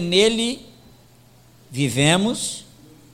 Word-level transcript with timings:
nele 0.00 0.66
vivemos 1.70 2.64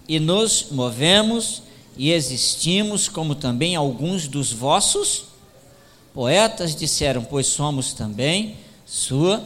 e 0.09 0.19
nos 0.19 0.69
movemos 0.71 1.63
e 1.97 2.13
existimos, 2.13 3.09
como 3.09 3.35
também 3.35 3.75
alguns 3.75 4.29
dos 4.29 4.53
vossos 4.53 5.27
poetas 6.15 6.75
disseram, 6.75 7.25
pois 7.25 7.47
somos 7.47 7.93
também 7.93 8.57
sua 8.87 9.45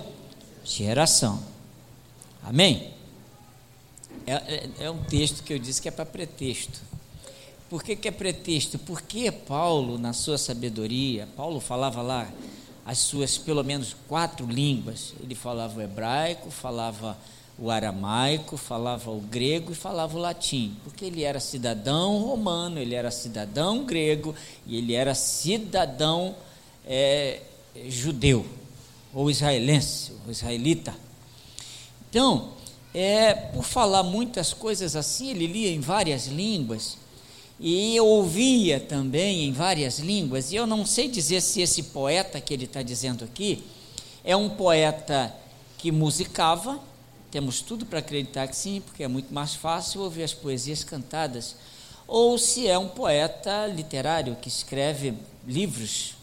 geração. 0.64 1.42
Amém? 2.42 2.90
É, 4.26 4.34
é, 4.34 4.70
é 4.80 4.90
um 4.90 5.02
texto 5.02 5.42
que 5.42 5.52
eu 5.52 5.58
disse 5.58 5.80
que 5.80 5.88
é 5.88 5.90
para 5.90 6.06
pretexto. 6.06 6.80
Por 7.68 7.82
que, 7.82 7.94
que 7.94 8.08
é 8.08 8.10
pretexto? 8.10 8.78
Porque 8.78 9.30
Paulo, 9.30 9.96
na 9.96 10.12
sua 10.12 10.36
sabedoria, 10.36 11.28
Paulo 11.36 11.60
falava 11.60 12.02
lá 12.02 12.28
as 12.84 12.98
suas 12.98 13.38
pelo 13.38 13.62
menos 13.62 13.94
quatro 14.08 14.46
línguas. 14.46 15.14
Ele 15.22 15.34
falava 15.34 15.78
o 15.78 15.82
hebraico, 15.82 16.50
falava 16.50 17.16
o 17.58 17.70
aramaico, 17.70 18.56
falava 18.56 19.10
o 19.10 19.20
grego 19.20 19.72
e 19.72 19.74
falava 19.74 20.16
o 20.16 20.20
latim, 20.20 20.74
porque 20.82 21.04
ele 21.04 21.22
era 21.22 21.38
cidadão 21.38 22.18
romano, 22.18 22.78
ele 22.78 22.94
era 22.94 23.10
cidadão 23.10 23.84
grego 23.84 24.34
e 24.66 24.78
ele 24.78 24.94
era 24.94 25.14
cidadão 25.14 26.34
é, 26.86 27.42
judeu, 27.88 28.46
ou 29.12 29.30
israelense, 29.30 30.12
ou 30.24 30.32
israelita. 30.32 30.94
Então, 32.08 32.54
é, 32.94 33.34
por 33.34 33.64
falar 33.64 34.02
muitas 34.02 34.54
coisas 34.54 34.96
assim, 34.96 35.30
ele 35.30 35.46
lia 35.46 35.70
em 35.70 35.80
várias 35.80 36.26
línguas 36.26 36.96
e 37.62 38.00
ouvia 38.00 38.80
também 38.80 39.44
em 39.44 39.52
várias 39.52 39.98
línguas, 39.98 40.50
e 40.50 40.56
eu 40.56 40.66
não 40.66 40.86
sei 40.86 41.08
dizer 41.08 41.42
se 41.42 41.60
esse 41.60 41.82
poeta 41.84 42.40
que 42.40 42.54
ele 42.54 42.64
está 42.64 42.82
dizendo 42.82 43.22
aqui 43.22 43.62
é 44.24 44.34
um 44.34 44.48
poeta 44.48 45.34
que 45.76 45.92
musicava, 45.92 46.80
temos 47.30 47.60
tudo 47.60 47.84
para 47.84 47.98
acreditar 47.98 48.48
que 48.48 48.56
sim, 48.56 48.80
porque 48.80 49.04
é 49.04 49.08
muito 49.08 49.32
mais 49.32 49.54
fácil 49.54 50.00
ouvir 50.00 50.22
as 50.22 50.32
poesias 50.32 50.82
cantadas, 50.82 51.54
ou 52.08 52.38
se 52.38 52.66
é 52.66 52.78
um 52.78 52.88
poeta 52.88 53.66
literário 53.66 54.36
que 54.36 54.48
escreve 54.48 55.12
livros, 55.46 56.16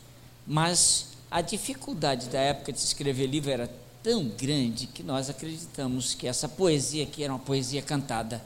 mas 0.45 1.09
a 1.29 1.41
dificuldade 1.41 2.29
da 2.29 2.39
época 2.39 2.73
de 2.73 2.79
se 2.79 2.87
escrever 2.87 3.27
livro 3.27 3.51
era 3.51 3.69
tão 4.01 4.27
grande 4.27 4.87
que 4.87 5.03
nós 5.03 5.29
acreditamos 5.29 6.15
que 6.15 6.27
essa 6.27 6.49
poesia 6.49 7.03
aqui 7.03 7.23
era 7.23 7.31
uma 7.31 7.39
poesia 7.39 7.81
cantada. 7.81 8.41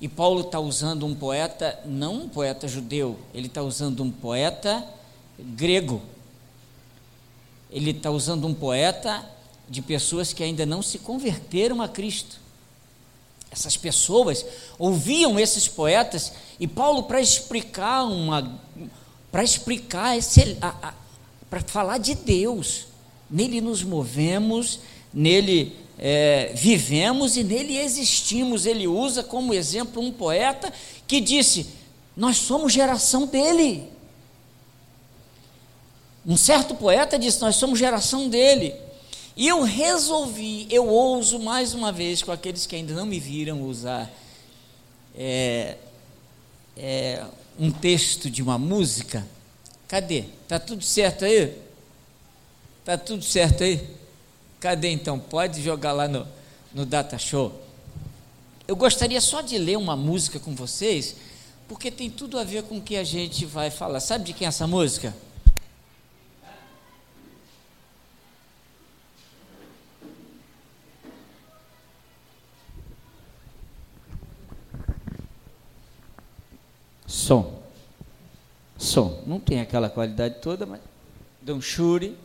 E 0.00 0.08
Paulo 0.08 0.40
está 0.40 0.58
usando 0.58 1.04
um 1.04 1.14
poeta, 1.14 1.78
não 1.84 2.22
um 2.22 2.28
poeta 2.28 2.66
judeu, 2.66 3.18
ele 3.34 3.48
está 3.48 3.62
usando 3.62 4.02
um 4.02 4.10
poeta 4.10 4.84
grego. 5.38 6.00
Ele 7.70 7.90
está 7.90 8.10
usando 8.10 8.46
um 8.46 8.54
poeta 8.54 9.24
de 9.68 9.82
pessoas 9.82 10.32
que 10.32 10.42
ainda 10.42 10.64
não 10.66 10.82
se 10.82 10.98
converteram 10.98 11.80
a 11.82 11.88
Cristo. 11.88 12.40
Essas 13.50 13.76
pessoas 13.76 14.44
ouviam 14.78 15.38
esses 15.38 15.68
poetas 15.68 16.32
e 16.58 16.66
Paulo 16.66 17.04
para 17.04 17.20
explicar 17.20 18.04
uma 18.04 18.60
para 19.30 19.44
explicar 19.44 20.16
para 21.48 21.60
falar 21.60 21.98
de 21.98 22.14
Deus, 22.14 22.86
nele 23.28 23.60
nos 23.60 23.82
movemos, 23.82 24.80
nele 25.12 25.76
é, 26.02 26.50
vivemos 26.54 27.36
e 27.36 27.44
nele 27.44 27.76
existimos. 27.76 28.64
Ele 28.64 28.88
usa 28.88 29.22
como 29.22 29.52
exemplo 29.52 30.02
um 30.02 30.10
poeta 30.10 30.72
que 31.06 31.20
disse: 31.20 31.66
Nós 32.16 32.38
somos 32.38 32.72
geração 32.72 33.26
dele. 33.26 33.86
Um 36.26 36.38
certo 36.38 36.74
poeta 36.74 37.18
disse: 37.18 37.42
Nós 37.42 37.56
somos 37.56 37.78
geração 37.78 38.30
dele. 38.30 38.74
E 39.36 39.46
eu 39.46 39.62
resolvi, 39.62 40.66
eu 40.70 40.88
ouso 40.88 41.38
mais 41.38 41.74
uma 41.74 41.92
vez 41.92 42.22
com 42.22 42.32
aqueles 42.32 42.64
que 42.64 42.76
ainda 42.76 42.94
não 42.94 43.04
me 43.04 43.20
viram 43.20 43.62
usar 43.62 44.10
é, 45.14 45.76
é, 46.76 47.24
um 47.58 47.70
texto 47.70 48.30
de 48.30 48.42
uma 48.42 48.58
música. 48.58 49.26
Cadê? 49.86 50.24
Tá 50.48 50.58
tudo 50.58 50.82
certo 50.82 51.26
aí? 51.26 51.54
Tá 52.84 52.96
tudo 52.96 53.22
certo 53.22 53.64
aí? 53.64 53.99
Cadê 54.60 54.90
então? 54.90 55.18
Pode 55.18 55.62
jogar 55.62 55.92
lá 55.92 56.06
no, 56.06 56.28
no 56.74 56.84
Data 56.84 57.16
Show. 57.16 57.58
Eu 58.68 58.76
gostaria 58.76 59.20
só 59.20 59.40
de 59.40 59.56
ler 59.56 59.78
uma 59.78 59.96
música 59.96 60.38
com 60.38 60.54
vocês, 60.54 61.16
porque 61.66 61.90
tem 61.90 62.10
tudo 62.10 62.38
a 62.38 62.44
ver 62.44 62.64
com 62.64 62.76
o 62.76 62.82
que 62.82 62.96
a 62.96 63.02
gente 63.02 63.46
vai 63.46 63.70
falar. 63.70 64.00
Sabe 64.00 64.24
de 64.26 64.32
quem 64.34 64.44
é 64.44 64.48
essa 64.48 64.66
música? 64.66 65.16
Som. 77.06 77.60
Som. 78.76 79.22
Não 79.26 79.40
tem 79.40 79.60
aquela 79.60 79.88
qualidade 79.88 80.36
toda, 80.42 80.66
mas 80.66 80.80
dá 81.40 81.54
um 81.54 81.62
chure. 81.62 82.16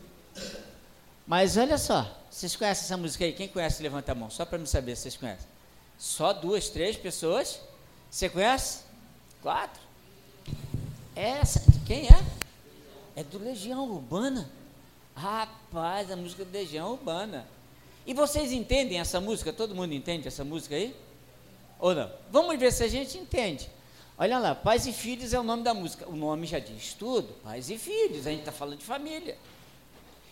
Mas 1.25 1.57
olha 1.57 1.78
só, 1.78 2.07
vocês 2.35 2.53
conhecem 2.53 2.84
essa 2.84 2.97
música 2.97 3.23
aí? 3.23 3.31
Quem 3.31 3.47
conhece, 3.47 3.81
levanta 3.81 4.12
a 4.12 4.16
mão, 4.16 4.29
só 4.29 4.44
para 4.44 4.57
me 4.57 4.68
saber 4.68 4.94
se 4.97 5.03
vocês 5.03 5.16
conhecem. 5.16 5.47
Só 5.97 6.34
duas, 6.34 6.68
três 6.68 6.97
pessoas? 6.97 7.62
Você 8.12 8.28
conhece? 8.28 8.84
Quatro? 9.41 9.81
Essa, 11.16 11.62
de 11.72 11.79
quem 11.85 12.09
é? 12.09 12.25
É 13.16 13.23
do 13.23 13.40
Legião 13.40 13.90
Urbana. 13.90 14.51
Rapaz, 15.16 16.12
a 16.12 16.18
música 16.18 16.44
do 16.44 16.51
Legião 16.51 16.91
Urbana. 16.91 17.47
E 18.06 18.13
vocês 18.13 18.52
entendem 18.52 19.00
essa 19.00 19.22
música? 19.22 19.53
Todo 19.53 19.73
mundo 19.73 19.94
entende 19.94 20.28
essa 20.28 20.44
música 20.44 20.75
aí? 20.75 20.94
Ou 21.79 21.96
não? 21.96 22.12
Vamos 22.29 22.59
ver 22.59 22.73
se 22.73 22.84
a 22.84 22.90
gente 22.90 23.17
entende. 23.17 23.69
Olha 24.17 24.40
lá, 24.40 24.53
pais 24.53 24.85
e 24.85 24.91
filhos 24.91 25.34
é 25.34 25.40
o 25.40 25.44
nome 25.44 25.63
da 25.63 25.73
música. 25.73 26.06
O 26.09 26.17
nome 26.17 26.46
já 26.46 26.59
diz 26.59 26.94
tudo, 26.96 27.31
pais 27.46 27.69
e 27.69 27.78
filhos, 27.78 28.28
a 28.28 28.31
gente 28.31 28.41
está 28.41 28.52
falando 28.52 28.79
de 28.79 28.85
família. 28.85 29.38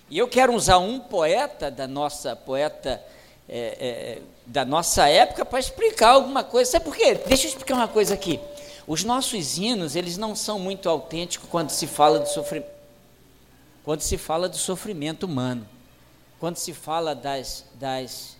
E 0.09 0.17
eu 0.17 0.27
quero 0.27 0.53
usar 0.53 0.77
um 0.77 0.99
poeta 0.99 1.71
da 1.71 1.87
nossa 1.87 2.35
poeta 2.35 3.01
é, 3.47 3.57
é, 3.57 4.21
da 4.45 4.65
nossa 4.65 5.07
época 5.07 5.45
para 5.45 5.59
explicar 5.59 6.09
alguma 6.09 6.43
coisa. 6.43 6.71
Sabe 6.71 6.85
por 6.85 6.95
quê? 6.95 7.15
Deixa 7.15 7.45
eu 7.45 7.49
explicar 7.49 7.75
uma 7.75 7.87
coisa 7.87 8.13
aqui. 8.13 8.39
Os 8.85 9.03
nossos 9.03 9.57
hinos, 9.57 9.95
eles 9.95 10.17
não 10.17 10.35
são 10.35 10.59
muito 10.59 10.89
autênticos 10.89 11.49
quando 11.49 11.69
se 11.69 11.87
fala 11.87 12.19
do 12.19 12.27
sofrimento, 12.27 12.69
quando 13.83 14.01
se 14.01 14.17
fala 14.17 14.49
do 14.49 14.57
sofrimento 14.57 15.23
humano, 15.23 15.67
quando 16.39 16.57
se 16.57 16.73
fala 16.73 17.15
das, 17.15 17.65
das, 17.75 18.35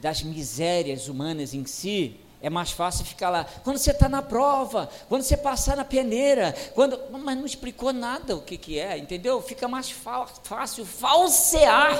das 0.00 0.22
misérias 0.22 1.08
humanas 1.08 1.52
em 1.52 1.66
si, 1.66 2.18
é 2.42 2.50
mais 2.50 2.72
fácil 2.72 3.04
ficar 3.04 3.30
lá. 3.30 3.46
Quando 3.62 3.78
você 3.78 3.92
está 3.92 4.08
na 4.08 4.20
prova, 4.20 4.90
quando 5.08 5.22
você 5.22 5.36
passar 5.36 5.76
na 5.76 5.84
peneira, 5.84 6.52
quando. 6.74 6.98
Mas 7.12 7.36
não 7.36 7.46
explicou 7.46 7.92
nada 7.92 8.34
o 8.34 8.42
que, 8.42 8.58
que 8.58 8.80
é, 8.80 8.98
entendeu? 8.98 9.40
Fica 9.40 9.68
mais 9.68 9.90
fácil 9.90 10.84
falsear. 10.84 11.96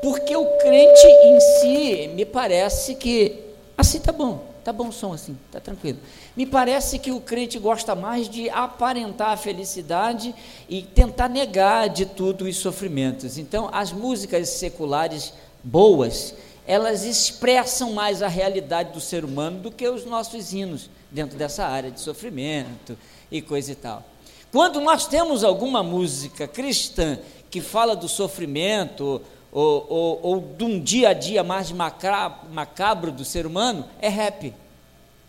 Porque 0.00 0.36
o 0.36 0.46
crente 0.58 1.06
em 1.06 1.40
si, 1.40 2.08
me 2.14 2.24
parece 2.24 2.94
que. 2.94 3.46
Assim 3.76 3.98
tá 3.98 4.12
bom, 4.12 4.44
tá 4.64 4.72
bom 4.72 4.88
o 4.88 4.92
som 4.92 5.12
assim, 5.12 5.36
tá 5.50 5.58
tranquilo. 5.58 5.98
Me 6.36 6.46
parece 6.46 7.00
que 7.00 7.10
o 7.10 7.20
crente 7.20 7.58
gosta 7.58 7.96
mais 7.96 8.28
de 8.28 8.48
aparentar 8.50 9.30
a 9.30 9.36
felicidade 9.36 10.32
e 10.68 10.82
tentar 10.82 11.28
negar 11.28 11.88
de 11.88 12.06
tudo 12.06 12.44
os 12.44 12.56
sofrimentos. 12.56 13.38
Então, 13.38 13.68
as 13.72 13.92
músicas 13.92 14.48
seculares 14.50 15.32
boas, 15.64 16.34
elas 16.68 17.02
expressam 17.02 17.94
mais 17.94 18.22
a 18.22 18.28
realidade 18.28 18.92
do 18.92 19.00
ser 19.00 19.24
humano 19.24 19.58
do 19.58 19.72
que 19.72 19.88
os 19.88 20.04
nossos 20.04 20.52
hinos 20.52 20.90
dentro 21.10 21.38
dessa 21.38 21.64
área 21.64 21.90
de 21.90 21.98
sofrimento 21.98 22.96
e 23.32 23.40
coisa 23.40 23.72
e 23.72 23.74
tal. 23.74 24.04
Quando 24.52 24.78
nós 24.78 25.06
temos 25.06 25.42
alguma 25.42 25.82
música 25.82 26.46
cristã 26.46 27.18
que 27.50 27.62
fala 27.62 27.96
do 27.96 28.06
sofrimento 28.06 29.22
ou, 29.50 29.86
ou, 29.88 30.20
ou 30.22 30.40
de 30.40 30.62
um 30.62 30.78
dia 30.78 31.08
a 31.08 31.12
dia 31.14 31.42
mais 31.42 31.72
macabro 31.72 33.10
do 33.10 33.24
ser 33.24 33.46
humano, 33.46 33.88
é 33.98 34.10
rap. 34.10 34.52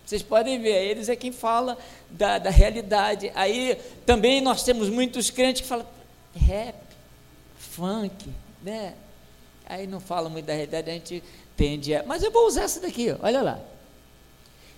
Vocês 0.06 0.22
podem 0.22 0.60
ver, 0.60 0.90
eles 0.90 1.08
é 1.08 1.16
quem 1.16 1.32
fala 1.32 1.78
da, 2.10 2.38
da 2.38 2.50
realidade. 2.50 3.32
Aí 3.34 3.78
também 4.06 4.42
nós 4.42 4.62
temos 4.64 4.90
muitos 4.90 5.30
crentes 5.30 5.62
que 5.62 5.68
falam 5.70 5.86
rap, 6.36 6.76
funk, 7.58 8.30
né? 8.62 8.94
Aí 9.70 9.86
não 9.86 10.00
fala 10.00 10.28
muito 10.28 10.46
da 10.46 10.54
realidade, 10.54 10.90
a 10.90 10.94
gente 10.94 11.24
tende 11.56 11.94
a. 11.94 12.04
Mas 12.04 12.24
eu 12.24 12.32
vou 12.32 12.48
usar 12.48 12.64
essa 12.64 12.80
daqui, 12.80 13.16
olha 13.22 13.42
lá. 13.44 13.60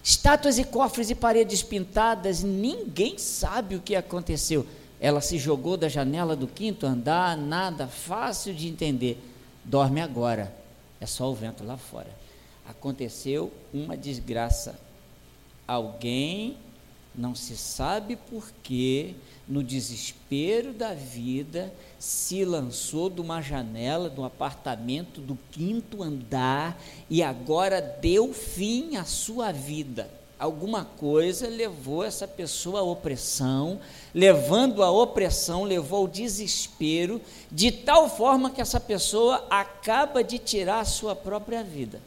Estátuas 0.04 0.58
e 0.58 0.66
cofres 0.66 1.10
e 1.10 1.16
paredes 1.16 1.64
pintadas, 1.64 2.44
ninguém 2.44 3.18
sabe 3.18 3.76
o 3.76 3.82
que 3.82 3.96
aconteceu. 3.96 4.68
Ela 5.00 5.22
se 5.22 5.38
jogou 5.38 5.78
da 5.78 5.88
janela 5.88 6.36
do 6.36 6.46
quinto 6.46 6.86
andar, 6.86 7.38
nada 7.38 7.88
fácil 7.88 8.54
de 8.54 8.68
entender. 8.68 9.18
Dorme 9.64 10.02
agora, 10.02 10.54
é 11.00 11.06
só 11.06 11.32
o 11.32 11.36
vento 11.36 11.64
lá 11.64 11.78
fora. 11.78 12.10
Aconteceu 12.68 13.52
uma 13.74 13.96
desgraça. 13.96 14.78
Alguém 15.68 16.58
Não 17.14 17.36
se 17.36 17.58
sabe 17.58 18.16
por 18.16 18.52
que, 18.64 19.16
no 19.48 19.62
desespero 19.62 20.72
da 20.72 20.94
vida, 20.94 21.74
se 22.00 22.46
lançou 22.46 23.10
de 23.10 23.20
uma 23.20 23.42
janela 23.42 24.10
de 24.10 24.20
um 24.20 24.24
apartamento 24.24 25.20
do 25.20 25.38
quinto 25.52 26.02
andar 26.02 26.82
e 27.10 27.22
agora 27.22 27.82
deu 27.82 28.34
fim 28.34 28.96
à 28.96 29.04
sua 29.04 29.52
vida. 29.52 30.10
Alguma 30.40 30.86
coisa 30.86 31.48
levou 31.48 32.04
essa 32.04 32.28
pessoa 32.28 32.80
à 32.80 32.84
opressão, 32.84 33.80
levando 34.12 34.82
a 34.82 34.90
opressão, 34.90 35.66
levou 35.66 36.00
ao 36.00 36.08
desespero, 36.08 37.22
de 37.52 37.72
tal 37.72 38.10
forma 38.10 38.50
que 38.50 38.62
essa 38.62 38.80
pessoa 38.80 39.46
acaba 39.50 40.24
de 40.24 40.40
tirar 40.40 40.80
a 40.80 40.86
sua 40.86 41.16
própria 41.16 41.62
vida. 41.62 42.02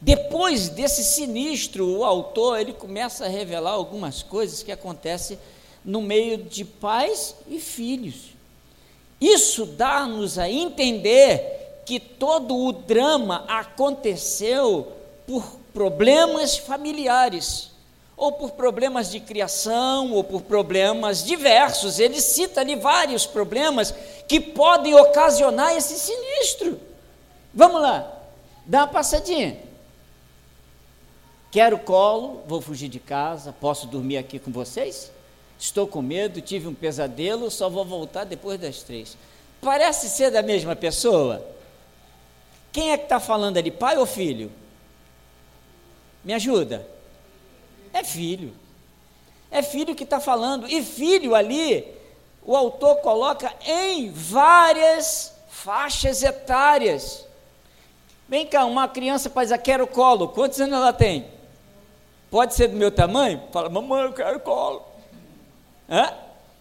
Depois 0.00 0.68
desse 0.68 1.02
sinistro, 1.02 1.86
o 1.98 2.04
autor 2.04 2.60
ele 2.60 2.72
começa 2.72 3.24
a 3.24 3.28
revelar 3.28 3.72
algumas 3.72 4.22
coisas 4.22 4.62
que 4.62 4.70
acontecem 4.70 5.38
no 5.84 6.02
meio 6.02 6.36
de 6.36 6.64
pais 6.64 7.34
e 7.48 7.58
filhos. 7.58 8.36
Isso 9.20 9.64
dá-nos 9.64 10.38
a 10.38 10.50
entender 10.50 11.82
que 11.86 11.98
todo 11.98 12.54
o 12.54 12.72
drama 12.72 13.44
aconteceu 13.48 14.92
por 15.26 15.44
problemas 15.72 16.58
familiares, 16.58 17.70
ou 18.16 18.32
por 18.32 18.52
problemas 18.52 19.10
de 19.10 19.20
criação, 19.20 20.12
ou 20.12 20.24
por 20.24 20.42
problemas 20.42 21.24
diversos. 21.24 21.98
Ele 21.98 22.20
cita 22.20 22.60
ali 22.60 22.76
vários 22.76 23.24
problemas 23.24 23.94
que 24.26 24.40
podem 24.40 24.94
ocasionar 24.94 25.74
esse 25.76 25.98
sinistro. 25.98 26.78
Vamos 27.54 27.80
lá, 27.80 28.12
dá 28.66 28.80
uma 28.80 28.88
passadinha. 28.88 29.65
Quero 31.56 31.78
colo, 31.78 32.42
vou 32.46 32.60
fugir 32.60 32.86
de 32.86 33.00
casa, 33.00 33.50
posso 33.50 33.86
dormir 33.86 34.18
aqui 34.18 34.38
com 34.38 34.52
vocês? 34.52 35.10
Estou 35.58 35.86
com 35.86 36.02
medo, 36.02 36.42
tive 36.42 36.68
um 36.68 36.74
pesadelo, 36.74 37.50
só 37.50 37.70
vou 37.70 37.82
voltar 37.82 38.24
depois 38.24 38.60
das 38.60 38.82
três. 38.82 39.16
Parece 39.62 40.10
ser 40.10 40.30
da 40.30 40.42
mesma 40.42 40.76
pessoa? 40.76 41.42
Quem 42.70 42.92
é 42.92 42.98
que 42.98 43.04
está 43.04 43.18
falando 43.18 43.56
ali, 43.56 43.70
pai 43.70 43.96
ou 43.96 44.04
filho? 44.04 44.52
Me 46.22 46.34
ajuda? 46.34 46.86
É 47.90 48.04
filho. 48.04 48.52
É 49.50 49.62
filho 49.62 49.94
que 49.94 50.04
está 50.04 50.20
falando. 50.20 50.68
E 50.68 50.82
filho 50.82 51.34
ali, 51.34 51.90
o 52.44 52.54
autor 52.54 52.96
coloca 52.96 53.50
em 53.66 54.10
várias 54.10 55.32
faixas 55.48 56.22
etárias. 56.22 57.26
Vem 58.28 58.46
cá, 58.46 58.66
uma 58.66 58.86
criança 58.86 59.30
faz 59.30 59.50
a 59.50 59.56
quero 59.56 59.86
colo. 59.86 60.28
Quantos 60.28 60.60
anos 60.60 60.74
ela 60.74 60.92
tem? 60.92 61.34
Pode 62.30 62.54
ser 62.54 62.68
do 62.68 62.76
meu 62.76 62.90
tamanho? 62.90 63.42
Fala, 63.52 63.68
mamãe, 63.68 64.02
eu 64.02 64.12
quero 64.12 64.40
colo. 64.40 64.82
Hã? 65.88 66.12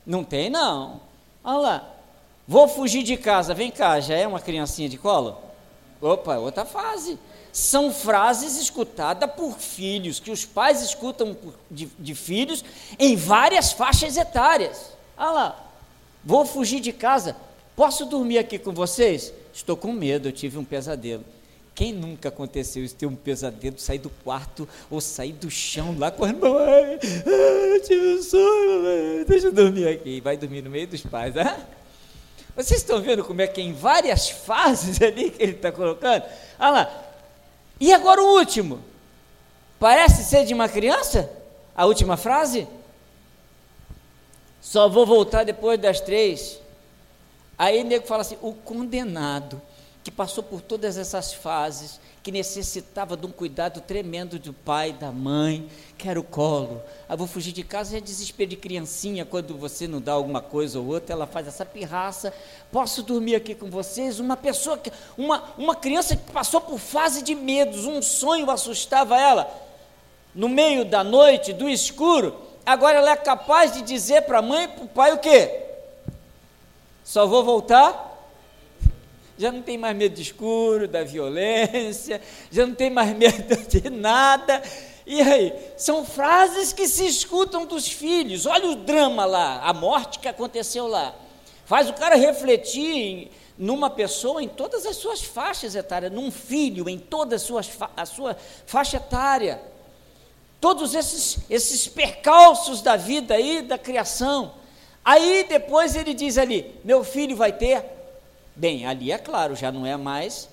Não 0.05 0.23
tem, 0.23 0.49
não. 0.49 1.01
Olha 1.43 1.57
lá. 1.57 1.89
Vou 2.47 2.67
fugir 2.67 3.03
de 3.03 3.17
casa. 3.17 3.53
Vem 3.53 3.71
cá, 3.71 3.99
já 3.99 4.15
é 4.15 4.27
uma 4.27 4.39
criancinha 4.39 4.87
de 4.87 4.97
colo? 4.97 5.37
Opa, 6.01 6.37
outra 6.37 6.65
fase. 6.65 7.17
São 7.51 7.91
frases 7.91 8.57
escutadas 8.57 9.31
por 9.31 9.53
filhos, 9.53 10.19
que 10.19 10.29
os 10.29 10.45
pais 10.45 10.81
escutam 10.81 11.35
de, 11.71 11.87
de 11.97 12.13
filhos 12.13 12.63
em 12.99 13.15
várias 13.15 13.71
faixas 13.71 14.17
etárias. 14.17 14.91
Olha 15.17 15.31
lá. 15.31 15.65
Vou 16.23 16.45
fugir 16.45 16.79
de 16.79 16.91
casa. 16.91 17.35
Posso 17.75 18.05
dormir 18.05 18.37
aqui 18.37 18.59
com 18.59 18.73
vocês? 18.73 19.33
Estou 19.53 19.75
com 19.77 19.91
medo, 19.91 20.27
eu 20.27 20.31
tive 20.31 20.57
um 20.57 20.65
pesadelo. 20.65 21.23
Quem 21.75 21.91
nunca 21.91 22.29
aconteceu 22.29 22.85
isso, 22.85 22.95
ter 22.95 23.05
um 23.05 23.15
pesadelo, 23.15 23.77
sair 23.77 23.99
do 23.99 24.09
quarto 24.09 24.67
ou 24.89 25.01
sair 25.01 25.33
do 25.33 25.51
chão 25.51 25.93
lá 25.99 26.09
correndo, 26.09 26.39
mamãe, 26.39 26.97
ah, 27.03 27.79
tive 27.85 28.15
um 28.15 28.23
sonho, 28.23 29.25
deixa 29.27 29.47
eu 29.47 29.51
dormir 29.51 29.89
aqui. 29.89 30.21
Vai 30.21 30.37
dormir 30.37 30.61
no 30.61 30.69
meio 30.69 30.87
dos 30.87 31.01
pais, 31.01 31.35
ah? 31.35 31.59
Vocês 32.55 32.79
estão 32.79 33.01
vendo 33.01 33.25
como 33.25 33.41
é 33.41 33.47
que 33.47 33.61
em 33.61 33.73
várias 33.73 34.29
fases 34.29 35.01
ali 35.01 35.29
que 35.29 35.43
ele 35.43 35.51
está 35.51 35.69
colocando? 35.69 36.23
Olha 36.57 36.71
lá. 36.71 37.05
E 37.77 37.91
agora 37.93 38.23
o 38.23 38.37
último. 38.37 38.79
Parece 39.77 40.23
ser 40.23 40.45
de 40.45 40.53
uma 40.53 40.69
criança? 40.69 41.29
A 41.75 41.85
última 41.85 42.15
frase? 42.15 42.65
Só 44.61 44.87
vou 44.87 45.05
voltar 45.05 45.43
depois 45.43 45.77
das 45.77 45.99
três. 45.99 46.57
Aí 47.57 47.81
o 47.81 47.85
nego 47.85 48.07
fala 48.07 48.21
assim: 48.21 48.37
o 48.41 48.53
condenado 48.53 49.61
que 50.05 50.11
passou 50.11 50.43
por 50.43 50.61
todas 50.61 50.99
essas 50.99 51.33
fases, 51.33 51.99
que 52.21 52.31
necessitava 52.31 53.17
de 53.17 53.25
um 53.25 53.31
cuidado 53.31 53.81
tremendo 53.81 54.37
do 54.37 54.53
pai, 54.53 54.93
da 54.93 55.11
mãe, 55.11 55.67
quero 55.97 56.21
colo. 56.21 56.79
Ah, 57.09 57.15
vou 57.15 57.25
fugir 57.25 57.51
de 57.51 57.63
casa, 57.63 57.97
é 57.97 57.99
desespero 57.99 58.51
de 58.51 58.55
criancinha, 58.55 59.25
quando 59.25 59.57
você 59.57 59.87
não 59.87 59.99
dá 59.99 60.11
alguma 60.11 60.43
coisa 60.43 60.79
ou 60.79 60.85
outra, 60.85 61.15
ela 61.15 61.25
faz 61.25 61.47
essa 61.47 61.65
pirraça. 61.65 62.31
Posso 62.71 63.01
dormir 63.01 63.33
aqui 63.33 63.55
com 63.55 63.67
vocês? 63.67 64.19
Uma 64.19 64.37
pessoa, 64.37 64.77
que, 64.77 64.91
uma, 65.17 65.43
uma 65.57 65.75
criança 65.75 66.15
que 66.15 66.31
passou 66.31 66.61
por 66.61 66.77
fase 66.77 67.23
de 67.23 67.33
medos, 67.33 67.87
um 67.87 67.99
sonho 67.99 68.51
assustava 68.51 69.19
ela. 69.19 69.51
No 70.35 70.47
meio 70.47 70.85
da 70.85 71.03
noite, 71.03 71.51
do 71.51 71.67
escuro, 71.67 72.39
agora 72.63 72.99
ela 72.99 73.09
é 73.09 73.15
capaz 73.15 73.73
de 73.73 73.81
dizer 73.81 74.21
para 74.21 74.37
a 74.37 74.43
mãe 74.43 74.65
e 74.65 74.67
para 74.67 74.83
o 74.83 74.87
pai 74.87 75.13
o 75.13 75.17
quê? 75.17 75.63
Só 77.03 77.25
vou 77.25 77.43
voltar 77.43 78.14
já 79.37 79.51
não 79.51 79.61
tem 79.61 79.77
mais 79.77 79.95
medo 79.95 80.15
de 80.15 80.21
escuro, 80.21 80.87
da 80.87 81.03
violência, 81.03 82.21
já 82.51 82.65
não 82.65 82.73
tem 82.73 82.89
mais 82.89 83.15
medo 83.17 83.55
de 83.67 83.89
nada. 83.89 84.61
E 85.05 85.21
aí? 85.21 85.53
São 85.77 86.05
frases 86.05 86.73
que 86.73 86.87
se 86.87 87.05
escutam 87.05 87.65
dos 87.65 87.87
filhos. 87.87 88.45
Olha 88.45 88.69
o 88.69 88.75
drama 88.75 89.25
lá, 89.25 89.61
a 89.61 89.73
morte 89.73 90.19
que 90.19 90.27
aconteceu 90.27 90.87
lá. 90.87 91.13
Faz 91.65 91.89
o 91.89 91.93
cara 91.93 92.15
refletir 92.15 93.29
numa 93.57 93.89
pessoa 93.89 94.41
em 94.43 94.47
todas 94.47 94.85
as 94.85 94.97
suas 94.97 95.21
faixas 95.21 95.75
etárias, 95.75 96.11
num 96.11 96.29
filho 96.31 96.89
em 96.89 96.97
toda 96.97 97.35
a 97.35 97.39
sua, 97.39 97.61
a 97.95 98.05
sua 98.05 98.35
faixa 98.65 98.97
etária. 98.97 99.61
Todos 100.59 100.95
esses, 100.95 101.39
esses 101.49 101.87
percalços 101.87 102.81
da 102.81 102.95
vida 102.95 103.35
aí, 103.35 103.61
da 103.61 103.77
criação. 103.77 104.53
Aí 105.03 105.45
depois 105.47 105.95
ele 105.95 106.13
diz 106.13 106.37
ali: 106.37 106.79
meu 106.83 107.03
filho 107.03 107.35
vai 107.35 107.53
ter 107.53 107.94
Bem, 108.55 108.85
ali 108.85 109.11
é 109.11 109.17
claro, 109.17 109.55
já 109.55 109.71
não 109.71 109.85
é 109.85 109.97
mais. 109.97 110.49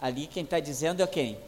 Ali 0.00 0.26
quem 0.26 0.44
está 0.44 0.60
dizendo 0.60 1.02
é 1.02 1.06
quem? 1.06 1.38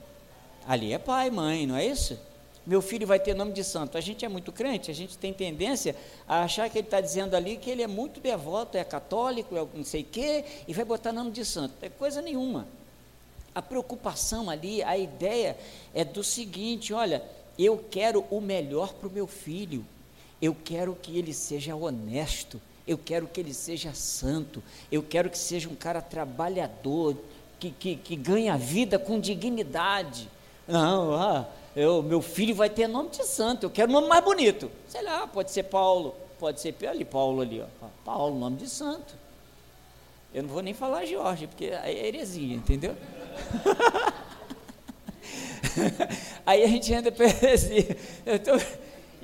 Ali 0.66 0.92
é 0.92 0.98
pai, 0.98 1.30
mãe, 1.30 1.66
não 1.66 1.76
é 1.76 1.86
isso? 1.86 2.18
Meu 2.66 2.82
filho 2.82 3.06
vai 3.06 3.20
ter 3.20 3.32
nome 3.34 3.52
de 3.52 3.62
santo. 3.62 3.96
A 3.96 4.00
gente 4.00 4.24
é 4.24 4.28
muito 4.28 4.50
crente, 4.50 4.90
a 4.90 4.94
gente 4.94 5.16
tem 5.16 5.32
tendência 5.32 5.94
a 6.26 6.42
achar 6.42 6.68
que 6.68 6.76
ele 6.76 6.86
está 6.86 7.00
dizendo 7.00 7.36
ali 7.36 7.56
que 7.56 7.70
ele 7.70 7.82
é 7.82 7.86
muito 7.86 8.18
devoto, 8.18 8.76
é 8.76 8.82
católico, 8.82 9.56
é 9.56 9.64
não 9.72 9.84
sei 9.84 10.02
o 10.02 10.04
quê, 10.04 10.44
e 10.66 10.74
vai 10.74 10.84
botar 10.84 11.12
nome 11.12 11.30
de 11.30 11.44
santo. 11.44 11.74
É 11.80 11.88
coisa 11.88 12.20
nenhuma. 12.20 12.66
A 13.54 13.62
preocupação 13.62 14.50
ali, 14.50 14.82
a 14.82 14.98
ideia 14.98 15.56
é 15.94 16.04
do 16.04 16.24
seguinte: 16.24 16.92
olha, 16.92 17.22
eu 17.56 17.82
quero 17.90 18.26
o 18.30 18.40
melhor 18.40 18.92
para 18.94 19.08
o 19.08 19.12
meu 19.12 19.28
filho, 19.28 19.86
eu 20.42 20.54
quero 20.54 20.94
que 20.96 21.16
ele 21.16 21.32
seja 21.32 21.76
honesto, 21.76 22.60
eu 22.86 22.96
quero 22.96 23.26
que 23.26 23.40
ele 23.40 23.52
seja 23.52 23.92
santo, 23.92 24.62
eu 24.90 25.02
quero 25.02 25.28
que 25.28 25.38
seja 25.38 25.68
um 25.68 25.74
cara 25.74 26.00
trabalhador, 26.00 27.16
que, 27.58 27.70
que, 27.70 27.96
que 27.96 28.16
ganha 28.16 28.56
vida 28.56 28.98
com 28.98 29.18
dignidade. 29.18 30.28
Não, 30.68 31.14
ah, 31.14 31.48
eu, 31.74 32.02
meu 32.02 32.22
filho 32.22 32.54
vai 32.54 32.70
ter 32.70 32.86
nome 32.86 33.10
de 33.10 33.24
santo, 33.24 33.66
eu 33.66 33.70
quero 33.70 33.90
um 33.90 33.94
nome 33.94 34.08
mais 34.08 34.24
bonito. 34.24 34.70
Sei 34.88 35.02
lá, 35.02 35.26
pode 35.26 35.50
ser 35.50 35.64
Paulo, 35.64 36.14
pode 36.38 36.60
ser 36.60 36.74
ali, 36.86 37.04
Paulo 37.04 37.42
ali, 37.42 37.60
ó. 37.60 37.66
Paulo, 38.04 38.38
nome 38.38 38.56
de 38.56 38.68
santo. 38.68 39.14
Eu 40.32 40.42
não 40.42 40.50
vou 40.50 40.62
nem 40.62 40.74
falar 40.74 41.06
Jorge, 41.06 41.46
porque 41.46 41.72
aí 41.82 41.98
é 41.98 42.06
heresia, 42.06 42.54
entendeu? 42.54 42.94
aí 46.44 46.62
a 46.62 46.66
gente 46.66 46.92
anda 46.92 47.10
para 47.10 47.26
heresia. 47.26 47.96
Eu 48.24 48.38
tô, 48.38 48.52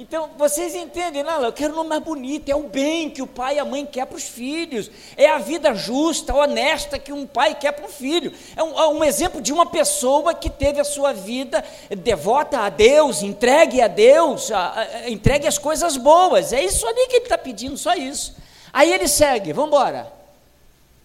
então, 0.02 0.30
vocês 0.36 0.74
entendem, 0.74 1.22
não, 1.22 1.44
eu 1.44 1.52
quero 1.52 1.74
um 1.74 1.76
nome 1.76 1.90
mais 1.90 2.02
bonito, 2.02 2.48
é 2.48 2.56
o 2.56 2.64
bem 2.64 3.08
que 3.08 3.22
o 3.22 3.26
pai 3.26 3.54
e 3.54 3.58
a 3.60 3.64
mãe 3.64 3.86
quer 3.86 4.04
para 4.04 4.16
os 4.16 4.24
filhos, 4.24 4.90
é 5.16 5.30
a 5.30 5.38
vida 5.38 5.72
justa, 5.76 6.34
honesta 6.34 6.98
que 6.98 7.12
um 7.12 7.24
pai 7.24 7.54
quer 7.54 7.70
para 7.70 7.86
o 7.86 7.88
filho. 7.88 8.32
É 8.56 8.64
um, 8.64 8.80
é 8.80 8.88
um, 8.88 9.04
exemplo 9.04 9.40
de 9.40 9.52
uma 9.52 9.64
pessoa 9.64 10.34
que 10.34 10.50
teve 10.50 10.80
a 10.80 10.84
sua 10.84 11.12
vida 11.12 11.64
devota 11.96 12.58
a 12.58 12.68
Deus, 12.68 13.22
entregue 13.22 13.80
a 13.80 13.86
Deus, 13.86 14.50
a, 14.50 14.72
a, 14.72 15.08
entregue 15.08 15.46
as 15.46 15.56
coisas 15.56 15.96
boas. 15.96 16.52
É 16.52 16.60
isso 16.60 16.84
ali 16.84 17.06
que 17.06 17.16
ele 17.18 17.24
está 17.26 17.38
pedindo, 17.38 17.78
só 17.78 17.94
isso. 17.94 18.34
Aí 18.72 18.92
ele 18.92 19.06
segue, 19.06 19.52
vamos 19.52 19.68
embora. 19.68 20.12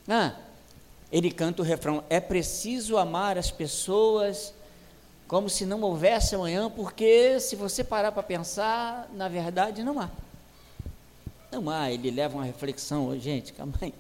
Ah, 0.10 0.32
ele 1.12 1.30
canta 1.30 1.62
o 1.62 1.66
refrão: 1.66 2.04
é 2.10 2.20
preciso 2.20 2.98
amar 2.98 3.38
as 3.38 3.52
pessoas 3.52 4.56
como 5.28 5.50
se 5.50 5.66
não 5.66 5.82
houvesse 5.82 6.36
amanhã, 6.36 6.70
porque 6.70 7.40
se 7.40 7.56
você 7.56 7.84
parar 7.84 8.12
para 8.12 8.24
pensar, 8.24 9.10
na 9.14 9.28
verdade 9.28 9.84
não 9.84 10.00
há. 10.00 10.10
Não 11.52 11.70
há, 11.70 11.92
ele 11.92 12.10
leva 12.12 12.38
uma 12.38 12.46
reflexão, 12.46 13.18
gente, 13.20 13.52
calma 13.54 13.74
aí. 13.82 13.94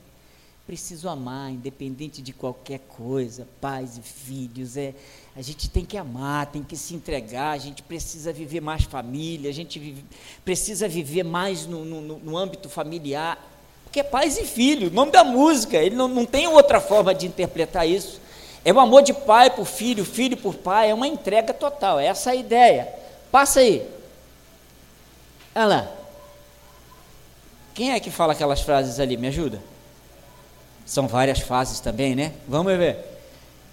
preciso 0.65 1.07
amar, 1.09 1.51
independente 1.51 2.21
de 2.21 2.33
qualquer 2.33 2.79
coisa, 2.79 3.47
pais 3.59 3.97
e 3.97 4.01
filhos. 4.01 4.77
É, 4.77 4.93
a 5.35 5.41
gente 5.41 5.69
tem 5.69 5.85
que 5.85 5.97
amar, 5.97 6.47
tem 6.47 6.63
que 6.63 6.75
se 6.75 6.95
entregar, 6.95 7.51
a 7.51 7.57
gente 7.57 7.83
precisa 7.83 8.31
viver 8.31 8.61
mais 8.61 8.83
família, 8.83 9.49
a 9.49 9.53
gente 9.53 9.79
vive, 9.79 10.03
precisa 10.43 10.87
viver 10.87 11.23
mais 11.23 11.65
no, 11.65 11.83
no, 11.83 12.19
no, 12.19 12.37
âmbito 12.37 12.69
familiar. 12.69 13.37
Porque 13.83 13.99
é 14.01 14.03
pais 14.03 14.37
e 14.37 14.45
filhos, 14.45 14.91
o 14.91 14.93
nome 14.93 15.11
da 15.11 15.23
música, 15.23 15.77
ele 15.77 15.95
não, 15.95 16.07
não 16.07 16.25
tem 16.25 16.47
outra 16.47 16.81
forma 16.81 17.13
de 17.13 17.25
interpretar 17.25 17.87
isso. 17.87 18.19
É 18.67 18.73
o 18.73 18.81
amor 18.81 19.01
de 19.01 19.13
pai 19.13 19.49
por 19.49 19.65
filho, 19.65 20.03
filho 20.03 20.35
por 20.35 20.53
pai, 20.53 20.89
é 20.89 20.93
uma 20.93 21.07
entrega 21.07 21.53
total, 21.53 22.01
é 22.01 22.07
essa 22.07 22.31
a 22.31 22.35
ideia. 22.35 22.93
Passa 23.31 23.61
aí. 23.61 23.89
Olha 25.55 25.65
lá. 25.65 25.91
Quem 27.73 27.93
é 27.93 27.99
que 28.01 28.11
fala 28.11 28.33
aquelas 28.33 28.59
frases 28.59 28.99
ali? 28.99 29.15
Me 29.15 29.29
ajuda. 29.29 29.63
São 30.85 31.07
várias 31.07 31.39
fases 31.39 31.79
também, 31.79 32.13
né? 32.13 32.33
Vamos 32.45 32.77
ver. 32.77 32.97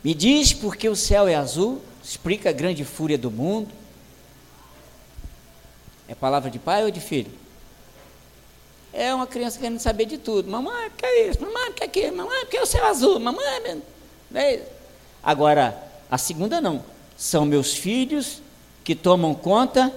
Me 0.04 0.14
diz 0.14 0.52
porque 0.52 0.88
o 0.88 0.94
céu 0.94 1.26
é 1.26 1.34
azul, 1.34 1.82
explica 2.00 2.50
a 2.50 2.52
grande 2.52 2.84
fúria 2.84 3.18
do 3.18 3.32
mundo. 3.32 3.74
É 6.06 6.14
palavra 6.14 6.48
de 6.48 6.60
pai 6.60 6.84
ou 6.84 6.92
de 6.92 7.00
filho? 7.00 7.32
É 8.92 9.12
uma 9.12 9.26
criança 9.26 9.58
querendo 9.58 9.80
saber 9.80 10.04
de 10.04 10.18
tudo. 10.18 10.48
Mamãe, 10.48 10.88
que 10.96 11.04
é 11.04 11.30
isso? 11.30 11.40
Mamãe, 11.42 11.72
que 11.72 11.82
é 11.82 11.86
aquilo? 11.86 12.16
Mamãe, 12.16 12.46
que 12.46 12.56
é 12.56 12.62
o 12.62 12.66
céu 12.66 12.86
azul? 12.86 13.18
Mamãe, 13.18 13.44
é 14.36 14.62
Agora, 15.25 15.76
a 16.11 16.19
segunda 16.19 16.61
não. 16.61 16.83
São 17.16 17.45
meus 17.45 17.75
filhos 17.75 18.43
que 18.83 18.95
tomam 18.95 19.35
conta 19.35 19.93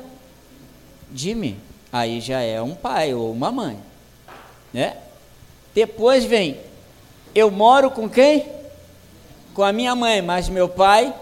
de 1.12 1.36
mim. 1.36 1.60
Aí 1.92 2.22
já 2.22 2.42
é 2.42 2.62
um 2.62 2.76
pai 2.76 3.14
ou 3.14 3.32
uma 3.32 3.52
mãe, 3.52 3.78
né? 4.74 4.98
Depois 5.74 6.26
vem 6.26 6.58
eu 7.38 7.52
moro 7.52 7.92
com 7.92 8.10
quem? 8.10 8.48
Com 9.54 9.62
a 9.62 9.72
minha 9.72 9.94
mãe, 9.94 10.24
mas 10.24 10.50
meu 10.50 10.68
pai. 10.68 11.14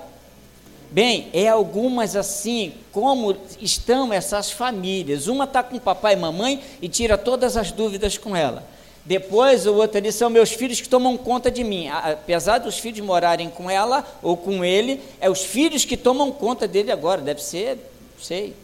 Bem, 0.89 1.29
é 1.33 1.49
algumas 1.49 2.15
assim, 2.15 2.73
como 2.93 3.35
estão 3.59 4.13
essas 4.13 4.49
famílias. 4.49 5.27
Uma 5.27 5.43
está 5.43 5.61
com 5.61 5.77
papai 5.77 6.13
e 6.13 6.15
mamãe 6.15 6.63
e 6.81 6.87
tira 6.87 7.17
todas 7.17 7.57
as 7.57 7.73
dúvidas 7.73 8.17
com 8.17 8.33
ela. 8.33 8.65
Depois, 9.05 9.67
o 9.67 9.75
outro 9.75 9.97
ali 9.97 10.11
são 10.11 10.29
meus 10.29 10.51
filhos 10.51 10.81
que 10.81 10.89
tomam 10.89 11.15
conta 11.15 11.51
de 11.51 11.63
mim. 11.63 11.87
Apesar 11.89 12.57
dos 12.57 12.79
filhos 12.79 13.05
morarem 13.05 13.49
com 13.49 13.69
ela 13.69 14.05
ou 14.21 14.35
com 14.35 14.65
ele, 14.65 14.99
é 15.21 15.29
os 15.29 15.43
filhos 15.43 15.85
que 15.85 15.95
tomam 15.95 16.31
conta 16.31 16.67
dele 16.67 16.91
agora. 16.91 17.21
Deve 17.21 17.43
ser, 17.43 17.77
sei. 18.19 18.55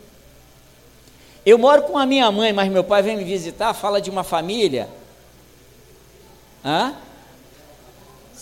Eu 1.46 1.58
moro 1.58 1.84
com 1.84 1.98
a 1.98 2.06
minha 2.06 2.32
mãe, 2.32 2.52
mas 2.52 2.72
meu 2.72 2.84
pai 2.84 3.02
vem 3.04 3.18
me 3.18 3.24
visitar, 3.24 3.74
fala 3.74 4.02
de 4.02 4.10
uma 4.10 4.24
família. 4.24 4.90
Hã? 6.66 6.96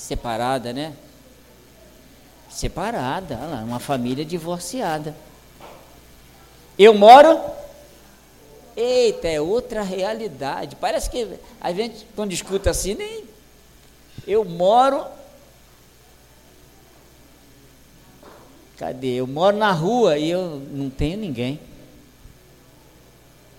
separada, 0.10 0.74
né? 0.74 0.94
Separada, 2.50 3.36
uma 3.63 3.79
família 3.79 4.25
divorciada. 4.25 5.15
Eu 6.77 6.96
moro. 6.96 7.39
Eita, 8.79 9.27
é 9.27 9.41
outra 9.41 9.81
realidade. 9.81 10.77
Parece 10.77 11.09
que 11.09 11.27
a 11.59 11.74
gente, 11.74 12.07
quando 12.15 12.31
escuta 12.31 12.69
assim, 12.69 12.93
nem. 12.93 13.25
Eu 14.25 14.45
moro. 14.45 15.05
Cadê? 18.77 19.15
Eu 19.15 19.27
moro 19.27 19.57
na 19.57 19.74
rua 19.74 20.17
e 20.17 20.29
eu 20.29 20.62
não 20.71 20.89
tenho 20.89 21.17
ninguém. 21.17 21.59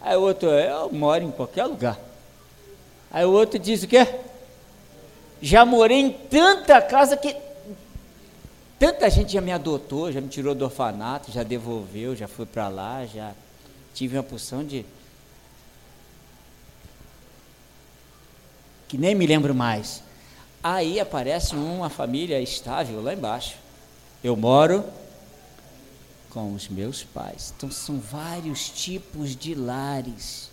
Aí 0.01 0.17
o 0.17 0.23
outro, 0.23 0.49
eu 0.49 0.91
moro 0.91 1.23
em 1.23 1.31
qualquer 1.31 1.67
lugar. 1.67 2.01
Aí 3.11 3.27
o 3.27 3.33
outro 3.33 3.59
diz 3.59 3.83
o 3.83 3.89
quê? 3.89 4.07
Já 5.43 5.67
morei 5.67 5.99
em 5.99 6.11
tanta 6.11 6.81
casa 6.81 7.15
que 7.15 7.37
tanta 8.79 9.11
gente 9.11 9.35
já 9.35 9.43
me 9.43 9.53
adotou, 9.53 10.11
já 10.11 10.23
me 10.23 10.29
tirou 10.29 10.55
do 10.55 10.65
orfanato, 10.65 11.31
já 11.31 11.43
devolveu, 11.43 12.17
já 12.17 12.27
fui 12.27 12.47
para 12.47 12.69
lá, 12.69 13.05
já 13.05 13.35
tive 13.93 14.17
uma 14.17 14.23
porção 14.23 14.65
de 14.65 14.87
que 18.91 18.99
nem 18.99 19.15
me 19.15 19.25
lembro 19.25 19.55
mais. 19.55 20.03
Aí 20.61 20.99
aparece 20.99 21.55
uma 21.55 21.89
família 21.89 22.41
estável 22.41 23.01
lá 23.01 23.15
embaixo. 23.15 23.55
Eu 24.23 24.35
moro 24.37 24.85
com 26.29 26.53
os 26.53 26.69
meus 26.69 27.05
pais. 27.05 27.55
Então 27.57 27.71
são 27.71 28.01
vários 28.01 28.69
tipos 28.69 29.37
de 29.37 29.55
lares. 29.55 30.51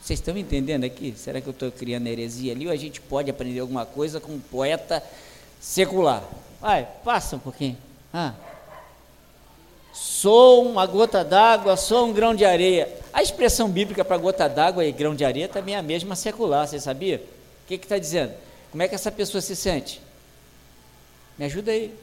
Vocês 0.00 0.18
estão 0.18 0.34
entendendo 0.38 0.84
aqui? 0.84 1.12
Será 1.14 1.42
que 1.42 1.46
eu 1.46 1.50
estou 1.50 1.70
criando 1.70 2.06
heresia 2.06 2.52
ali 2.52 2.66
ou 2.66 2.72
a 2.72 2.76
gente 2.76 3.02
pode 3.02 3.30
aprender 3.30 3.60
alguma 3.60 3.84
coisa 3.84 4.18
com 4.18 4.32
um 4.32 4.40
poeta 4.40 5.02
secular? 5.60 6.24
Vai, 6.62 6.88
passa 7.04 7.36
um 7.36 7.38
pouquinho. 7.38 7.76
Ah. 8.14 8.32
Sou 9.92 10.66
uma 10.66 10.86
gota 10.86 11.22
d'água, 11.22 11.76
sou 11.76 12.06
um 12.06 12.14
grão 12.14 12.34
de 12.34 12.46
areia. 12.46 12.88
A 13.12 13.22
expressão 13.22 13.68
bíblica 13.68 14.02
para 14.02 14.16
gota 14.16 14.48
d'água 14.48 14.86
e 14.86 14.90
grão 14.90 15.14
de 15.14 15.22
areia 15.22 15.48
também 15.48 15.74
é 15.74 15.78
a 15.78 15.82
mesma 15.82 16.16
secular, 16.16 16.66
você 16.66 16.80
sabia? 16.80 17.22
O 17.64 17.66
que 17.66 17.74
está 17.74 17.98
dizendo? 17.98 18.34
Como 18.70 18.82
é 18.82 18.88
que 18.88 18.94
essa 18.94 19.10
pessoa 19.10 19.40
se 19.40 19.56
sente? 19.56 20.00
Me 21.38 21.46
ajuda 21.46 21.72
aí. 21.72 21.94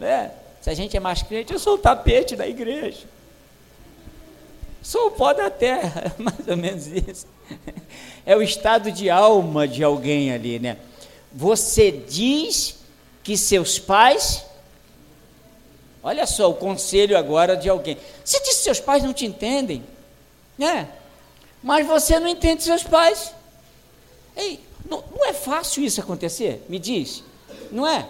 É, 0.00 0.30
se 0.62 0.70
a 0.70 0.74
gente 0.74 0.96
é 0.96 1.00
mais 1.00 1.22
crente, 1.22 1.52
eu 1.52 1.58
sou 1.58 1.74
o 1.74 1.78
tapete 1.78 2.34
da 2.34 2.48
igreja. 2.48 3.06
Sou 4.82 5.08
o 5.08 5.10
pó 5.10 5.34
da 5.34 5.50
terra, 5.50 6.14
mais 6.18 6.48
ou 6.48 6.56
menos 6.56 6.86
isso. 6.86 7.26
É 8.24 8.34
o 8.34 8.42
estado 8.42 8.90
de 8.90 9.10
alma 9.10 9.68
de 9.68 9.84
alguém 9.84 10.32
ali, 10.32 10.58
né? 10.58 10.78
Você 11.32 11.90
diz 11.90 12.78
que 13.22 13.36
seus 13.36 13.78
pais. 13.78 14.44
Olha 16.02 16.26
só 16.26 16.50
o 16.50 16.54
conselho 16.54 17.16
agora 17.16 17.54
de 17.54 17.68
alguém. 17.68 17.98
Você 18.24 18.40
diz 18.40 18.56
que 18.56 18.64
seus 18.64 18.80
pais 18.80 19.02
não 19.02 19.12
te 19.12 19.26
entendem, 19.26 19.84
né? 20.56 20.88
Mas 21.62 21.86
você 21.86 22.18
não 22.18 22.28
entende 22.28 22.62
seus 22.62 22.82
pais. 22.82 23.34
Ei, 24.36 24.60
não, 24.88 25.04
não 25.14 25.26
é 25.26 25.32
fácil 25.32 25.84
isso 25.84 26.00
acontecer? 26.00 26.64
Me 26.68 26.78
diz, 26.78 27.22
não 27.70 27.86
é? 27.86 28.06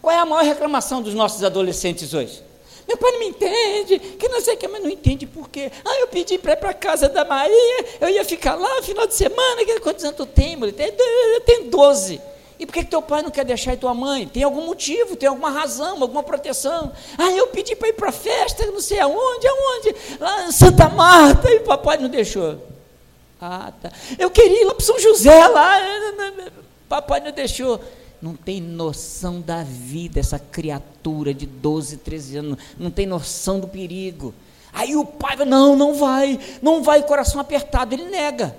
Qual 0.00 0.14
é 0.14 0.18
a 0.18 0.24
maior 0.24 0.44
reclamação 0.44 1.02
dos 1.02 1.14
nossos 1.14 1.42
adolescentes 1.42 2.14
hoje? 2.14 2.42
Meu 2.86 2.96
pai 2.96 3.10
não 3.10 3.18
me 3.18 3.28
entende, 3.28 3.98
que 3.98 4.28
não 4.28 4.40
sei 4.40 4.54
o 4.54 4.56
que, 4.56 4.68
mas 4.68 4.80
não 4.80 4.88
entende 4.88 5.26
por 5.26 5.48
quê. 5.50 5.72
Ah, 5.84 5.98
eu 5.98 6.06
pedi 6.06 6.38
para 6.38 6.52
ir 6.52 6.56
para 6.56 6.70
a 6.70 6.74
casa 6.74 7.08
da 7.08 7.24
Maria, 7.24 7.84
eu 8.00 8.08
ia 8.08 8.24
ficar 8.24 8.54
lá 8.54 8.76
no 8.76 8.82
final 8.82 9.06
de 9.06 9.14
semana. 9.14 9.62
Quantos 9.82 10.04
anos 10.04 10.16
tu 10.16 10.24
tem? 10.24 10.56
Eu 10.60 11.40
tenho 11.40 11.64
12. 11.68 12.20
E 12.58 12.64
por 12.64 12.72
que, 12.72 12.84
que 12.84 12.90
teu 12.90 13.02
pai 13.02 13.22
não 13.22 13.30
quer 13.30 13.44
deixar 13.44 13.74
e 13.74 13.76
tua 13.76 13.92
mãe? 13.92 14.26
Tem 14.26 14.42
algum 14.42 14.64
motivo, 14.64 15.16
tem 15.16 15.28
alguma 15.28 15.50
razão, 15.50 16.00
alguma 16.00 16.22
proteção. 16.22 16.92
Ah, 17.18 17.32
eu 17.32 17.48
pedi 17.48 17.74
para 17.74 17.88
ir 17.88 17.92
para 17.94 18.08
a 18.08 18.12
festa, 18.12 18.64
não 18.66 18.80
sei 18.80 19.00
aonde, 19.00 19.46
aonde, 19.46 19.96
lá 20.20 20.46
em 20.46 20.52
Santa 20.52 20.88
Marta, 20.88 21.50
e 21.50 21.56
o 21.56 21.64
papai 21.64 21.98
não 21.98 22.08
deixou. 22.08 22.65
Ah, 23.40 23.72
tá. 23.80 23.92
Eu 24.18 24.30
queria 24.30 24.62
ir 24.62 24.64
lá 24.64 24.74
para 24.74 24.84
São 24.84 24.98
José, 24.98 25.46
lá, 25.48 25.78
papai 26.88 27.20
não 27.20 27.32
deixou 27.32 27.80
não 28.20 28.34
tem 28.34 28.60
noção 28.60 29.40
da 29.40 29.62
vida, 29.62 30.18
essa 30.18 30.38
criatura 30.38 31.34
de 31.34 31.46
12, 31.46 31.98
13 31.98 32.38
anos, 32.38 32.58
não 32.78 32.90
tem 32.90 33.06
noção 33.06 33.60
do 33.60 33.68
perigo. 33.68 34.34
Aí 34.72 34.96
o 34.96 35.04
pai, 35.04 35.36
não, 35.44 35.76
não 35.76 35.94
vai, 35.94 36.38
não 36.60 36.82
vai, 36.82 37.02
coração 37.02 37.40
apertado, 37.40 37.94
ele 37.94 38.04
nega. 38.04 38.56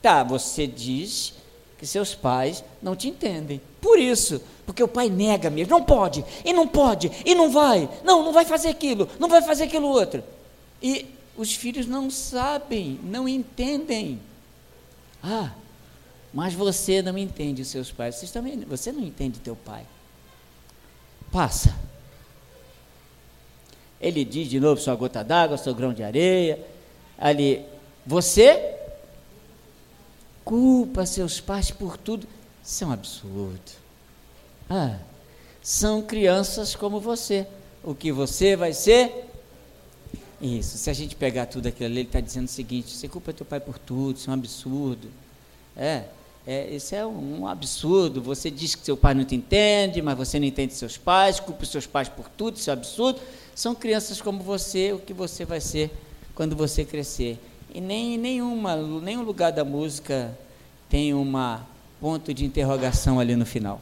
Tá, 0.00 0.22
você 0.22 0.66
diz 0.66 1.34
que 1.78 1.86
seus 1.86 2.14
pais 2.14 2.64
não 2.82 2.96
te 2.96 3.08
entendem. 3.08 3.60
Por 3.80 3.98
isso, 3.98 4.40
porque 4.64 4.82
o 4.82 4.88
pai 4.88 5.08
nega 5.08 5.50
mesmo, 5.50 5.70
não 5.70 5.84
pode, 5.84 6.24
e 6.44 6.52
não 6.52 6.66
pode, 6.66 7.10
e 7.24 7.34
não 7.34 7.50
vai, 7.50 7.88
não, 8.02 8.22
não 8.22 8.32
vai 8.32 8.44
fazer 8.44 8.68
aquilo, 8.68 9.08
não 9.18 9.28
vai 9.28 9.42
fazer 9.42 9.64
aquilo 9.64 9.88
outro. 9.88 10.22
E 10.82 11.06
os 11.36 11.54
filhos 11.54 11.86
não 11.86 12.10
sabem, 12.10 12.98
não 13.02 13.28
entendem. 13.28 14.20
Ah, 15.22 15.52
mas 16.32 16.54
você 16.54 17.00
não 17.02 17.16
entende 17.16 17.62
os 17.62 17.68
seus 17.68 17.90
pais. 17.90 18.16
Vocês 18.16 18.30
também, 18.30 18.60
você 18.60 18.92
não 18.92 19.02
entende 19.02 19.38
teu 19.40 19.56
pai. 19.56 19.86
Passa. 21.32 21.74
Ele 24.00 24.24
diz 24.24 24.48
de 24.48 24.60
novo 24.60 24.80
sua 24.80 24.94
gota 24.94 25.22
d'água, 25.22 25.56
seu 25.56 25.74
grão 25.74 25.92
de 25.92 26.02
areia. 26.02 26.64
Ali, 27.18 27.64
você 28.04 28.76
culpa 30.44 31.06
seus 31.06 31.40
pais 31.40 31.70
por 31.70 31.96
tudo. 31.96 32.28
Isso 32.62 32.84
é 32.84 32.86
um 32.86 32.92
absurdo. 32.92 33.72
Ah, 34.68 34.98
são 35.62 36.02
crianças 36.02 36.74
como 36.74 37.00
você. 37.00 37.46
O 37.82 37.94
que 37.94 38.12
você 38.12 38.56
vai 38.56 38.72
ser? 38.72 39.30
Isso. 40.44 40.76
Se 40.76 40.90
a 40.90 40.92
gente 40.92 41.16
pegar 41.16 41.46
tudo 41.46 41.68
aquilo 41.68 41.86
ali, 41.86 42.00
ele 42.00 42.08
está 42.08 42.20
dizendo 42.20 42.44
o 42.44 42.50
seguinte: 42.50 42.94
você 42.94 43.08
culpa 43.08 43.32
teu 43.32 43.46
pai 43.46 43.58
por 43.58 43.78
tudo, 43.78 44.18
isso 44.18 44.28
é 44.28 44.30
um 44.30 44.34
absurdo. 44.34 45.08
É, 45.74 46.04
é, 46.46 46.68
isso 46.68 46.94
é 46.94 47.06
um, 47.06 47.40
um, 47.40 47.48
absurdo. 47.48 48.20
Você 48.20 48.50
diz 48.50 48.74
que 48.74 48.84
seu 48.84 48.94
pai 48.94 49.14
não 49.14 49.24
te 49.24 49.34
entende, 49.34 50.02
mas 50.02 50.14
você 50.18 50.38
não 50.38 50.46
entende 50.46 50.74
seus 50.74 50.98
pais, 50.98 51.40
culpa 51.40 51.64
seus 51.64 51.86
pais 51.86 52.10
por 52.10 52.28
tudo, 52.28 52.58
isso 52.58 52.68
é 52.68 52.74
um 52.74 52.76
absurdo. 52.76 53.20
São 53.54 53.74
crianças 53.74 54.20
como 54.20 54.42
você, 54.42 54.92
o 54.92 54.98
que 54.98 55.14
você 55.14 55.46
vai 55.46 55.62
ser 55.62 55.90
quando 56.34 56.54
você 56.54 56.84
crescer. 56.84 57.38
E 57.72 57.80
nem 57.80 58.18
nenhuma, 58.18 58.76
nenhum 58.76 59.22
lugar 59.22 59.50
da 59.50 59.64
música 59.64 60.36
tem 60.90 61.14
uma 61.14 61.66
ponto 61.98 62.34
de 62.34 62.44
interrogação 62.44 63.18
ali 63.18 63.34
no 63.34 63.46
final. 63.46 63.80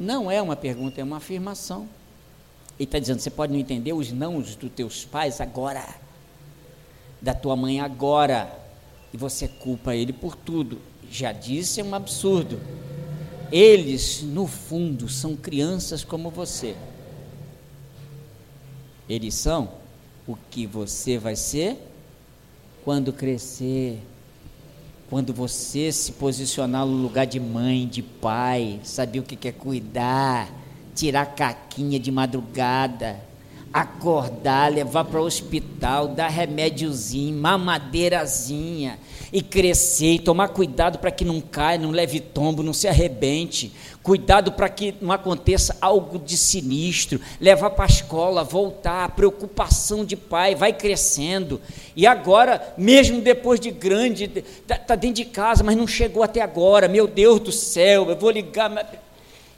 Não 0.00 0.30
é 0.30 0.40
uma 0.40 0.56
pergunta, 0.56 0.98
é 0.98 1.04
uma 1.04 1.18
afirmação. 1.18 1.86
Ele 2.80 2.86
está 2.86 2.98
dizendo: 2.98 3.20
você 3.20 3.28
pode 3.28 3.52
não 3.52 3.60
entender 3.60 3.92
os 3.92 4.10
nãos 4.10 4.56
dos 4.56 4.70
teus 4.72 5.04
pais 5.04 5.38
agora, 5.38 5.86
da 7.20 7.34
tua 7.34 7.54
mãe 7.54 7.78
agora, 7.78 8.50
e 9.12 9.18
você 9.18 9.46
culpa 9.46 9.94
ele 9.94 10.14
por 10.14 10.34
tudo. 10.34 10.80
Já 11.10 11.30
disse, 11.30 11.82
é 11.82 11.84
um 11.84 11.94
absurdo. 11.94 12.58
Eles, 13.52 14.22
no 14.22 14.46
fundo, 14.46 15.10
são 15.10 15.36
crianças 15.36 16.02
como 16.02 16.30
você. 16.30 16.74
Eles 19.06 19.34
são 19.34 19.72
o 20.26 20.34
que 20.50 20.66
você 20.66 21.18
vai 21.18 21.36
ser 21.36 21.76
quando 22.82 23.12
crescer. 23.12 23.98
Quando 25.10 25.34
você 25.34 25.92
se 25.92 26.12
posicionar 26.12 26.86
no 26.86 26.96
lugar 26.96 27.26
de 27.26 27.40
mãe, 27.40 27.86
de 27.86 28.00
pai, 28.00 28.80
saber 28.84 29.18
o 29.18 29.22
que 29.24 29.48
é 29.48 29.52
cuidar, 29.52 30.48
tirar 31.00 31.34
caquinha 31.34 31.98
de 31.98 32.12
madrugada, 32.12 33.18
acordar, 33.72 34.70
levar 34.70 35.04
para 35.04 35.18
o 35.18 35.24
hospital, 35.24 36.08
dar 36.08 36.28
remédiozinho, 36.28 37.40
mamadeirazinha, 37.40 38.98
e 39.32 39.40
crescer, 39.40 40.14
e 40.14 40.18
tomar 40.18 40.48
cuidado 40.48 40.98
para 40.98 41.10
que 41.10 41.24
não 41.24 41.40
caia, 41.40 41.78
não 41.78 41.90
leve 41.90 42.20
tombo, 42.20 42.62
não 42.62 42.74
se 42.74 42.86
arrebente, 42.86 43.72
cuidado 44.02 44.52
para 44.52 44.68
que 44.68 44.94
não 45.00 45.10
aconteça 45.10 45.74
algo 45.80 46.18
de 46.18 46.36
sinistro, 46.36 47.18
levar 47.40 47.70
para 47.70 47.86
a 47.86 47.88
escola, 47.88 48.44
voltar, 48.44 49.12
preocupação 49.12 50.04
de 50.04 50.16
pai, 50.16 50.54
vai 50.54 50.74
crescendo, 50.74 51.62
e 51.96 52.06
agora, 52.06 52.74
mesmo 52.76 53.22
depois 53.22 53.58
de 53.58 53.70
grande, 53.70 54.24
está 54.24 54.76
tá 54.76 54.94
dentro 54.96 55.16
de 55.16 55.24
casa, 55.24 55.64
mas 55.64 55.76
não 55.76 55.86
chegou 55.86 56.22
até 56.22 56.42
agora, 56.42 56.88
meu 56.88 57.06
Deus 57.06 57.40
do 57.40 57.52
céu, 57.52 58.10
eu 58.10 58.16
vou 58.16 58.30
ligar 58.30 58.68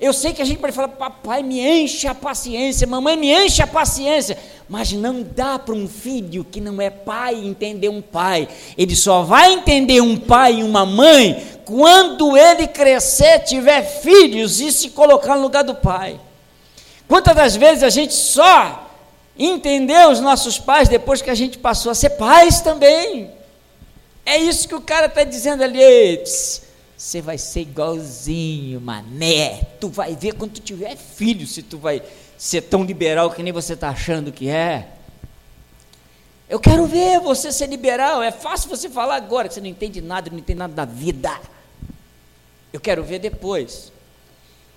eu 0.02 0.12
sei 0.12 0.32
que 0.32 0.42
a 0.42 0.44
gente 0.44 0.58
pode 0.58 0.72
falar, 0.72 0.88
papai, 0.88 1.44
me 1.44 1.60
enche 1.60 2.08
a 2.08 2.14
paciência, 2.14 2.88
mamãe, 2.88 3.16
me 3.16 3.32
enche 3.32 3.62
a 3.62 3.68
paciência. 3.68 4.36
Mas 4.68 4.90
não 4.90 5.22
dá 5.22 5.60
para 5.60 5.76
um 5.76 5.86
filho 5.86 6.44
que 6.44 6.60
não 6.60 6.80
é 6.80 6.90
pai 6.90 7.36
entender 7.36 7.88
um 7.88 8.02
pai. 8.02 8.48
Ele 8.76 8.96
só 8.96 9.22
vai 9.22 9.52
entender 9.52 10.00
um 10.00 10.16
pai 10.16 10.54
e 10.54 10.64
uma 10.64 10.84
mãe 10.84 11.40
quando 11.64 12.36
ele 12.36 12.66
crescer, 12.66 13.44
tiver 13.44 13.84
filhos 13.84 14.58
e 14.58 14.72
se 14.72 14.90
colocar 14.90 15.36
no 15.36 15.42
lugar 15.42 15.62
do 15.62 15.76
pai. 15.76 16.18
Quantas 17.06 17.36
das 17.36 17.54
vezes 17.54 17.84
a 17.84 17.90
gente 17.90 18.12
só 18.12 18.90
entendeu 19.38 20.10
os 20.10 20.18
nossos 20.18 20.58
pais 20.58 20.88
depois 20.88 21.22
que 21.22 21.30
a 21.30 21.34
gente 21.34 21.58
passou 21.58 21.92
a 21.92 21.94
ser 21.94 22.10
pais 22.10 22.60
também? 22.60 23.30
É 24.26 24.36
isso 24.36 24.66
que 24.66 24.74
o 24.74 24.80
cara 24.80 25.06
está 25.06 25.22
dizendo 25.22 25.62
ali. 25.62 25.80
Você 27.02 27.20
vai 27.20 27.36
ser 27.36 27.62
igualzinho, 27.62 28.80
mané. 28.80 29.64
Tu 29.80 29.88
vai 29.88 30.14
ver 30.14 30.34
quando 30.34 30.52
tu 30.52 30.60
tiver 30.60 30.96
filho, 30.96 31.44
se 31.48 31.60
tu 31.60 31.76
vai 31.76 32.00
ser 32.38 32.60
tão 32.62 32.84
liberal 32.84 33.32
que 33.32 33.42
nem 33.42 33.52
você 33.52 33.72
está 33.72 33.88
achando 33.88 34.30
que 34.30 34.48
é. 34.48 34.88
Eu 36.48 36.60
quero 36.60 36.86
ver 36.86 37.18
você 37.18 37.50
ser 37.50 37.66
liberal. 37.66 38.22
É 38.22 38.30
fácil 38.30 38.70
você 38.70 38.88
falar 38.88 39.16
agora 39.16 39.48
que 39.48 39.54
você 39.54 39.60
não 39.60 39.66
entende 39.66 40.00
nada, 40.00 40.30
não 40.30 40.38
entende 40.38 40.60
nada 40.60 40.72
da 40.72 40.84
vida. 40.84 41.40
Eu 42.72 42.78
quero 42.78 43.02
ver 43.02 43.18
depois. 43.18 43.92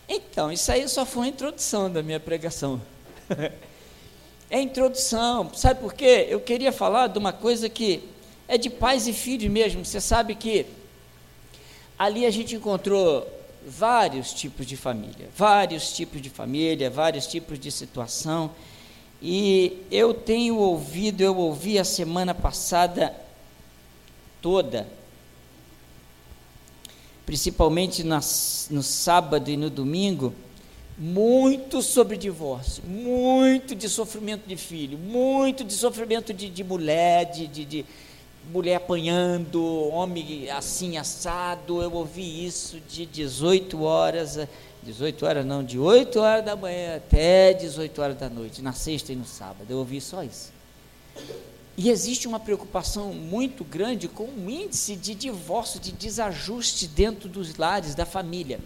Então, 0.10 0.52
isso 0.52 0.72
aí 0.72 0.90
só 0.90 1.06
foi 1.06 1.28
a 1.28 1.30
introdução 1.30 1.92
da 1.92 2.02
minha 2.02 2.20
pregação. 2.20 2.82
é 4.50 4.60
introdução. 4.60 5.54
Sabe 5.54 5.80
por 5.80 5.94
quê? 5.94 6.26
Eu 6.28 6.40
queria 6.40 6.72
falar 6.72 7.06
de 7.06 7.20
uma 7.20 7.32
coisa 7.32 7.70
que 7.70 8.02
é 8.48 8.58
de 8.58 8.72
pais 8.72 9.08
e 9.08 9.14
filhos 9.14 9.52
mesmo. 9.52 9.86
Você 9.86 10.02
sabe 10.02 10.34
que 10.34 10.66
ali 11.98 12.26
a 12.26 12.32
gente 12.32 12.56
encontrou 12.56 13.28
vários 13.66 14.34
tipos 14.34 14.66
de 14.66 14.78
família, 14.78 15.30
vários 15.36 15.94
tipos 15.94 16.22
de 16.22 16.30
família, 16.30 16.90
vários 16.90 17.26
tipos 17.26 17.60
de 17.60 17.72
situação. 17.72 18.52
E 19.22 19.82
eu 19.90 20.14
tenho 20.14 20.58
ouvido, 20.58 21.22
eu 21.22 21.36
ouvi 21.36 21.80
a 21.80 21.84
semana 21.84 22.34
passada 22.34 23.16
toda, 24.42 24.88
principalmente 27.26 28.04
nas, 28.04 28.68
no 28.70 28.84
sábado 28.84 29.50
e 29.50 29.58
no 29.58 29.70
domingo, 29.70 30.34
muito 30.98 31.82
sobre 31.82 32.16
divórcio, 32.16 32.84
muito 32.86 33.76
de 33.76 33.90
sofrimento 33.90 34.48
de 34.48 34.56
filho, 34.56 34.98
muito 34.98 35.64
de 35.64 35.74
sofrimento 35.74 36.34
de, 36.34 36.50
de 36.50 36.64
mulher, 36.64 37.26
de, 37.26 37.48
de, 37.48 37.66
de 37.66 37.86
mulher 38.52 38.76
apanhando, 38.76 39.64
homem 39.90 40.50
assim 40.50 40.98
assado. 40.98 41.82
Eu 41.82 41.92
ouvi 41.94 42.46
isso 42.46 42.80
de 42.88 43.06
18 43.06 43.82
horas, 43.82 44.40
18 44.84 45.26
horas 45.26 45.46
não, 45.46 45.64
de 45.64 45.80
8 45.80 46.20
horas 46.20 46.46
da 46.46 46.56
manhã 46.56 46.98
até 46.98 47.54
18 47.54 48.02
horas 48.02 48.18
da 48.18 48.30
noite, 48.30 48.62
na 48.62 48.74
sexta 48.74 49.12
e 49.12 49.16
no 49.16 49.26
sábado. 49.26 49.66
Eu 49.70 49.78
ouvi 49.80 50.00
só 50.00 50.24
isso. 50.24 50.54
E 51.78 51.90
existe 51.90 52.28
uma 52.28 52.40
preocupação 52.40 53.14
muito 53.14 53.64
grande 53.64 54.08
com 54.08 54.24
o 54.24 54.50
índice 54.50 54.96
de 54.96 55.14
divórcio, 55.14 55.80
de 55.80 55.92
desajuste 55.92 56.88
dentro 56.88 57.28
dos 57.28 57.58
lares, 57.58 57.94
da 57.94 58.06
família. 58.06 58.60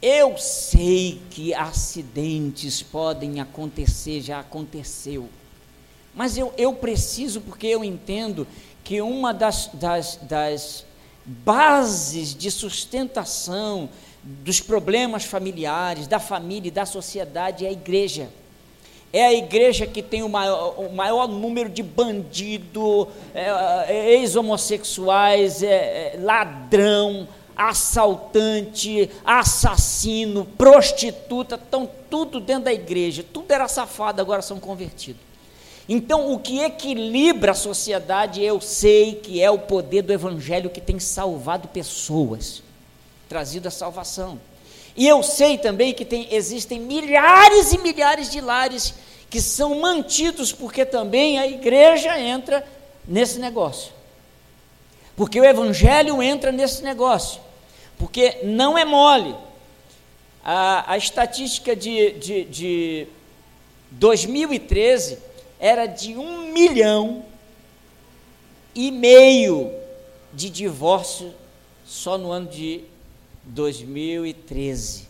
Eu 0.00 0.38
sei 0.38 1.20
que 1.30 1.52
acidentes 1.52 2.80
podem 2.80 3.40
acontecer, 3.40 4.20
já 4.20 4.38
aconteceu. 4.38 5.28
Mas 6.14 6.38
eu, 6.38 6.52
eu 6.56 6.72
preciso, 6.72 7.40
porque 7.40 7.66
eu 7.66 7.82
entendo 7.82 8.46
que 8.88 9.02
uma 9.02 9.34
das, 9.34 9.68
das, 9.74 10.18
das 10.22 10.86
bases 11.26 12.34
de 12.34 12.50
sustentação 12.50 13.86
dos 14.22 14.60
problemas 14.60 15.24
familiares, 15.24 16.06
da 16.06 16.18
família 16.18 16.68
e 16.68 16.70
da 16.70 16.86
sociedade 16.86 17.66
é 17.66 17.68
a 17.68 17.72
igreja. 17.72 18.30
É 19.12 19.26
a 19.26 19.34
igreja 19.34 19.86
que 19.86 20.02
tem 20.02 20.22
o 20.22 20.28
maior, 20.30 20.80
o 20.80 20.90
maior 20.90 21.28
número 21.28 21.68
de 21.68 21.82
bandidos, 21.82 23.08
é, 23.34 23.50
é, 23.88 24.20
ex-homossexuais, 24.20 25.62
é, 25.62 26.14
é, 26.14 26.18
ladrão, 26.22 27.28
assaltante, 27.54 29.10
assassino, 29.22 30.46
prostituta, 30.56 31.56
estão 31.56 31.86
tudo 32.08 32.40
dentro 32.40 32.64
da 32.64 32.72
igreja. 32.72 33.22
Tudo 33.34 33.52
era 33.52 33.68
safado, 33.68 34.22
agora 34.22 34.40
são 34.40 34.58
convertidos. 34.58 35.27
Então, 35.88 36.32
o 36.32 36.38
que 36.38 36.60
equilibra 36.60 37.52
a 37.52 37.54
sociedade, 37.54 38.42
eu 38.42 38.60
sei 38.60 39.14
que 39.14 39.42
é 39.42 39.50
o 39.50 39.58
poder 39.58 40.02
do 40.02 40.12
Evangelho 40.12 40.68
que 40.68 40.82
tem 40.82 40.98
salvado 41.00 41.66
pessoas, 41.68 42.62
trazido 43.26 43.68
a 43.68 43.70
salvação. 43.70 44.38
E 44.94 45.08
eu 45.08 45.22
sei 45.22 45.56
também 45.56 45.94
que 45.94 46.04
tem, 46.04 46.28
existem 46.30 46.78
milhares 46.78 47.72
e 47.72 47.78
milhares 47.78 48.30
de 48.30 48.40
lares 48.40 48.92
que 49.30 49.40
são 49.40 49.80
mantidos, 49.80 50.52
porque 50.52 50.84
também 50.84 51.38
a 51.38 51.46
igreja 51.46 52.18
entra 52.20 52.66
nesse 53.06 53.38
negócio. 53.38 53.92
Porque 55.16 55.40
o 55.40 55.44
Evangelho 55.44 56.22
entra 56.22 56.52
nesse 56.52 56.82
negócio. 56.82 57.40
Porque 57.96 58.40
não 58.44 58.76
é 58.76 58.84
mole. 58.84 59.34
A, 60.44 60.92
a 60.92 60.98
estatística 60.98 61.74
de, 61.74 62.12
de, 62.12 62.44
de 62.44 63.06
2013 63.90 65.27
era 65.58 65.86
de 65.86 66.16
um 66.16 66.52
milhão 66.52 67.24
e 68.74 68.90
meio 68.90 69.72
de 70.32 70.50
divórcio 70.50 71.34
só 71.84 72.16
no 72.16 72.30
ano 72.30 72.48
de 72.48 72.84
2013. 73.44 75.08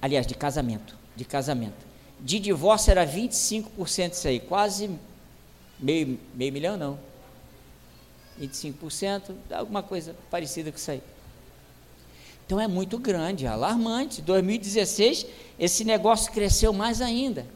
Aliás, 0.00 0.26
de 0.26 0.34
casamento, 0.34 0.96
de 1.14 1.24
casamento. 1.24 1.90
De 2.18 2.38
divórcio 2.38 2.90
era 2.90 3.06
25% 3.06 4.12
isso 4.12 4.28
aí, 4.28 4.40
quase 4.40 4.90
meio, 5.78 6.18
meio 6.34 6.52
milhão 6.52 6.76
não. 6.76 6.98
25%, 8.40 9.34
alguma 9.50 9.82
coisa 9.82 10.16
parecida 10.30 10.70
com 10.70 10.78
isso 10.78 10.90
aí. 10.90 11.02
Então 12.46 12.58
é 12.58 12.66
muito 12.66 12.98
grande, 12.98 13.44
é 13.44 13.48
alarmante. 13.48 14.22
2016, 14.22 15.26
esse 15.58 15.84
negócio 15.84 16.32
cresceu 16.32 16.72
mais 16.72 17.00
ainda. 17.00 17.46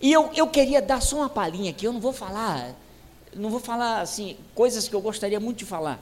E 0.00 0.10
eu, 0.10 0.30
eu 0.34 0.46
queria 0.46 0.80
dar 0.80 1.02
só 1.02 1.16
uma 1.16 1.28
palhinha 1.28 1.70
aqui, 1.70 1.86
eu 1.86 1.92
não 1.92 2.00
vou 2.00 2.12
falar, 2.12 2.74
não 3.34 3.50
vou 3.50 3.60
falar 3.60 4.00
assim, 4.00 4.36
coisas 4.54 4.88
que 4.88 4.94
eu 4.94 5.00
gostaria 5.00 5.38
muito 5.38 5.58
de 5.58 5.66
falar. 5.66 6.00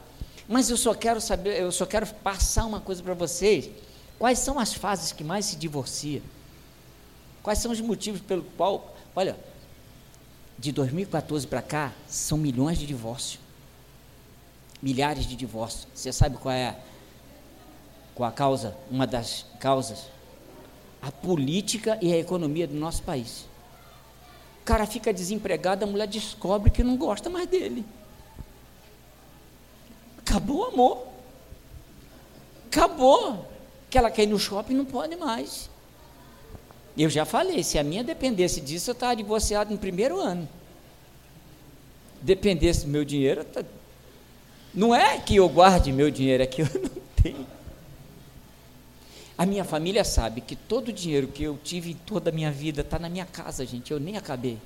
Mas 0.49 0.71
eu 0.71 0.77
só 0.77 0.95
quero 0.95 1.21
saber, 1.21 1.61
eu 1.61 1.73
só 1.73 1.85
quero 1.85 2.07
passar 2.07 2.65
uma 2.65 2.81
coisa 2.81 3.03
para 3.03 3.13
vocês. 3.13 3.69
Quais 4.19 4.39
são 4.39 4.59
as 4.59 4.73
fases 4.73 5.13
que 5.13 5.25
mais 5.25 5.47
se 5.47 5.57
divorcia? 5.57 6.23
Quais 7.43 7.59
são 7.59 7.73
os 7.73 7.81
motivos 7.81 8.21
pelo 8.21 8.45
qual, 8.57 8.97
olha, 9.17 9.37
de 10.59 10.71
2014 10.71 11.47
para 11.47 11.61
cá, 11.61 11.93
são 12.07 12.39
milhões 12.39 12.79
de 12.79 12.87
divórcios. 12.87 13.41
Milhares 14.81 15.27
de 15.27 15.35
divórcios. 15.35 15.89
Você 15.93 16.13
sabe 16.13 16.37
qual 16.37 16.55
é 16.55 16.77
qual 18.15 18.29
a 18.29 18.33
causa? 18.33 18.77
Uma 18.91 19.07
das 19.07 19.45
causas? 19.59 20.07
A 21.03 21.11
política 21.11 21.99
e 22.01 22.13
a 22.13 22.17
economia 22.17 22.67
do 22.67 22.75
nosso 22.75 23.03
país 23.03 23.48
cara 24.69 24.85
fica 24.85 25.15
desempregado, 25.15 25.83
a 25.83 25.87
mulher 25.87 26.07
descobre 26.07 26.71
que 26.71 26.85
não 26.85 26.95
gosta 26.95 27.31
mais 27.31 27.49
dele. 27.49 27.87
acabou 30.19 30.59
o 30.59 30.65
amor. 30.65 31.07
Acabou. 32.67 33.51
Que 33.89 33.97
ela 33.97 34.11
quer 34.11 34.25
ir 34.25 34.27
no 34.27 34.39
shopping 34.39 34.75
não 34.75 34.85
pode 34.85 35.17
mais. 35.17 35.71
Eu 36.99 37.09
já 37.09 37.25
falei, 37.25 37.65
se 37.65 37.79
a 37.79 37.83
minha 37.83 38.05
dependesse 38.05 38.61
disso, 38.61 38.91
eu 38.91 38.93
estava 38.93 39.17
divorciado 39.17 39.73
no 39.73 39.79
primeiro 39.79 40.21
ano. 40.21 40.47
Dependesse 42.21 42.85
do 42.85 42.89
meu 42.89 43.07
dinheiro, 43.07 43.45
tá... 43.45 43.65
não 44.75 44.95
é 44.95 45.19
que 45.19 45.37
eu 45.37 45.49
guarde 45.49 45.93
meu 45.93 46.11
dinheiro, 46.11 46.43
é 46.43 46.47
que 46.47 46.61
eu 46.61 46.67
não 46.79 47.03
tenho. 47.23 47.47
A 49.39 49.47
minha 49.47 49.63
família 49.63 50.03
sabe 50.03 50.41
que 50.41 50.57
todo 50.57 50.89
o 50.89 50.93
dinheiro 50.93 51.29
que 51.29 51.45
eu 51.45 51.57
tive 51.63 51.93
em 51.93 51.95
toda 51.95 52.31
a 52.31 52.33
minha 52.33 52.51
vida 52.51 52.81
está 52.81 52.99
na 52.99 53.09
minha 53.09 53.25
casa, 53.25 53.65
gente. 53.65 53.93
Eu 53.93 54.01
nem 54.01 54.17
acabei. 54.17 54.59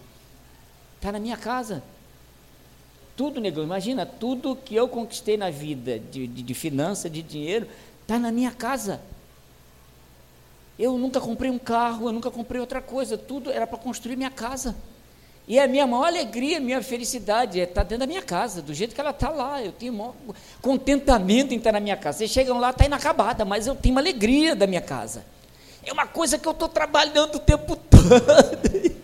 Está 0.96 1.12
na 1.12 1.20
minha 1.20 1.37
casa. 1.37 1.82
Tudo, 3.14 3.38
negão. 3.38 3.62
Imagina, 3.62 4.06
tudo 4.06 4.56
que 4.56 4.74
eu 4.74 4.88
conquistei 4.88 5.37
na 5.37 5.50
vida, 5.50 5.98
de, 5.98 6.26
de, 6.26 6.42
de 6.42 6.54
finança, 6.54 7.11
de 7.11 7.22
dinheiro, 7.22 7.68
está 8.00 8.18
na 8.18 8.32
minha 8.32 8.50
casa. 8.50 9.02
Eu 10.78 10.96
nunca 10.96 11.20
comprei 11.20 11.50
um 11.50 11.58
carro, 11.58 12.08
eu 12.08 12.12
nunca 12.12 12.30
comprei 12.30 12.58
outra 12.58 12.80
coisa. 12.80 13.18
Tudo 13.18 13.50
era 13.50 13.66
para 13.66 13.76
construir 13.78 14.16
minha 14.16 14.30
casa. 14.30 14.74
E 15.46 15.59
a 15.59 15.66
minha 15.66 15.87
maior 15.87 16.07
alegria, 16.07 16.61
minha 16.61 16.83
felicidade 16.83 17.61
é 17.61 17.64
estar 17.64 17.83
tá 17.83 17.83
dentro 17.83 17.98
da 17.98 18.07
minha 18.07 18.22
casa, 18.22 18.62
do 18.62 18.72
jeito 18.72 18.94
que 18.94 19.00
ela 19.00 19.11
está 19.11 19.28
lá. 19.28 19.62
Eu 19.62 19.72
tenho 19.72 19.92
maior 19.92 20.14
contentamento 20.61 21.52
em 21.52 21.57
estar 21.57 21.72
na 21.72 21.81
minha 21.81 21.96
casa. 21.96 22.18
Vocês 22.18 22.31
chegam 22.31 22.59
lá, 22.59 22.70
está 22.70 22.87
inacabada, 22.87 23.44
mas 23.44 23.66
eu 23.66 23.74
tenho 23.74 23.94
uma 23.94 24.00
alegria 24.00 24.55
da 24.55 24.66
minha 24.66 24.81
casa. 24.81 25.24
É 25.85 25.92
uma 25.92 26.07
coisa 26.07 26.38
que 26.38 26.46
eu 26.46 26.52
estou 26.52 26.68
trabalhando 26.68 27.37
o 27.37 27.38
tempo 27.40 27.74
todo. 27.90 29.02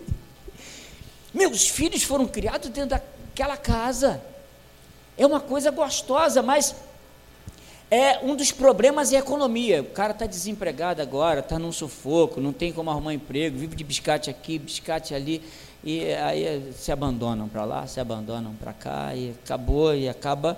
Meus 1.33 1.67
filhos 1.67 2.03
foram 2.03 2.25
criados 2.25 2.69
dentro 2.69 2.91
daquela 2.91 3.57
casa. 3.57 4.21
É 5.17 5.25
uma 5.25 5.41
coisa 5.41 5.69
gostosa, 5.69 6.41
mas 6.41 6.73
é 7.91 8.19
um 8.19 8.35
dos 8.35 8.51
problemas 8.51 9.11
é 9.11 9.17
a 9.17 9.19
economia. 9.19 9.81
O 9.81 9.85
cara 9.85 10.13
está 10.13 10.25
desempregado 10.25 11.01
agora, 11.01 11.41
está 11.41 11.59
num 11.59 11.71
sufoco, 11.71 12.39
não 12.39 12.53
tem 12.53 12.71
como 12.71 12.89
arrumar 12.89 13.13
emprego, 13.13 13.57
vive 13.57 13.75
de 13.75 13.83
biscate 13.83 14.29
aqui, 14.29 14.57
biscate 14.57 15.13
ali 15.13 15.43
e 15.83 16.13
aí 16.13 16.73
se 16.73 16.91
abandonam 16.91 17.47
para 17.47 17.63
lá, 17.63 17.87
se 17.87 17.99
abandonam 17.99 18.53
para 18.53 18.73
cá 18.73 19.15
e 19.15 19.31
acabou 19.43 19.95
e 19.95 20.09
acaba 20.09 20.57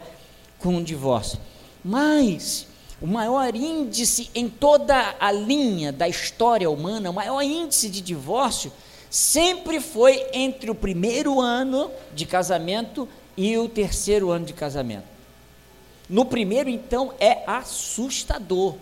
com 0.60 0.76
um 0.76 0.84
divórcio. 0.84 1.40
Mas 1.84 2.68
o 3.02 3.08
maior 3.08 3.56
índice 3.56 4.30
em 4.34 4.48
toda 4.48 5.16
a 5.20 5.32
linha 5.32 5.92
da 5.92 6.08
história 6.08 6.70
humana, 6.70 7.10
o 7.10 7.14
maior 7.14 7.42
índice 7.42 7.90
de 7.90 8.02
divórcio 8.02 8.72
sempre 9.10 9.80
foi 9.80 10.26
entre 10.34 10.72
o 10.72 10.76
primeiro 10.76 11.40
ano 11.40 11.92
de 12.14 12.26
casamento 12.26 13.08
e 13.36 13.58
o 13.58 13.68
terceiro 13.68 14.32
ano 14.32 14.46
de 14.46 14.54
casamento. 14.54 15.06
No 16.10 16.26
primeiro, 16.26 16.70
então, 16.70 17.14
é 17.20 17.44
assustador. 17.48 18.76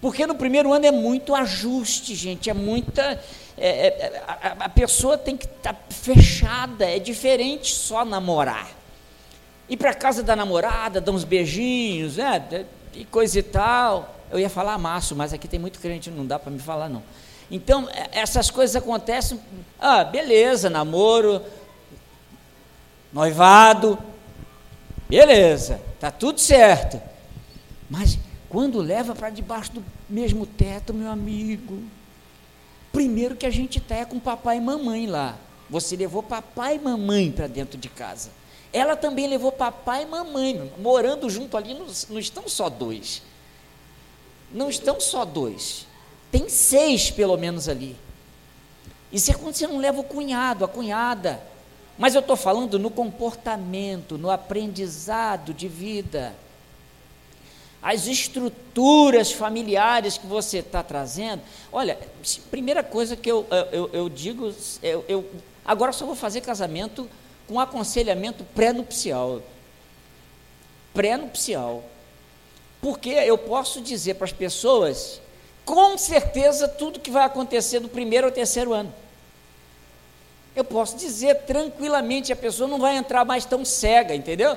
Porque 0.00 0.26
no 0.26 0.34
primeiro 0.34 0.72
ano 0.72 0.84
é 0.84 0.90
muito 0.90 1.34
ajuste, 1.34 2.14
gente, 2.14 2.50
é 2.50 2.54
muita 2.54 3.22
é, 3.56 3.86
é, 3.86 4.22
a, 4.26 4.64
a, 4.64 4.68
pessoa 4.68 5.16
tem 5.16 5.36
que 5.36 5.46
estar 5.46 5.74
tá 5.74 5.80
fechada, 5.88 6.84
é 6.84 6.98
diferente 6.98 7.72
só 7.74 8.04
namorar. 8.04 8.68
Ir 9.68 9.76
para 9.76 9.94
casa 9.94 10.22
da 10.22 10.34
namorada, 10.34 11.00
dar 11.00 11.12
uns 11.12 11.24
beijinhos, 11.24 12.16
né, 12.16 12.66
e 12.92 13.04
coisa 13.04 13.38
e 13.38 13.42
tal. 13.42 14.14
Eu 14.30 14.38
ia 14.40 14.50
falar 14.50 14.76
maço, 14.78 15.14
mas 15.14 15.32
aqui 15.32 15.46
tem 15.46 15.60
muito 15.60 15.78
crente, 15.78 16.10
não 16.10 16.26
dá 16.26 16.38
para 16.38 16.50
me 16.50 16.58
falar 16.58 16.88
não. 16.88 17.02
Então, 17.50 17.88
é, 17.90 18.08
essas 18.12 18.50
coisas 18.50 18.74
acontecem, 18.74 19.40
ah, 19.78 20.02
beleza, 20.02 20.68
namoro, 20.68 21.40
noivado, 23.12 23.96
beleza, 25.08 25.80
tá 26.00 26.10
tudo 26.10 26.40
certo. 26.40 27.00
Mas 27.88 28.18
quando 28.48 28.80
leva 28.80 29.14
para 29.14 29.30
debaixo 29.30 29.72
do 29.72 29.84
mesmo 30.08 30.44
teto, 30.44 30.92
meu 30.92 31.10
amigo, 31.10 31.82
Primeiro 32.94 33.34
que 33.34 33.44
a 33.44 33.50
gente 33.50 33.78
está 33.78 34.06
com 34.06 34.20
papai 34.20 34.58
e 34.58 34.60
mamãe 34.60 35.08
lá. 35.08 35.36
Você 35.68 35.96
levou 35.96 36.22
papai 36.22 36.76
e 36.76 36.78
mamãe 36.78 37.32
para 37.32 37.48
dentro 37.48 37.76
de 37.76 37.88
casa. 37.88 38.30
Ela 38.72 38.94
também 38.94 39.26
levou 39.26 39.50
papai 39.50 40.04
e 40.04 40.06
mamãe, 40.06 40.72
morando 40.78 41.28
junto 41.28 41.56
ali, 41.56 41.74
não, 41.74 41.86
não 42.08 42.18
estão 42.20 42.48
só 42.48 42.70
dois. 42.70 43.20
Não 44.52 44.70
estão 44.70 45.00
só 45.00 45.24
dois. 45.24 45.88
Tem 46.30 46.48
seis, 46.48 47.10
pelo 47.10 47.36
menos, 47.36 47.68
ali. 47.68 47.96
Isso 49.12 49.32
é 49.32 49.34
quando 49.34 49.56
você 49.56 49.66
não 49.66 49.78
leva 49.78 50.00
o 50.00 50.04
cunhado, 50.04 50.64
a 50.64 50.68
cunhada. 50.68 51.42
Mas 51.98 52.14
eu 52.14 52.20
estou 52.20 52.36
falando 52.36 52.78
no 52.78 52.90
comportamento, 52.90 54.16
no 54.16 54.30
aprendizado 54.30 55.52
de 55.52 55.66
vida 55.66 56.32
as 57.84 58.06
estruturas 58.06 59.30
familiares 59.30 60.16
que 60.16 60.26
você 60.26 60.58
está 60.60 60.82
trazendo. 60.82 61.42
Olha, 61.70 61.98
primeira 62.50 62.82
coisa 62.82 63.14
que 63.14 63.30
eu, 63.30 63.46
eu, 63.70 63.90
eu 63.92 64.08
digo, 64.08 64.54
eu, 64.82 65.04
eu, 65.06 65.30
agora 65.62 65.92
só 65.92 66.06
vou 66.06 66.16
fazer 66.16 66.40
casamento 66.40 67.06
com 67.46 67.60
aconselhamento 67.60 68.42
pré-nupcial. 68.54 69.42
Pré-nupcial. 70.94 71.84
Porque 72.80 73.10
eu 73.10 73.36
posso 73.36 73.82
dizer 73.82 74.14
para 74.14 74.24
as 74.24 74.32
pessoas, 74.32 75.20
com 75.62 75.98
certeza, 75.98 76.66
tudo 76.66 76.98
que 76.98 77.10
vai 77.10 77.24
acontecer 77.24 77.80
do 77.80 77.88
primeiro 77.90 78.28
ao 78.28 78.32
terceiro 78.32 78.72
ano. 78.72 78.94
Eu 80.56 80.64
posso 80.64 80.96
dizer 80.96 81.42
tranquilamente, 81.42 82.32
a 82.32 82.36
pessoa 82.36 82.66
não 82.66 82.78
vai 82.78 82.96
entrar 82.96 83.26
mais 83.26 83.44
tão 83.44 83.62
cega, 83.62 84.14
entendeu? 84.14 84.56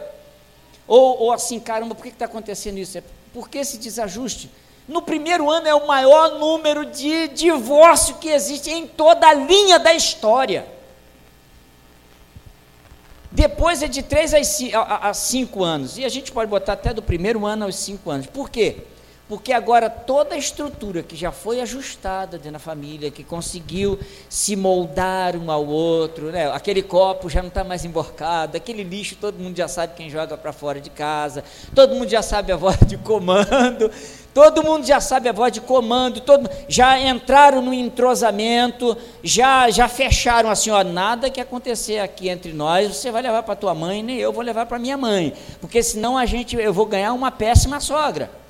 Ou, 0.88 1.24
ou 1.24 1.32
assim, 1.34 1.60
caramba, 1.60 1.94
por 1.94 2.04
que 2.04 2.10
está 2.10 2.24
acontecendo 2.24 2.78
isso? 2.78 2.98
É 2.98 3.04
por 3.38 3.50
que 3.50 3.60
esse 3.60 3.78
desajuste? 3.78 4.50
No 4.88 5.00
primeiro 5.00 5.48
ano 5.48 5.68
é 5.68 5.76
o 5.76 5.86
maior 5.86 6.40
número 6.40 6.88
de 6.88 7.28
divórcio 7.28 8.16
que 8.16 8.30
existe 8.30 8.72
em 8.72 8.88
toda 8.88 9.28
a 9.28 9.34
linha 9.36 9.78
da 9.78 9.94
história. 9.94 10.66
Depois 13.32 13.84
é 13.84 13.88
de 13.88 14.02
3 14.02 14.34
a 14.74 15.14
5 15.14 15.64
anos. 15.64 16.00
E 16.00 16.04
a 16.04 16.10
gente 16.10 16.32
pode 16.32 16.50
botar 16.50 16.74
até 16.74 16.92
do 16.96 17.04
primeiro 17.04 17.46
ano 17.46 17.66
aos 17.66 17.76
5 17.76 18.10
anos. 18.10 18.26
Por 18.26 18.50
quê? 18.50 18.78
Porque 19.30 19.52
agora 19.52 19.90
toda 19.90 20.36
a 20.36 20.38
estrutura 20.38 21.04
que 21.04 21.14
já 21.14 21.34
foi 21.34 21.60
ajustada 21.60 22.38
dentro 22.38 22.54
da 22.54 22.60
família, 22.60 23.12
que 23.12 23.26
conseguiu 23.26 24.00
se 24.30 24.56
moldar 24.56 25.36
um 25.36 25.52
ao 25.52 25.66
outro, 25.66 26.32
né? 26.32 26.50
aquele 26.50 26.82
copo 26.82 27.30
já 27.30 27.42
não 27.42 27.50
está 27.50 27.62
mais 27.62 27.84
emborcado, 27.84 28.56
aquele 28.56 28.84
lixo 28.84 29.18
todo 29.20 29.38
mundo 29.38 29.58
já 29.58 29.68
sabe 29.68 29.96
quem 29.98 30.10
joga 30.10 30.38
para 30.38 30.54
fora 30.54 30.80
de 30.80 30.90
casa, 30.90 31.44
todo 31.76 31.94
mundo 31.94 32.08
já 32.08 32.22
sabe 32.22 32.54
a 32.54 32.56
voz 32.56 32.78
de 32.88 32.96
comando, 32.96 33.92
todo 34.34 34.64
mundo 34.64 34.86
já 34.86 35.02
sabe 35.02 35.28
a 35.28 35.34
voz 35.34 35.52
de 35.52 35.60
comando, 35.60 36.22
todo, 36.22 36.50
já 36.70 36.98
entraram 36.98 37.62
no 37.62 37.74
entrosamento, 37.74 38.96
já, 39.22 39.70
já 39.70 39.90
fecharam 39.90 40.50
assim, 40.50 40.70
ó, 40.70 40.86
nada 40.86 41.30
que 41.30 41.42
acontecer 41.42 42.00
aqui 42.00 42.30
entre 42.30 42.54
nós, 42.54 42.96
você 42.96 43.12
vai 43.12 43.22
levar 43.22 43.44
para 43.44 43.58
tua 43.58 43.76
mãe, 43.76 44.02
nem 44.02 44.16
eu 44.16 44.32
vou 44.32 44.42
levar 44.42 44.66
para 44.68 44.80
minha 44.80 44.96
mãe, 44.96 45.34
porque 45.60 45.84
senão 45.84 46.18
a 46.18 46.26
gente, 46.26 46.56
eu 46.56 46.72
vou 46.72 46.86
ganhar 46.86 47.12
uma 47.12 47.30
péssima 47.30 47.82
sogra. 47.82 48.47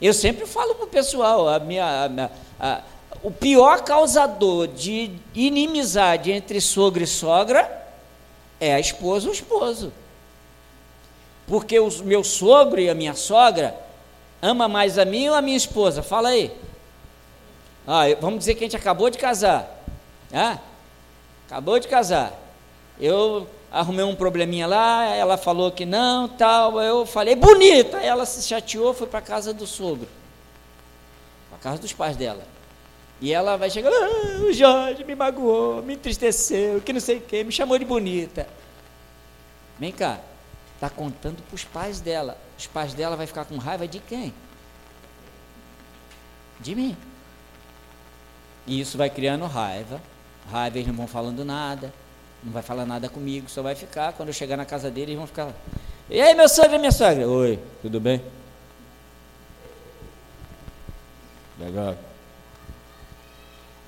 Eu 0.00 0.14
sempre 0.14 0.46
falo 0.46 0.74
para 0.74 0.84
o 0.84 0.88
pessoal, 0.88 1.48
a 1.48 1.58
minha, 1.58 2.04
a 2.04 2.08
minha 2.08 2.30
a, 2.58 2.82
o 3.22 3.30
pior 3.30 3.82
causador 3.82 4.66
de 4.66 5.12
inimizade 5.34 6.32
entre 6.32 6.60
sogro 6.60 7.02
e 7.02 7.06
sogra 7.06 7.86
é 8.58 8.74
a 8.74 8.80
esposa 8.80 9.26
ou 9.26 9.32
o 9.32 9.34
esposo. 9.34 9.92
Porque 11.46 11.78
o 11.78 11.90
meu 12.04 12.24
sogro 12.24 12.80
e 12.80 12.88
a 12.88 12.94
minha 12.94 13.14
sogra 13.14 13.74
ama 14.40 14.68
mais 14.68 14.98
a 14.98 15.04
mim 15.04 15.28
ou 15.28 15.34
a 15.34 15.42
minha 15.42 15.56
esposa? 15.56 16.02
Fala 16.02 16.30
aí. 16.30 16.50
Ah, 17.86 18.04
vamos 18.20 18.38
dizer 18.38 18.54
que 18.54 18.64
a 18.64 18.66
gente 18.66 18.76
acabou 18.76 19.10
de 19.10 19.18
casar. 19.18 19.84
Ah, 20.32 20.58
acabou 21.46 21.78
de 21.78 21.88
casar. 21.88 22.32
Eu 22.98 23.46
arrumei 23.70 24.04
um 24.04 24.16
probleminha 24.16 24.66
lá, 24.66 25.04
ela 25.06 25.36
falou 25.36 25.70
que 25.70 25.86
não, 25.86 26.28
tal, 26.28 26.80
eu 26.80 27.06
falei, 27.06 27.36
bonita, 27.36 27.98
ela 27.98 28.26
se 28.26 28.42
chateou, 28.46 28.92
foi 28.92 29.06
para 29.06 29.20
casa 29.20 29.54
do 29.54 29.66
sogro, 29.66 30.08
para 31.48 31.58
casa 31.58 31.80
dos 31.80 31.92
pais 31.92 32.16
dela. 32.16 32.42
E 33.20 33.32
ela 33.32 33.56
vai 33.56 33.70
chegar, 33.70 33.90
ah, 33.90 34.40
o 34.42 34.52
Jorge 34.52 35.04
me 35.04 35.14
magoou, 35.14 35.82
me 35.82 35.94
entristeceu, 35.94 36.80
que 36.80 36.92
não 36.92 37.00
sei 37.00 37.18
o 37.18 37.20
que, 37.20 37.44
me 37.44 37.52
chamou 37.52 37.78
de 37.78 37.84
bonita. 37.84 38.48
Vem 39.78 39.92
cá, 39.92 40.18
está 40.74 40.88
contando 40.88 41.42
para 41.42 41.54
os 41.54 41.64
pais 41.64 42.00
dela. 42.00 42.36
Os 42.58 42.66
pais 42.66 42.94
dela 42.94 43.16
vai 43.16 43.26
ficar 43.26 43.44
com 43.44 43.58
raiva 43.58 43.86
de 43.86 43.98
quem? 44.00 44.32
De 46.58 46.74
mim. 46.74 46.96
E 48.66 48.80
isso 48.80 48.96
vai 48.96 49.10
criando 49.10 49.44
raiva. 49.44 50.00
Raiva, 50.50 50.78
eles 50.78 50.88
não 50.88 50.94
vão 50.94 51.06
falando 51.06 51.44
nada 51.44 51.92
não 52.42 52.52
vai 52.52 52.62
falar 52.62 52.86
nada 52.86 53.08
comigo, 53.08 53.48
só 53.50 53.62
vai 53.62 53.74
ficar. 53.74 54.12
Quando 54.14 54.28
eu 54.28 54.34
chegar 54.34 54.56
na 54.56 54.64
casa 54.64 54.90
dele, 54.90 55.12
eles 55.12 55.18
vão 55.18 55.26
ficar. 55.26 55.52
E 56.08 56.20
aí, 56.20 56.34
meu 56.34 56.48
sogro 56.48 56.74
e 56.74 56.78
minha 56.78 56.92
sogra? 56.92 57.28
Oi, 57.28 57.58
tudo 57.82 58.00
bem? 58.00 58.22
Legal. 61.58 61.96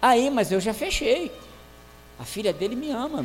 Aí, 0.00 0.30
mas 0.30 0.52
eu 0.52 0.60
já 0.60 0.74
fechei. 0.74 1.32
A 2.18 2.24
filha 2.24 2.52
dele 2.52 2.76
me 2.76 2.90
ama. 2.90 3.24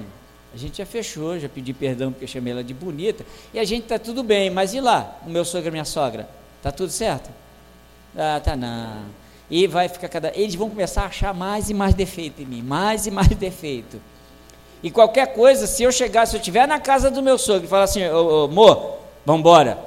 A 0.53 0.57
gente 0.57 0.77
já 0.77 0.85
fechou, 0.85 1.37
já 1.37 1.49
pedi 1.49 1.73
perdão 1.73 2.11
porque 2.11 2.25
chamei 2.25 2.53
ela 2.53 2.63
de 2.63 2.73
bonita, 2.73 3.25
e 3.53 3.59
a 3.59 3.63
gente 3.65 3.83
está 3.83 3.99
tudo 3.99 4.23
bem, 4.23 4.49
mas 4.49 4.73
e 4.73 4.79
lá, 4.79 5.19
o 5.25 5.29
meu 5.29 5.43
sogro 5.43 5.67
e 5.67 5.71
minha 5.71 5.85
sogra? 5.85 6.27
Tá 6.63 6.71
tudo 6.71 6.89
certo? 6.89 7.29
Ah, 8.15 8.39
tá 8.43 8.55
não. 8.55 9.05
E 9.49 9.67
vai 9.67 9.89
ficar 9.89 10.09
cada. 10.09 10.31
Eles 10.35 10.55
vão 10.55 10.69
começar 10.69 11.03
a 11.03 11.07
achar 11.07 11.33
mais 11.33 11.69
e 11.69 11.73
mais 11.73 11.93
defeito 11.93 12.41
em 12.41 12.45
mim, 12.45 12.61
mais 12.61 13.05
e 13.05 13.11
mais 13.11 13.27
defeito. 13.35 14.01
E 14.81 14.91
qualquer 14.91 15.33
coisa, 15.33 15.65
se 15.65 15.83
eu 15.83 15.91
chegar, 15.91 16.25
se 16.25 16.35
eu 16.35 16.39
estiver 16.39 16.67
na 16.67 16.79
casa 16.79 17.09
do 17.09 17.21
meu 17.21 17.37
sogro 17.37 17.65
e 17.65 17.67
falar 17.67 17.83
assim, 17.83 18.07
ô, 18.07 18.43
ô 18.43 18.45
amor, 18.45 18.97
vamos 19.25 19.39
embora, 19.39 19.77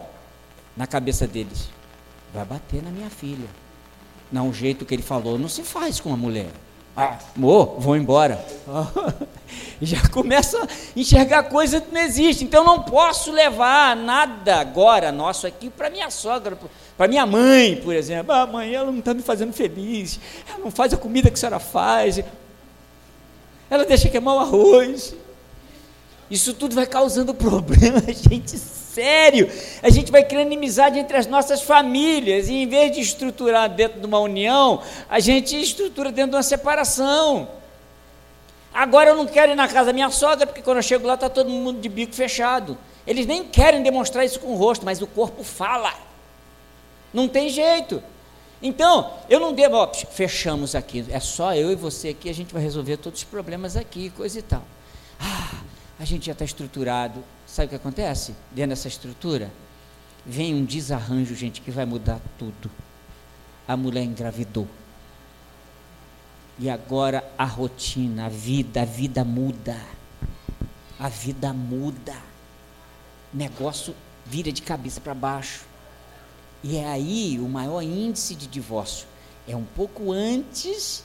na 0.76 0.86
cabeça 0.86 1.26
deles, 1.26 1.68
vai 2.34 2.44
bater 2.44 2.82
na 2.82 2.90
minha 2.90 3.10
filha. 3.10 3.48
Não, 4.32 4.48
o 4.48 4.52
jeito 4.52 4.84
que 4.84 4.94
ele 4.94 5.02
falou 5.02 5.38
não 5.38 5.48
se 5.48 5.62
faz 5.62 6.00
com 6.00 6.12
a 6.12 6.16
mulher. 6.16 6.50
Ah, 6.96 7.16
amor, 7.36 7.76
vou 7.78 7.96
embora. 7.96 8.44
Já 9.80 10.06
começa 10.08 10.62
a 10.62 10.68
enxergar 10.94 11.44
coisa 11.44 11.80
que 11.80 11.92
não 11.92 12.00
existe. 12.00 12.44
Então 12.44 12.64
não 12.64 12.82
posso 12.82 13.32
levar 13.32 13.96
nada 13.96 14.56
agora 14.56 15.10
nosso 15.10 15.46
aqui 15.46 15.70
para 15.70 15.88
minha 15.88 16.10
sogra, 16.10 16.58
para 16.96 17.08
minha 17.08 17.24
mãe, 17.24 17.76
por 17.76 17.94
exemplo. 17.94 18.32
Ah, 18.32 18.46
mãe, 18.46 18.74
ela 18.74 18.90
não 18.90 18.98
está 18.98 19.14
me 19.14 19.22
fazendo 19.22 19.52
feliz. 19.52 20.20
Ela 20.48 20.58
não 20.58 20.70
faz 20.70 20.92
a 20.92 20.96
comida 20.96 21.30
que 21.30 21.34
a 21.34 21.38
senhora 21.38 21.58
faz. 21.58 22.20
Ela 23.70 23.84
deixa 23.84 24.08
queimar 24.08 24.34
o 24.34 24.40
arroz. 24.40 25.14
Isso 26.28 26.52
tudo 26.52 26.74
vai 26.74 26.86
causando 26.86 27.32
problema, 27.34 28.02
gente 28.12 28.58
sério. 28.58 29.50
A 29.82 29.88
gente 29.88 30.10
vai 30.10 30.24
criando 30.24 30.48
inimizade 30.48 30.98
entre 30.98 31.16
as 31.16 31.26
nossas 31.26 31.62
famílias, 31.62 32.48
e 32.48 32.54
em 32.54 32.66
vez 32.66 32.92
de 32.92 33.00
estruturar 33.00 33.68
dentro 33.68 34.00
de 34.00 34.06
uma 34.06 34.18
união, 34.18 34.82
a 35.08 35.20
gente 35.20 35.60
estrutura 35.60 36.10
dentro 36.10 36.32
de 36.32 36.36
uma 36.36 36.42
separação. 36.42 37.48
Agora 38.72 39.10
eu 39.10 39.16
não 39.16 39.26
quero 39.26 39.52
ir 39.52 39.54
na 39.54 39.66
casa 39.66 39.86
da 39.86 39.92
minha 39.92 40.10
sogra, 40.10 40.46
porque 40.46 40.62
quando 40.62 40.78
eu 40.78 40.82
chego 40.82 41.06
lá 41.06 41.14
está 41.14 41.28
todo 41.28 41.48
mundo 41.48 41.80
de 41.80 41.88
bico 41.88 42.14
fechado. 42.14 42.76
Eles 43.06 43.26
nem 43.26 43.44
querem 43.44 43.82
demonstrar 43.82 44.24
isso 44.24 44.38
com 44.38 44.48
o 44.48 44.56
rosto, 44.56 44.84
mas 44.84 45.00
o 45.00 45.06
corpo 45.06 45.42
fala. 45.42 45.92
Não 47.12 47.26
tem 47.26 47.48
jeito. 47.48 48.02
Então, 48.62 49.14
eu 49.28 49.40
não 49.40 49.54
devo, 49.54 49.76
ó, 49.76 49.92
fechamos 49.92 50.74
aqui, 50.74 51.04
é 51.08 51.20
só 51.20 51.54
eu 51.54 51.70
e 51.72 51.74
você 51.74 52.08
aqui, 52.08 52.28
a 52.28 52.34
gente 52.34 52.52
vai 52.52 52.62
resolver 52.62 52.98
todos 52.98 53.20
os 53.20 53.24
problemas 53.24 53.76
aqui, 53.76 54.10
coisa 54.10 54.38
e 54.38 54.42
tal. 54.42 54.62
Ah, 55.18 55.62
a 55.98 56.04
gente 56.04 56.26
já 56.26 56.32
está 56.32 56.44
estruturado, 56.44 57.24
Sabe 57.50 57.66
o 57.66 57.68
que 57.70 57.74
acontece? 57.74 58.32
Dentro 58.52 58.70
dessa 58.70 58.86
estrutura, 58.86 59.50
vem 60.24 60.54
um 60.54 60.64
desarranjo, 60.64 61.34
gente, 61.34 61.60
que 61.60 61.70
vai 61.70 61.84
mudar 61.84 62.20
tudo. 62.38 62.70
A 63.66 63.76
mulher 63.76 64.04
engravidou. 64.04 64.68
E 66.56 66.70
agora 66.70 67.28
a 67.36 67.44
rotina, 67.44 68.26
a 68.26 68.28
vida, 68.28 68.82
a 68.82 68.84
vida 68.84 69.24
muda. 69.24 69.76
A 70.96 71.08
vida 71.08 71.52
muda. 71.52 72.14
O 73.34 73.36
negócio 73.36 73.96
vira 74.24 74.52
de 74.52 74.62
cabeça 74.62 75.00
para 75.00 75.12
baixo. 75.12 75.64
E 76.62 76.76
é 76.76 76.86
aí 76.86 77.38
o 77.40 77.48
maior 77.48 77.82
índice 77.82 78.34
de 78.34 78.46
divórcio. 78.46 79.06
É 79.48 79.56
um 79.56 79.64
pouco 79.64 80.12
antes 80.12 81.02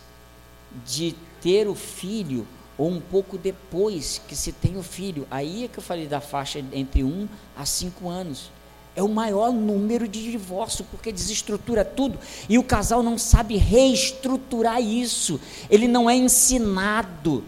de 0.85 1.15
ter 1.41 1.67
o 1.67 1.75
filho 1.75 2.45
ou 2.77 2.89
um 2.89 2.99
pouco 2.99 3.37
depois 3.37 4.21
que 4.27 4.35
se 4.35 4.51
tem 4.51 4.77
o 4.77 4.83
filho. 4.83 5.27
Aí 5.31 5.65
é 5.65 5.67
que 5.67 5.77
eu 5.77 5.83
falei 5.83 6.07
da 6.07 6.19
faixa 6.19 6.63
entre 6.73 7.03
1 7.03 7.27
a 7.55 7.65
5 7.65 8.09
anos. 8.09 8.51
É 8.95 9.03
o 9.03 9.09
maior 9.09 9.51
número 9.51 10.07
de 10.07 10.31
divórcio, 10.31 10.85
porque 10.89 11.11
desestrutura 11.11 11.83
tudo 11.83 12.17
e 12.47 12.57
o 12.57 12.63
casal 12.63 13.03
não 13.03 13.17
sabe 13.17 13.57
reestruturar 13.57 14.81
isso. 14.81 15.39
Ele 15.69 15.87
não 15.87 16.09
é 16.09 16.15
ensinado. 16.15 17.43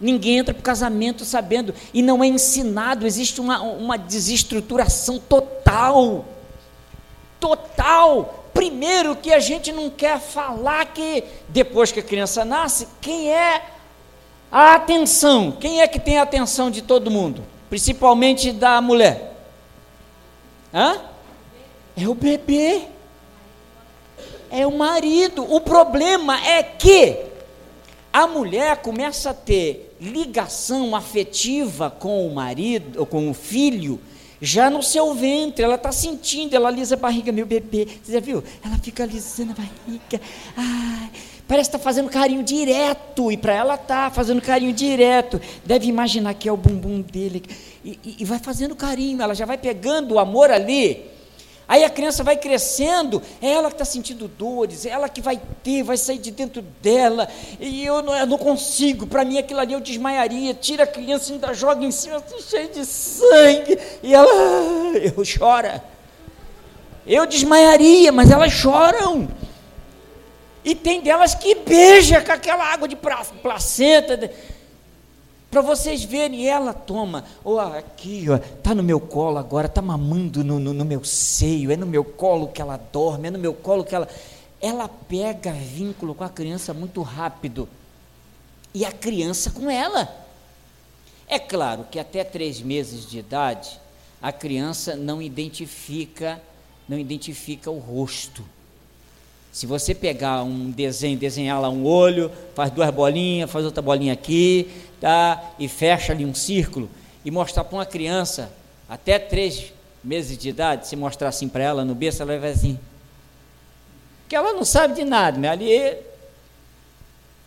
Ninguém 0.00 0.38
entra 0.38 0.52
para 0.52 0.60
o 0.60 0.64
casamento 0.64 1.24
sabendo, 1.24 1.74
e 1.92 2.02
não 2.02 2.22
é 2.22 2.26
ensinado, 2.26 3.06
existe 3.06 3.40
uma, 3.40 3.62
uma 3.62 3.96
desestruturação 3.96 5.18
total. 5.18 6.24
Total. 7.40 8.44
Primeiro, 8.52 9.14
que 9.16 9.32
a 9.32 9.38
gente 9.38 9.70
não 9.72 9.90
quer 9.90 10.18
falar 10.18 10.86
que 10.86 11.24
depois 11.48 11.92
que 11.92 12.00
a 12.00 12.02
criança 12.02 12.44
nasce, 12.44 12.88
quem 13.00 13.30
é 13.30 13.62
a 14.50 14.74
atenção, 14.74 15.52
quem 15.52 15.82
é 15.82 15.88
que 15.88 16.00
tem 16.00 16.18
a 16.18 16.22
atenção 16.22 16.70
de 16.70 16.80
todo 16.80 17.10
mundo? 17.10 17.44
Principalmente 17.68 18.52
da 18.52 18.80
mulher. 18.80 19.34
Hã? 20.72 21.00
É 21.96 22.08
o 22.08 22.14
bebê. 22.14 22.82
É 24.50 24.66
o 24.66 24.76
marido. 24.76 25.42
O 25.52 25.60
problema 25.60 26.42
é 26.46 26.62
que 26.62 27.26
a 28.12 28.26
mulher 28.26 28.78
começa 28.78 29.30
a 29.30 29.34
ter 29.34 29.94
ligação 30.00 30.96
afetiva 30.96 31.90
com 31.90 32.26
o 32.26 32.34
marido, 32.34 33.00
ou 33.00 33.06
com 33.06 33.30
o 33.30 33.34
filho, 33.34 34.00
já 34.40 34.68
no 34.68 34.82
seu 34.82 35.14
ventre, 35.14 35.64
ela 35.64 35.76
está 35.76 35.90
sentindo, 35.92 36.54
ela 36.54 36.68
alisa 36.68 36.94
a 36.94 36.98
barriga, 36.98 37.32
meu 37.32 37.46
bebê, 37.46 37.86
você 38.02 38.12
já 38.12 38.20
viu? 38.20 38.42
Ela 38.64 38.76
fica 38.78 39.02
alisando 39.02 39.52
a 39.52 39.54
barriga, 39.54 40.20
ai, 40.56 41.10
Parece 41.48 41.68
estar 41.68 41.78
tá 41.78 41.84
fazendo 41.84 42.10
carinho 42.10 42.42
direto, 42.42 43.30
e 43.30 43.36
para 43.36 43.54
ela 43.54 43.76
está 43.76 44.10
fazendo 44.10 44.42
carinho 44.42 44.72
direto. 44.72 45.40
Deve 45.64 45.86
imaginar 45.86 46.34
que 46.34 46.48
é 46.48 46.52
o 46.52 46.56
bumbum 46.56 47.00
dele. 47.00 47.44
E, 47.84 47.98
e, 48.04 48.16
e, 48.18 48.24
vai 48.24 48.40
fazendo 48.40 48.74
carinho, 48.74 49.22
ela 49.22 49.32
já 49.32 49.46
vai 49.46 49.56
pegando 49.56 50.14
o 50.14 50.18
amor 50.18 50.50
ali. 50.50 51.04
Aí 51.68 51.84
a 51.84 51.90
criança 51.90 52.22
vai 52.22 52.36
crescendo, 52.36 53.20
é 53.42 53.50
ela 53.50 53.68
que 53.68 53.74
está 53.74 53.84
sentindo 53.84 54.28
dores, 54.28 54.86
é 54.86 54.90
ela 54.90 55.08
que 55.08 55.20
vai 55.20 55.40
ter, 55.64 55.82
vai 55.82 55.96
sair 55.96 56.18
de 56.18 56.30
dentro 56.30 56.62
dela. 56.80 57.28
E 57.58 57.84
eu 57.84 58.02
não, 58.02 58.16
eu 58.16 58.26
não 58.26 58.38
consigo, 58.38 59.04
para 59.04 59.24
mim 59.24 59.36
aquilo 59.36 59.58
ali 59.58 59.72
eu 59.72 59.80
desmaiaria. 59.80 60.54
Tira 60.54 60.84
a 60.84 60.86
criança 60.86 61.30
e 61.30 61.34
ainda 61.34 61.52
joga 61.52 61.84
em 61.84 61.90
cima, 61.90 62.16
assim, 62.16 62.40
cheio 62.40 62.68
de 62.68 62.84
sangue. 62.84 63.78
E 64.00 64.14
ela, 64.14 64.28
eu 64.96 65.22
chora. 65.38 65.82
Eu 67.04 67.26
desmaiaria, 67.26 68.12
mas 68.12 68.30
elas 68.30 68.52
choram. 68.52 69.28
E 70.64 70.74
tem 70.74 71.00
delas 71.00 71.34
que 71.34 71.54
beija 71.56 72.20
com 72.20 72.32
aquela 72.32 72.64
água 72.64 72.86
de 72.86 72.96
placenta. 72.96 74.30
Para 75.50 75.60
vocês 75.60 76.04
verem, 76.04 76.48
ela 76.48 76.74
toma, 76.74 77.24
oh, 77.44 77.58
aqui, 77.58 78.26
ó, 78.28 78.38
tá 78.62 78.74
no 78.74 78.82
meu 78.82 79.00
colo 79.00 79.38
agora, 79.38 79.68
tá 79.68 79.80
mamando 79.80 80.42
no, 80.42 80.58
no, 80.58 80.72
no 80.72 80.84
meu 80.84 81.04
seio, 81.04 81.70
é 81.70 81.76
no 81.76 81.86
meu 81.86 82.04
colo 82.04 82.48
que 82.48 82.60
ela 82.60 82.76
dorme, 82.76 83.28
é 83.28 83.30
no 83.30 83.38
meu 83.38 83.54
colo 83.54 83.84
que 83.84 83.94
ela. 83.94 84.08
Ela 84.60 84.88
pega 84.88 85.52
vínculo 85.52 86.14
com 86.14 86.24
a 86.24 86.28
criança 86.28 86.74
muito 86.74 87.00
rápido. 87.02 87.68
E 88.74 88.84
a 88.84 88.92
criança 88.92 89.50
com 89.50 89.70
ela. 89.70 90.08
É 91.28 91.38
claro 91.38 91.86
que 91.90 91.98
até 91.98 92.24
três 92.24 92.60
meses 92.60 93.08
de 93.08 93.18
idade, 93.18 93.80
a 94.20 94.32
criança 94.32 94.96
não 94.96 95.22
identifica, 95.22 96.40
não 96.88 96.98
identifica 96.98 97.70
o 97.70 97.78
rosto 97.78 98.44
se 99.56 99.64
você 99.64 99.94
pegar 99.94 100.42
um 100.42 100.70
desenho, 100.70 101.16
desenhar 101.16 101.58
lá 101.58 101.70
um 101.70 101.86
olho, 101.86 102.30
faz 102.54 102.70
duas 102.70 102.90
bolinhas, 102.90 103.50
faz 103.50 103.64
outra 103.64 103.80
bolinha 103.80 104.12
aqui, 104.12 104.70
tá? 105.00 105.42
E 105.58 105.66
fecha 105.66 106.12
ali 106.12 106.26
um 106.26 106.34
círculo 106.34 106.90
e 107.24 107.30
mostrar 107.30 107.64
para 107.64 107.74
uma 107.74 107.86
criança 107.86 108.52
até 108.86 109.18
três 109.18 109.72
meses 110.04 110.36
de 110.36 110.50
idade, 110.50 110.86
se 110.86 110.94
mostrar 110.94 111.28
assim 111.28 111.48
para 111.48 111.64
ela 111.64 111.86
no 111.86 111.94
berço, 111.94 112.20
ela 112.20 112.38
vai 112.38 112.50
assim. 112.50 112.78
Que 114.28 114.36
ela 114.36 114.52
não 114.52 114.62
sabe 114.62 114.92
de 114.92 115.04
nada, 115.04 115.38
né? 115.38 115.48
Ali 115.48 115.72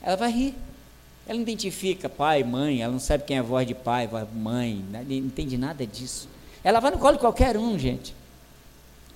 ela 0.01 0.15
vai 0.17 0.31
rir. 0.31 0.55
Ela 1.27 1.35
não 1.35 1.43
identifica 1.43 2.09
pai, 2.09 2.43
mãe, 2.43 2.81
ela 2.81 2.91
não 2.91 2.99
sabe 2.99 3.23
quem 3.23 3.37
é 3.37 3.39
a 3.39 3.43
voz 3.43 3.67
de 3.67 3.75
pai, 3.75 4.07
voz 4.07 4.27
de 4.27 4.35
mãe, 4.35 4.83
né? 4.89 5.05
não 5.07 5.15
entende 5.15 5.59
nada 5.59 5.85
disso. 5.85 6.27
Ela 6.63 6.79
vai 6.79 6.89
no 6.89 6.97
colo 6.97 7.13
de 7.13 7.19
qualquer 7.19 7.55
um, 7.55 7.77
gente. 7.77 8.17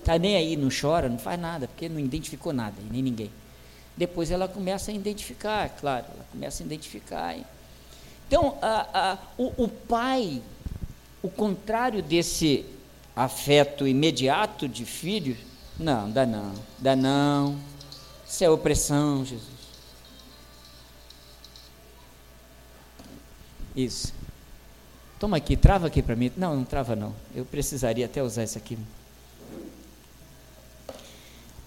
Está 0.04 0.18
nem 0.18 0.36
aí, 0.36 0.54
não 0.54 0.68
chora, 0.68 1.08
não 1.08 1.18
faz 1.18 1.40
nada, 1.40 1.66
porque 1.66 1.88
não 1.88 1.98
identificou 1.98 2.52
nada, 2.52 2.74
nem 2.90 3.02
ninguém. 3.02 3.30
Depois 3.96 4.30
ela 4.30 4.46
começa 4.46 4.90
a 4.90 4.94
identificar, 4.94 5.70
claro, 5.80 6.04
ela 6.14 6.26
começa 6.30 6.62
a 6.62 6.66
identificar. 6.66 7.34
Então, 8.28 8.58
a, 8.60 9.12
a, 9.12 9.18
o, 9.38 9.64
o 9.64 9.66
pai, 9.66 10.42
o 11.22 11.30
contrário 11.30 12.02
desse 12.02 12.66
afeto 13.16 13.88
imediato 13.88 14.68
de 14.68 14.84
filho, 14.84 15.38
não, 15.80 16.10
dá 16.10 16.26
não, 16.26 16.52
dá 16.78 16.94
não. 16.94 17.58
Isso 18.28 18.44
é 18.44 18.50
opressão, 18.50 19.24
Jesus. 19.24 19.48
Isso. 23.74 24.12
Toma 25.18 25.38
aqui, 25.38 25.56
trava 25.56 25.86
aqui 25.86 26.02
para 26.02 26.14
mim. 26.14 26.30
Não, 26.36 26.54
não 26.54 26.64
trava 26.64 26.94
não. 26.94 27.14
Eu 27.34 27.46
precisaria 27.46 28.04
até 28.04 28.22
usar 28.22 28.44
isso 28.44 28.58
aqui. 28.58 28.76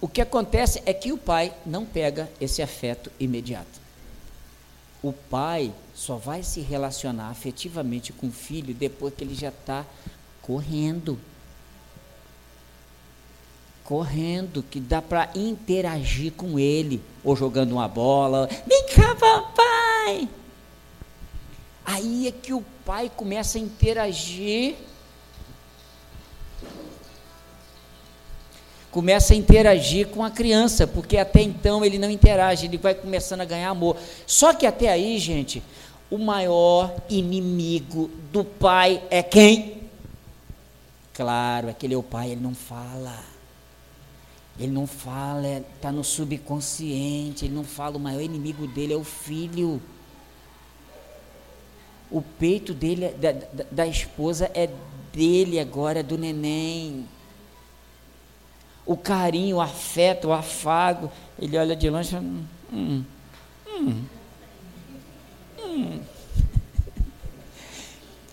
O 0.00 0.06
que 0.06 0.20
acontece 0.20 0.82
é 0.86 0.92
que 0.92 1.12
o 1.12 1.18
pai 1.18 1.52
não 1.66 1.84
pega 1.84 2.30
esse 2.40 2.62
afeto 2.62 3.10
imediato. 3.18 3.80
O 5.02 5.12
pai 5.12 5.72
só 5.94 6.16
vai 6.16 6.42
se 6.42 6.60
relacionar 6.60 7.30
afetivamente 7.30 8.12
com 8.12 8.28
o 8.28 8.32
filho 8.32 8.74
depois 8.74 9.14
que 9.14 9.24
ele 9.24 9.34
já 9.34 9.48
está 9.48 9.84
correndo. 10.42 11.18
Correndo, 13.82 14.62
que 14.62 14.78
dá 14.78 15.00
para 15.00 15.30
interagir 15.34 16.32
com 16.32 16.58
ele, 16.58 17.00
ou 17.24 17.34
jogando 17.34 17.72
uma 17.72 17.88
bola. 17.88 18.48
Vem 18.66 18.86
cá, 18.88 19.14
papai! 19.14 20.28
Aí 21.84 22.28
é 22.28 22.32
que 22.32 22.52
o 22.52 22.62
pai 22.84 23.10
começa 23.14 23.56
a 23.56 23.60
interagir. 23.60 24.76
Começa 28.98 29.32
a 29.32 29.36
interagir 29.36 30.08
com 30.08 30.24
a 30.24 30.30
criança, 30.30 30.84
porque 30.84 31.18
até 31.18 31.40
então 31.40 31.84
ele 31.84 32.00
não 32.00 32.10
interage, 32.10 32.66
ele 32.66 32.76
vai 32.76 32.96
começando 32.96 33.42
a 33.42 33.44
ganhar 33.44 33.70
amor. 33.70 33.96
Só 34.26 34.52
que 34.52 34.66
até 34.66 34.88
aí, 34.88 35.16
gente, 35.20 35.62
o 36.10 36.18
maior 36.18 36.92
inimigo 37.08 38.10
do 38.32 38.42
pai 38.42 39.00
é 39.08 39.22
quem? 39.22 39.82
Claro, 41.14 41.68
aquele 41.68 41.94
é 41.94 41.96
o 41.96 42.02
pai, 42.02 42.32
ele 42.32 42.40
não 42.40 42.56
fala. 42.56 43.20
Ele 44.58 44.72
não 44.72 44.84
fala, 44.84 45.46
está 45.76 45.90
é, 45.90 45.92
no 45.92 46.02
subconsciente, 46.02 47.44
ele 47.44 47.54
não 47.54 47.62
fala, 47.62 47.98
o 47.98 48.00
maior 48.00 48.20
inimigo 48.20 48.66
dele 48.66 48.94
é 48.94 48.96
o 48.96 49.04
filho. 49.04 49.80
O 52.10 52.20
peito 52.20 52.74
dele, 52.74 53.04
é, 53.04 53.12
da, 53.12 53.30
da, 53.30 53.64
da 53.70 53.86
esposa, 53.86 54.50
é 54.52 54.68
dele 55.12 55.60
agora, 55.60 56.00
é 56.00 56.02
do 56.02 56.18
neném. 56.18 57.06
O 58.88 58.96
carinho, 58.96 59.56
o 59.56 59.60
afeto, 59.60 60.28
o 60.28 60.32
afago, 60.32 61.12
ele 61.38 61.58
olha 61.58 61.76
de 61.76 61.90
longe 61.90 62.08
e 62.08 62.12
fala, 62.12 62.24
hum, 62.24 62.44
hum, 62.72 63.04
hum, 63.68 64.04
hum. 65.60 66.00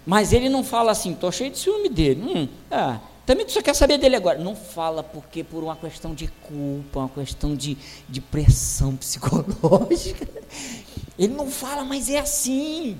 Mas 0.07 0.31
ele 0.31 0.47
não 0.47 0.63
fala 0.63 0.91
assim, 0.93 1.11
estou 1.11 1.29
cheio 1.29 1.51
de 1.51 1.57
ciúme 1.57 1.89
dele. 1.89 2.21
Hum, 2.21 2.47
ah, 2.71 3.01
também 3.25 3.45
tu 3.45 3.51
só 3.51 3.61
quer 3.61 3.73
saber 3.73 3.97
dele 3.97 4.15
agora. 4.15 4.39
Não 4.39 4.55
fala 4.55 5.03
porque 5.03 5.43
por 5.43 5.61
uma 5.61 5.75
questão 5.75 6.15
de 6.15 6.27
culpa, 6.27 6.99
uma 6.99 7.09
questão 7.09 7.53
de, 7.53 7.77
de 8.07 8.21
pressão 8.21 8.95
psicológica. 8.97 10.25
Ele 11.19 11.33
não 11.33 11.51
fala, 11.51 11.83
mas 11.83 12.09
é 12.09 12.19
assim. 12.19 12.97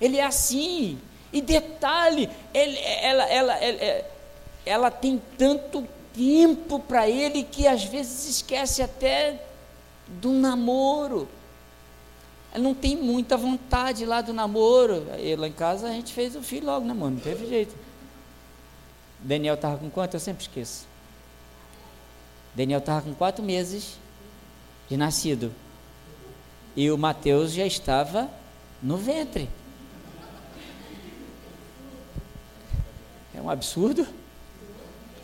Ele 0.00 0.16
é 0.16 0.24
assim. 0.24 0.98
E 1.30 1.42
detalhe, 1.42 2.30
ele, 2.54 2.78
ela, 2.78 3.24
ela, 3.24 3.54
ela, 3.56 3.84
é, 3.84 4.10
ela 4.64 4.90
tem 4.90 5.20
tanto 5.36 5.86
tempo 6.14 6.80
para 6.80 7.08
ele 7.08 7.42
que 7.42 7.66
às 7.66 7.84
vezes 7.84 8.28
esquece 8.28 8.82
até 8.82 9.44
do 10.06 10.32
namoro. 10.32 11.28
Ela 12.52 12.64
não 12.64 12.74
tem 12.74 12.96
muita 12.96 13.36
vontade 13.36 14.04
lá 14.04 14.20
do 14.20 14.32
namoro. 14.32 15.06
Aí 15.12 15.36
lá 15.36 15.46
em 15.46 15.52
casa 15.52 15.88
a 15.88 15.92
gente 15.92 16.12
fez 16.12 16.34
o 16.34 16.42
filho 16.42 16.66
logo, 16.66 16.86
né, 16.86 16.92
mano? 16.92 17.16
Não 17.16 17.22
teve 17.22 17.46
jeito. 17.46 17.74
Daniel 19.20 19.54
estava 19.54 19.76
com 19.78 19.88
quanto? 19.88 20.14
Eu 20.14 20.20
sempre 20.20 20.42
esqueço. 20.42 20.86
Daniel 22.54 22.80
estava 22.80 23.02
com 23.02 23.14
quatro 23.14 23.44
meses 23.44 23.98
de 24.88 24.96
nascido. 24.96 25.52
E 26.74 26.90
o 26.90 26.98
Mateus 26.98 27.52
já 27.52 27.66
estava 27.66 28.28
no 28.82 28.96
ventre. 28.96 29.48
É 33.34 33.40
um 33.40 33.48
absurdo. 33.48 34.06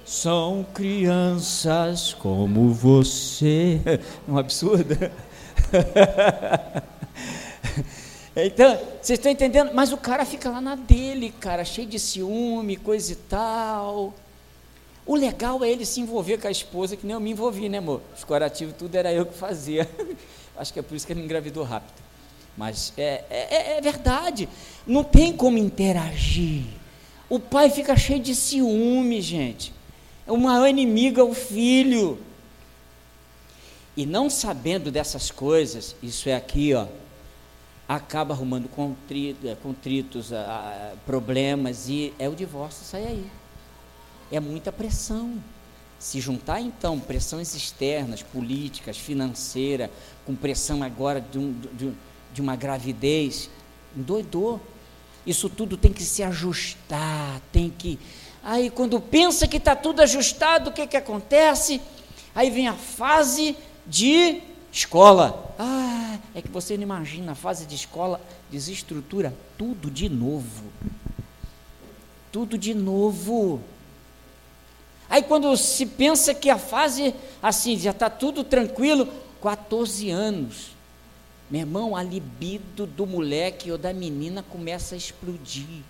São 0.07 0.65
crianças 0.73 2.15
como 2.15 2.73
você. 2.73 3.81
É 3.85 4.31
um 4.31 4.39
absurdo. 4.39 4.95
Então, 8.39 8.79
vocês 9.01 9.19
estão 9.19 9.33
entendendo? 9.33 9.71
Mas 9.73 9.95
o 9.95 9.97
cara 9.97 10.27
fica 10.27 10.51
lá 10.51 10.61
na 10.61 10.75
dele, 10.75 11.33
cara, 11.41 11.65
cheio 11.65 11.89
de 11.89 11.99
ciúme, 11.99 12.77
coisa 12.77 13.13
e 13.13 13.17
tal. 13.17 14.13
O 15.07 15.17
legal 15.17 15.65
é 15.65 15.71
ele 15.71 15.87
se 15.87 16.03
envolver 16.03 16.37
com 16.37 16.47
a 16.47 16.51
esposa, 16.51 16.99
que 16.99 17.07
nem 17.07 17.15
eu 17.15 17.21
me 17.21 17.31
envolvi, 17.31 17.71
né, 17.71 17.79
amor? 17.79 18.03
Os 18.15 18.25
curativos, 18.25 18.75
tudo 18.77 18.95
era 18.95 19.11
eu 19.11 19.25
que 19.25 19.33
fazia. 19.33 19.89
Acho 20.55 20.71
que 20.71 20.79
é 20.79 20.83
por 20.83 20.95
isso 20.95 21.07
que 21.07 21.15
ele 21.15 21.23
engravidou 21.23 21.65
rápido. 21.65 21.95
Mas 22.59 22.93
é, 22.99 23.25
é, 23.31 23.55
é, 23.55 23.79
é 23.79 23.81
verdade. 23.81 24.51
Não 24.87 25.03
tem 25.03 25.33
como 25.33 25.57
interagir. 25.57 26.65
O 27.31 27.41
pai 27.41 27.71
fica 27.71 27.97
cheio 27.97 28.21
de 28.21 28.35
ciúme, 28.35 29.23
gente. 29.23 29.73
O 30.27 30.37
maior 30.37 30.67
inimigo 30.67 31.21
é 31.21 31.35
filho. 31.35 32.19
E 33.97 34.05
não 34.05 34.29
sabendo 34.29 34.91
dessas 34.91 35.31
coisas, 35.31 35.97
isso 36.03 36.29
é 36.29 36.35
aqui, 36.35 36.75
ó, 36.75 36.87
acaba 37.89 38.35
arrumando 38.35 38.69
é, 39.45 39.55
contritos, 39.55 40.33
problemas 41.07 41.89
e 41.89 42.13
é 42.19 42.29
o 42.29 42.35
divórcio 42.35 42.85
sai 42.85 43.07
aí. 43.07 43.27
É 44.31 44.41
muita 44.41 44.73
pressão. 44.73 45.35
Se 45.99 46.21
juntar 46.21 46.61
então 46.61 47.01
pressões 47.01 47.55
externas, 47.55 48.23
políticas, 48.23 48.99
financeira, 48.99 49.91
com 50.27 50.35
pressão 50.35 50.83
agora 50.83 51.21
de, 51.21 51.39
um, 51.39 51.59
de, 51.73 51.93
de 52.35 52.41
uma 52.43 52.55
gravidez, 52.55 53.49
doidou. 53.95 54.61
Isso 55.27 55.49
tudo 55.49 55.77
tem 55.77 55.93
que 55.93 56.03
se 56.03 56.23
ajustar, 56.23 57.41
tem 57.51 57.71
que. 57.71 57.99
Aí 58.49 58.71
quando 58.71 59.01
pensa 59.01 59.49
que 59.49 59.57
está 59.57 59.75
tudo 59.75 60.03
ajustado, 60.03 60.71
o 60.71 60.73
que, 60.73 60.87
que 60.87 60.97
acontece? 60.97 61.81
Aí 62.33 62.49
vem 62.49 62.69
a 62.69 62.75
fase 62.75 63.57
de 63.85 64.41
Escola. 64.71 65.53
Ah, 65.59 66.17
é 66.33 66.41
que 66.41 66.49
você 66.49 66.77
não 66.77 66.85
imagina, 66.85 67.33
a 67.33 67.35
fase 67.35 67.67
de 67.67 67.75
escola 67.75 68.21
desestrutura 68.49 69.35
tudo 69.59 69.91
de 69.91 70.09
novo. 70.09 70.63
Tudo 72.31 72.57
de 72.57 72.73
novo. 72.73 73.61
Aí 75.11 75.25
quando 75.25 75.57
se 75.57 75.85
pensa 75.85 76.33
que 76.33 76.49
a 76.49 76.57
fase, 76.57 77.13
assim, 77.43 77.77
já 77.77 77.91
está 77.91 78.09
tudo 78.09 78.45
tranquilo, 78.45 79.09
14 79.43 80.09
anos. 80.11 80.69
Meu 81.51 81.63
irmão, 81.63 81.97
a 81.97 82.03
libido 82.05 82.87
do 82.87 83.07
moleque 83.07 83.73
ou 83.73 83.79
da 83.79 83.93
menina 83.93 84.45
começa 84.45 84.95
a 84.95 84.99
explodir. 84.99 85.83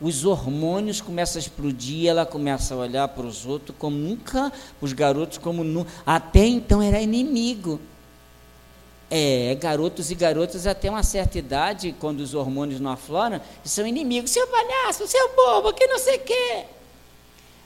Os 0.00 0.24
hormônios 0.24 1.02
começam 1.02 1.38
a 1.38 1.42
explodir, 1.42 2.08
ela 2.08 2.24
começa 2.24 2.72
a 2.74 2.78
olhar 2.78 3.06
para 3.08 3.26
os 3.26 3.44
outros 3.44 3.76
como 3.78 3.96
nunca, 3.96 4.50
os 4.80 4.94
garotos 4.94 5.36
como 5.36 5.62
nunca. 5.62 5.90
Até 6.06 6.46
então 6.46 6.80
era 6.80 7.00
inimigo. 7.00 7.78
É, 9.10 9.54
garotos 9.60 10.10
e 10.10 10.14
garotas 10.14 10.66
até 10.66 10.88
uma 10.88 11.02
certa 11.02 11.38
idade, 11.38 11.94
quando 12.00 12.20
os 12.20 12.32
hormônios 12.32 12.80
não 12.80 12.92
afloram, 12.92 13.40
são 13.62 13.86
inimigos. 13.86 14.30
Seu 14.30 14.46
palhaço, 14.46 15.06
seu 15.06 15.36
bobo, 15.36 15.74
que 15.74 15.86
não 15.86 15.98
sei 15.98 16.16
o 16.16 16.20
quê. 16.20 16.64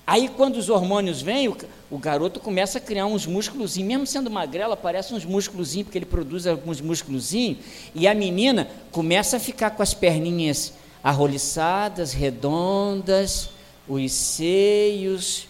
Aí, 0.06 0.28
quando 0.28 0.56
os 0.56 0.68
hormônios 0.68 1.22
vêm, 1.22 1.48
o, 1.48 1.56
o, 1.90 1.98
garoto 1.98 2.40
começa 2.40 2.78
a 2.78 2.80
criar 2.80 3.06
uns 3.06 3.26
músculos, 3.26 3.76
mesmo 3.76 4.06
sendo 4.06 4.30
magrela, 4.30 4.76
parece 4.76 5.14
uns 5.14 5.24
músculos, 5.24 5.74
porque 5.76 5.96
ele 5.96 6.04
produz 6.04 6.46
alguns 6.46 6.80
músculos, 6.80 7.32
e 7.32 7.58
a 8.06 8.12
menina 8.12 8.68
começa 8.90 9.36
a 9.36 9.40
ficar 9.40 9.70
com 9.70 9.82
as 9.82 9.94
perninhas 9.94 10.74
arroliçadas, 11.04 12.14
redondas, 12.14 13.50
os 13.86 14.10
seios. 14.10 15.46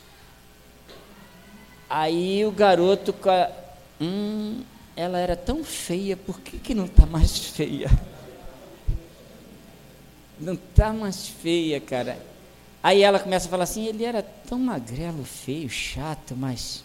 Aí 1.89 2.45
o 2.45 2.51
garoto. 2.51 3.15
Hum, 4.01 4.63
ela 4.97 5.19
era 5.19 5.37
tão 5.37 5.63
feia, 5.63 6.17
por 6.17 6.41
que, 6.41 6.59
que 6.59 6.75
não 6.75 6.87
está 6.87 7.07
mais 7.07 7.39
feia? 7.39 7.89
Não 10.37 10.55
está 10.55 10.93
mais 10.93 11.29
feia, 11.29 11.81
cara. 11.81 12.19
Aí 12.83 13.03
ela 13.03 13.21
começa 13.21 13.47
a 13.47 13.51
falar 13.51 13.63
assim: 13.63 13.87
ele 13.87 14.05
era 14.05 14.21
tão 14.21 14.59
magrelo, 14.59 15.25
feio, 15.25 15.71
chato, 15.71 16.35
mas. 16.37 16.83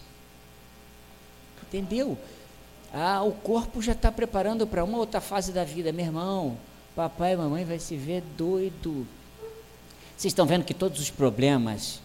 Entendeu? 1.64 2.16
Ah, 2.94 3.24
o 3.24 3.32
corpo 3.32 3.82
já 3.82 3.90
está 3.90 4.12
preparando 4.12 4.68
para 4.68 4.84
uma 4.84 4.98
outra 4.98 5.20
fase 5.20 5.50
da 5.50 5.64
vida, 5.64 5.90
meu 5.90 6.06
irmão. 6.06 6.56
Papai 7.00 7.32
e 7.32 7.36
mamãe 7.38 7.64
vai 7.64 7.78
se 7.78 7.96
ver 7.96 8.22
doido. 8.36 9.06
Vocês 10.14 10.32
estão 10.32 10.44
vendo 10.44 10.66
que 10.66 10.74
todos 10.74 11.00
os 11.00 11.08
problemas 11.08 11.98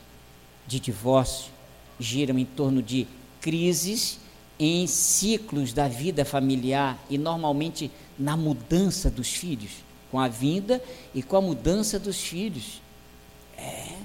de 0.66 0.80
divórcio 0.80 1.52
giram 2.00 2.40
em 2.40 2.46
torno 2.46 2.82
de 2.82 3.06
crises 3.42 4.18
em 4.58 4.88
ciclos 4.88 5.74
da 5.74 5.90
vida 5.90 6.24
familiar 6.24 6.98
e 7.10 7.18
normalmente 7.18 7.92
na 8.18 8.38
mudança 8.38 9.10
dos 9.10 9.28
filhos, 9.34 9.84
com 10.10 10.18
a 10.18 10.30
vinda 10.30 10.82
e 11.14 11.22
com 11.22 11.36
a 11.36 11.42
mudança 11.42 12.00
dos 12.00 12.22
filhos. 12.22 12.82
É, 13.58 13.98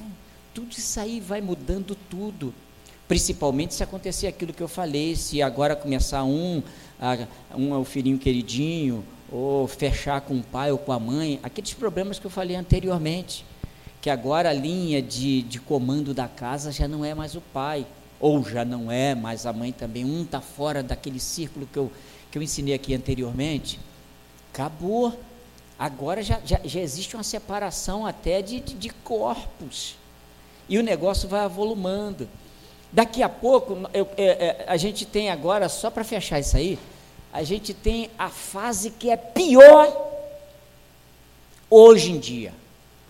tudo 0.53 0.73
isso 0.73 0.99
aí 0.99 1.21
vai 1.21 1.41
mudando 1.41 1.97
tudo. 2.11 2.53
Principalmente 3.07 3.75
se 3.75 3.85
acontecer 3.85 4.27
aquilo 4.27 4.53
que 4.53 4.61
eu 4.61 4.67
falei, 4.67 5.15
se 5.15 5.41
agora 5.41 5.77
começar 5.77 6.25
um, 6.25 6.61
um 7.57 7.75
é 7.77 7.79
o 7.79 7.85
filhinho 7.85 8.19
queridinho, 8.19 9.05
ou 9.31 9.67
fechar 9.69 10.21
com 10.23 10.39
o 10.39 10.43
pai 10.43 10.73
ou 10.73 10.79
com 10.79 10.93
a 10.93 10.99
mãe, 10.99 11.39
aqueles 11.43 11.73
problemas 11.73 12.19
que 12.19 12.27
eu 12.27 12.31
falei 12.31 12.57
anteriormente, 12.57 13.45
que 14.01 14.11
agora 14.11 14.51
a 14.51 14.53
linha 14.53 15.01
de, 15.01 15.43
de 15.43 15.61
comando 15.61 16.13
da 16.13 16.27
casa 16.27 16.73
já 16.73 16.89
não 16.89 17.05
é 17.05 17.15
mais 17.15 17.35
o 17.35 17.41
pai, 17.41 17.87
ou 18.19 18.45
já 18.45 18.65
não 18.65 18.91
é, 18.91 19.15
mas 19.15 19.47
a 19.47 19.53
mãe 19.53 19.73
também, 19.73 20.05
um 20.05 20.23
está 20.23 20.41
fora 20.41 20.83
daquele 20.83 21.21
círculo 21.21 21.67
que 21.73 21.79
eu, 21.79 21.91
que 22.31 22.37
eu 22.37 22.43
ensinei 22.43 22.75
aqui 22.75 22.95
anteriormente, 22.95 23.79
acabou. 24.53 25.19
Agora 25.79 26.23
já, 26.23 26.39
já, 26.45 26.61
já 26.63 26.81
existe 26.81 27.17
uma 27.17 27.23
separação 27.23 28.05
até 28.05 28.43
de, 28.43 28.61
de, 28.61 28.75
de 28.75 28.91
corpos. 28.91 29.97
E 30.69 30.79
o 30.79 30.83
negócio 30.83 31.29
vai 31.29 31.41
avolumando. 31.41 32.29
Daqui 32.93 33.23
a 33.23 33.29
pouco, 33.29 33.89
eu, 33.95 34.07
é, 34.17 34.25
é, 34.25 34.65
a 34.67 34.77
gente 34.77 35.07
tem 35.07 35.31
agora, 35.31 35.69
só 35.69 35.91
para 35.91 36.05
fechar 36.05 36.41
isso 36.41 36.57
aí, 36.57 36.79
a 37.33 37.43
gente 37.43 37.73
tem 37.73 38.11
a 38.19 38.29
fase 38.29 38.91
que 38.91 39.11
é 39.11 39.17
pior 39.17 40.11
Hoje 41.71 42.11
em 42.11 42.19
dia, 42.19 42.53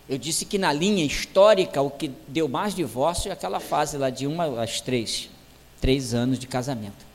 eu 0.06 0.18
disse 0.18 0.44
que 0.44 0.58
na 0.58 0.70
linha 0.70 1.02
histórica 1.02 1.80
o 1.80 1.88
que 1.88 2.08
deu 2.28 2.46
mais 2.46 2.74
divórcio 2.74 3.30
é 3.30 3.32
aquela 3.32 3.58
fase 3.58 3.96
lá 3.96 4.10
de 4.10 4.26
uma 4.26 4.62
às 4.62 4.82
três, 4.82 5.30
três 5.80 6.12
anos 6.12 6.38
de 6.38 6.46
casamento. 6.46 7.06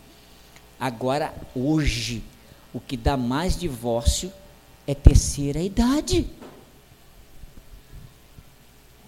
Agora, 0.79 1.35
hoje, 1.55 2.23
o 2.73 2.79
que 2.79 2.97
dá 2.97 3.15
mais 3.15 3.55
divórcio 3.55 4.33
é 4.87 4.95
terceira 4.95 5.59
idade. 5.59 6.27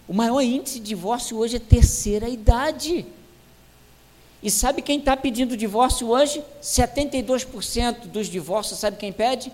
O 0.07 0.13
maior 0.13 0.41
índice 0.41 0.79
de 0.79 0.85
divórcio 0.85 1.37
hoje 1.37 1.55
é 1.55 1.59
terceira 1.59 2.29
idade. 2.29 3.03
E 4.41 4.51
sabe 4.51 4.81
quem 4.81 4.99
está 4.99 5.17
pedindo 5.17 5.57
divórcio 5.57 6.09
hoje? 6.09 6.43
72% 6.61 8.07
dos 8.07 8.27
divórcios, 8.27 8.79
sabe 8.79 8.97
quem 8.97 9.11
pede? 9.11 9.51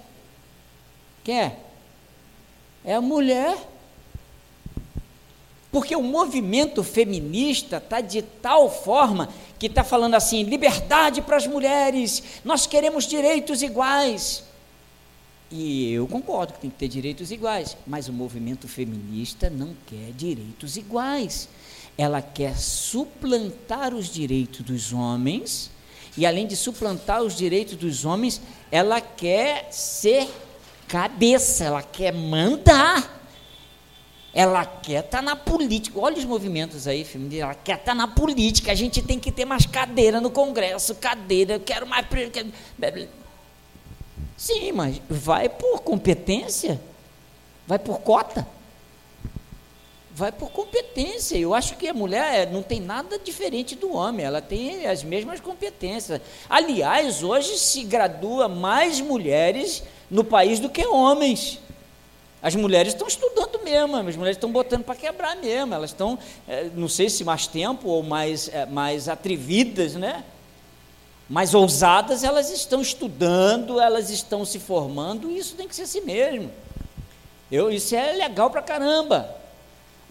Quem 1.23 1.39
é? 1.39 1.57
É 2.83 2.95
a 2.95 3.01
mulher. 3.01 3.57
Porque 5.71 5.95
o 5.95 6.03
movimento 6.03 6.83
feminista 6.83 7.77
está 7.77 7.99
de 7.99 8.21
tal 8.21 8.69
forma 8.69 9.29
que 9.57 9.67
está 9.67 9.83
falando 9.83 10.15
assim: 10.15 10.43
liberdade 10.43 11.21
para 11.21 11.37
as 11.37 11.47
mulheres, 11.47 12.21
nós 12.43 12.67
queremos 12.67 13.05
direitos 13.05 13.61
iguais. 13.63 14.43
E 15.49 15.93
eu 15.93 16.07
concordo 16.07 16.53
que 16.53 16.59
tem 16.59 16.69
que 16.69 16.77
ter 16.77 16.87
direitos 16.87 17.31
iguais, 17.31 17.77
mas 17.85 18.07
o 18.07 18.13
movimento 18.13 18.67
feminista 18.67 19.49
não 19.49 19.75
quer 19.87 20.11
direitos 20.11 20.77
iguais. 20.77 21.47
Ela 21.97 22.21
quer 22.21 22.57
suplantar 22.57 23.93
os 23.93 24.07
direitos 24.07 24.61
dos 24.61 24.91
homens, 24.91 25.69
e 26.17 26.25
além 26.25 26.47
de 26.47 26.55
suplantar 26.55 27.21
os 27.21 27.35
direitos 27.35 27.75
dos 27.75 28.05
homens, 28.05 28.41
ela 28.71 29.01
quer 29.01 29.67
ser 29.71 30.27
cabeça, 30.87 31.63
ela 31.63 31.81
quer 31.81 32.13
mandar. 32.13 33.21
Ela 34.33 34.65
quer 34.65 35.05
estar 35.05 35.19
tá 35.19 35.21
na 35.21 35.35
política. 35.35 35.99
Olha 35.99 36.17
os 36.17 36.25
movimentos 36.25 36.87
aí, 36.87 37.03
filme. 37.03 37.37
Ela 37.37 37.53
quer 37.53 37.73
estar 37.73 37.91
tá 37.91 37.95
na 37.95 38.07
política. 38.07 38.71
A 38.71 38.75
gente 38.75 39.01
tem 39.01 39.19
que 39.19 39.31
ter 39.31 39.45
mais 39.45 39.65
cadeira 39.67 40.19
no 40.19 40.31
Congresso. 40.31 40.95
Cadeira, 40.95 41.53
eu 41.53 41.59
quero 41.59 41.85
mais. 41.85 42.05
Sim, 44.35 44.71
mas 44.71 44.99
vai 45.07 45.49
por 45.49 45.81
competência? 45.81 46.81
Vai 47.67 47.77
por 47.77 47.99
cota? 47.99 48.47
Vai 50.15 50.31
por 50.31 50.51
competência. 50.51 51.35
Eu 51.37 51.53
acho 51.53 51.75
que 51.75 51.87
a 51.87 51.93
mulher 51.93 52.51
não 52.51 52.61
tem 52.61 52.79
nada 52.79 53.17
diferente 53.17 53.75
do 53.75 53.93
homem, 53.93 54.25
ela 54.25 54.41
tem 54.41 54.85
as 54.85 55.03
mesmas 55.03 55.39
competências. 55.39 56.21
Aliás, 56.49 57.23
hoje 57.23 57.57
se 57.57 57.83
gradua 57.83 58.47
mais 58.47 59.01
mulheres 59.01 59.83
no 60.09 60.23
país 60.23 60.59
do 60.59 60.69
que 60.69 60.85
homens. 60.85 61.59
As 62.41 62.55
mulheres 62.55 62.93
estão 62.93 63.07
estudando 63.07 63.63
mesmo, 63.63 63.95
as 63.95 64.15
mulheres 64.15 64.37
estão 64.37 64.51
botando 64.51 64.83
para 64.83 64.95
quebrar 64.95 65.35
mesmo, 65.37 65.73
elas 65.73 65.91
estão, 65.91 66.19
é, 66.47 66.69
não 66.75 66.89
sei 66.89 67.09
se 67.09 67.23
mais 67.23 67.47
tempo 67.47 67.87
ou 67.87 68.03
mais, 68.03 68.49
é, 68.49 68.65
mais 68.65 69.07
atrevidas, 69.07 69.95
né? 69.95 70.23
mais 71.29 71.53
ousadas, 71.53 72.23
elas 72.23 72.51
estão 72.51 72.81
estudando, 72.81 73.79
elas 73.79 74.09
estão 74.09 74.45
se 74.45 74.59
formando, 74.59 75.31
e 75.31 75.37
isso 75.37 75.55
tem 75.55 75.67
que 75.67 75.75
ser 75.75 75.83
assim 75.83 76.01
mesmo. 76.01 76.51
Eu, 77.51 77.71
isso 77.71 77.95
é 77.95 78.11
legal 78.11 78.49
para 78.49 78.61
caramba. 78.61 79.42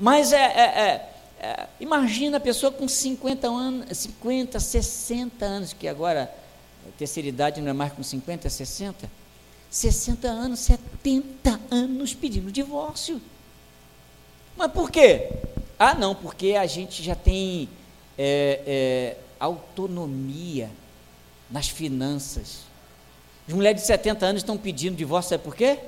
Mas 0.02 0.32
é, 0.32 0.36
é, 0.36 0.62
é, 0.62 1.08
é, 1.46 1.66
imagina 1.78 2.38
a 2.38 2.40
pessoa 2.40 2.72
com 2.72 2.88
50 2.88 3.46
anos, 3.46 3.96
50, 3.96 4.58
60 4.58 5.44
anos, 5.44 5.72
que 5.72 5.86
agora 5.86 6.28
terceira 6.98 7.28
idade 7.28 7.60
não 7.60 7.70
é 7.70 7.72
mais 7.72 7.92
com 7.92 8.02
50, 8.02 8.48
é 8.48 8.50
60. 8.50 9.08
60 9.70 10.26
anos, 10.26 10.58
70 10.58 11.60
anos 11.70 12.14
pedindo 12.14 12.50
divórcio. 12.50 13.22
Mas 14.56 14.72
por 14.72 14.90
quê? 14.90 15.30
Ah, 15.78 15.94
não, 15.94 16.16
porque 16.16 16.54
a 16.54 16.66
gente 16.66 17.00
já 17.00 17.14
tem 17.14 17.68
é, 18.18 18.60
é, 18.66 19.16
autonomia 19.38 20.68
nas 21.48 21.68
finanças. 21.68 22.62
As 23.46 23.54
mulheres 23.54 23.82
de 23.82 23.86
70 23.86 24.26
anos 24.26 24.42
estão 24.42 24.58
pedindo 24.58 24.96
divórcio, 24.96 25.30
sabe 25.30 25.44
por 25.44 25.54
quê? 25.54 25.78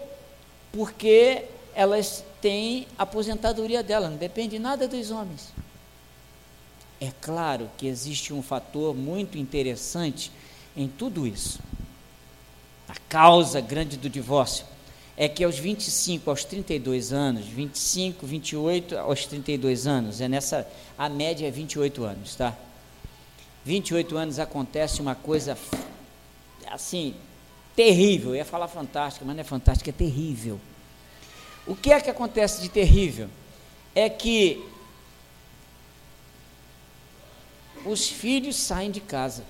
Porque 0.70 1.46
elas 1.74 2.22
têm 2.44 2.86
a 2.98 3.04
aposentadoria 3.04 3.82
dela, 3.82 4.10
não 4.10 4.18
depende 4.18 4.58
nada 4.58 4.86
dos 4.86 5.10
homens. 5.10 5.48
É 7.00 7.10
claro 7.22 7.70
que 7.78 7.86
existe 7.86 8.34
um 8.34 8.42
fator 8.42 8.94
muito 8.94 9.38
interessante 9.38 10.30
em 10.76 10.86
tudo 10.86 11.26
isso. 11.26 11.58
A 12.86 12.96
causa 13.08 13.62
grande 13.62 13.96
do 13.96 14.10
divórcio 14.10 14.66
é 15.16 15.26
que 15.26 15.42
aos 15.42 15.58
25 15.58 16.28
aos 16.28 16.44
32 16.44 17.14
anos, 17.14 17.46
25, 17.46 18.26
28 18.26 18.98
aos 18.98 19.24
32 19.24 19.86
anos, 19.86 20.20
é 20.20 20.28
nessa 20.28 20.68
a 20.98 21.08
média 21.08 21.48
é 21.48 21.50
28 21.50 22.04
anos, 22.04 22.36
tá? 22.36 22.54
28 23.64 24.18
anos 24.18 24.38
acontece 24.38 25.00
uma 25.00 25.14
coisa 25.14 25.56
assim, 26.70 27.14
terrível. 27.74 28.32
Eu 28.32 28.36
ia 28.36 28.44
falar 28.44 28.68
fantástica, 28.68 29.24
mas 29.24 29.34
não 29.34 29.40
é 29.40 29.44
fantástica, 29.44 29.88
é 29.88 29.94
terrível. 29.94 30.60
O 31.66 31.74
que 31.74 31.92
é 31.92 32.00
que 32.00 32.10
acontece 32.10 32.60
de 32.60 32.68
terrível? 32.68 33.28
É 33.94 34.08
que 34.08 34.62
os 37.86 38.08
filhos 38.08 38.56
saem 38.56 38.90
de 38.90 39.00
casa. 39.00 39.44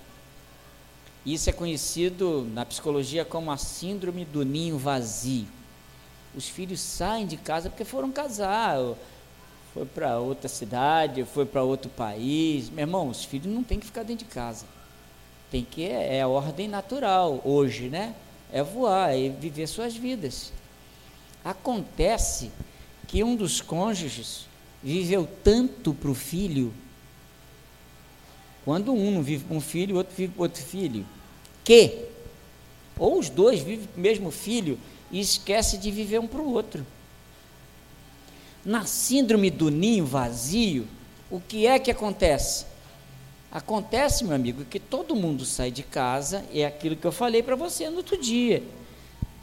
Isso 1.24 1.48
é 1.48 1.52
conhecido 1.52 2.46
na 2.52 2.64
psicologia 2.66 3.24
como 3.24 3.50
a 3.50 3.56
síndrome 3.56 4.24
do 4.24 4.44
ninho 4.44 4.76
vazio. 4.76 5.46
Os 6.34 6.48
filhos 6.48 6.80
saem 6.80 7.26
de 7.26 7.36
casa 7.36 7.70
porque 7.70 7.84
foram 7.84 8.12
casar, 8.12 8.78
foi 9.72 9.86
para 9.86 10.18
outra 10.18 10.48
cidade, 10.48 11.24
foi 11.24 11.46
para 11.46 11.62
outro 11.62 11.90
país. 11.90 12.68
Meu 12.68 12.82
irmão, 12.82 13.08
os 13.08 13.24
filhos 13.24 13.52
não 13.52 13.64
tem 13.64 13.80
que 13.80 13.86
ficar 13.86 14.02
dentro 14.02 14.26
de 14.26 14.32
casa. 14.32 14.66
Tem 15.50 15.64
que 15.64 15.84
é, 15.84 16.16
é 16.16 16.22
a 16.22 16.28
ordem 16.28 16.68
natural 16.68 17.40
hoje, 17.44 17.88
né? 17.88 18.14
É 18.52 18.62
voar, 18.62 19.16
é 19.16 19.28
viver 19.28 19.66
suas 19.66 19.96
vidas. 19.96 20.52
Acontece 21.44 22.50
que 23.06 23.22
um 23.22 23.36
dos 23.36 23.60
cônjuges 23.60 24.46
viveu 24.82 25.28
tanto 25.44 25.92
para 25.92 26.10
o 26.10 26.14
filho, 26.14 26.72
quando 28.64 28.92
um 28.92 29.22
vive 29.22 29.44
para 29.44 29.56
um 29.56 29.60
filho, 29.60 29.94
o 29.94 29.98
outro 29.98 30.14
vive 30.16 30.32
para 30.32 30.42
outro 30.42 30.62
filho, 30.62 31.06
que 31.62 32.06
ou 32.98 33.18
os 33.18 33.28
dois 33.28 33.60
vivem 33.60 33.86
para 33.86 33.98
o 33.98 34.00
mesmo 34.00 34.30
filho 34.30 34.78
e 35.10 35.20
esquece 35.20 35.76
de 35.76 35.90
viver 35.90 36.18
um 36.18 36.26
para 36.26 36.40
o 36.40 36.52
outro. 36.52 36.86
Na 38.64 38.86
síndrome 38.86 39.50
do 39.50 39.68
ninho 39.68 40.06
vazio, 40.06 40.86
o 41.30 41.40
que 41.40 41.66
é 41.66 41.78
que 41.78 41.90
acontece? 41.90 42.64
Acontece, 43.50 44.24
meu 44.24 44.34
amigo, 44.34 44.64
que 44.64 44.80
todo 44.80 45.14
mundo 45.14 45.44
sai 45.44 45.70
de 45.70 45.82
casa, 45.82 46.44
é 46.52 46.64
aquilo 46.64 46.96
que 46.96 47.06
eu 47.06 47.12
falei 47.12 47.42
para 47.42 47.54
você 47.54 47.88
no 47.90 47.98
outro 47.98 48.16
dia. 48.16 48.62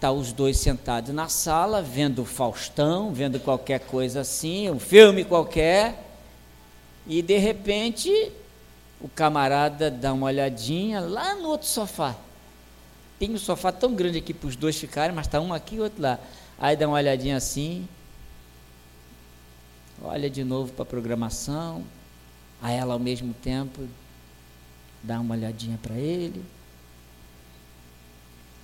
Tá 0.01 0.11
os 0.11 0.33
dois 0.33 0.57
sentados 0.57 1.13
na 1.13 1.29
sala, 1.29 1.79
vendo 1.79 2.25
Faustão, 2.25 3.13
vendo 3.13 3.39
qualquer 3.39 3.81
coisa 3.81 4.21
assim, 4.21 4.67
um 4.67 4.79
filme 4.79 5.23
qualquer, 5.23 6.07
e 7.05 7.21
de 7.21 7.37
repente 7.37 8.31
o 8.99 9.07
camarada 9.07 9.91
dá 9.91 10.11
uma 10.11 10.25
olhadinha 10.25 11.01
lá 11.01 11.35
no 11.35 11.49
outro 11.49 11.67
sofá. 11.67 12.15
Tem 13.19 13.31
um 13.31 13.37
sofá 13.37 13.71
tão 13.71 13.93
grande 13.93 14.17
aqui 14.17 14.33
para 14.33 14.47
os 14.49 14.55
dois 14.55 14.75
ficarem, 14.75 15.15
mas 15.15 15.27
está 15.27 15.39
um 15.39 15.53
aqui 15.53 15.75
e 15.75 15.81
outro 15.81 16.01
lá. 16.01 16.19
Aí 16.57 16.75
dá 16.75 16.87
uma 16.87 16.97
olhadinha 16.97 17.37
assim, 17.37 17.87
olha 20.01 20.31
de 20.31 20.43
novo 20.43 20.73
para 20.73 20.81
a 20.81 20.85
programação, 20.87 21.83
a 22.59 22.71
ela 22.71 22.93
ao 22.93 22.99
mesmo 22.99 23.35
tempo 23.35 23.87
dá 25.03 25.19
uma 25.19 25.35
olhadinha 25.35 25.77
para 25.79 25.93
ele, 25.93 26.43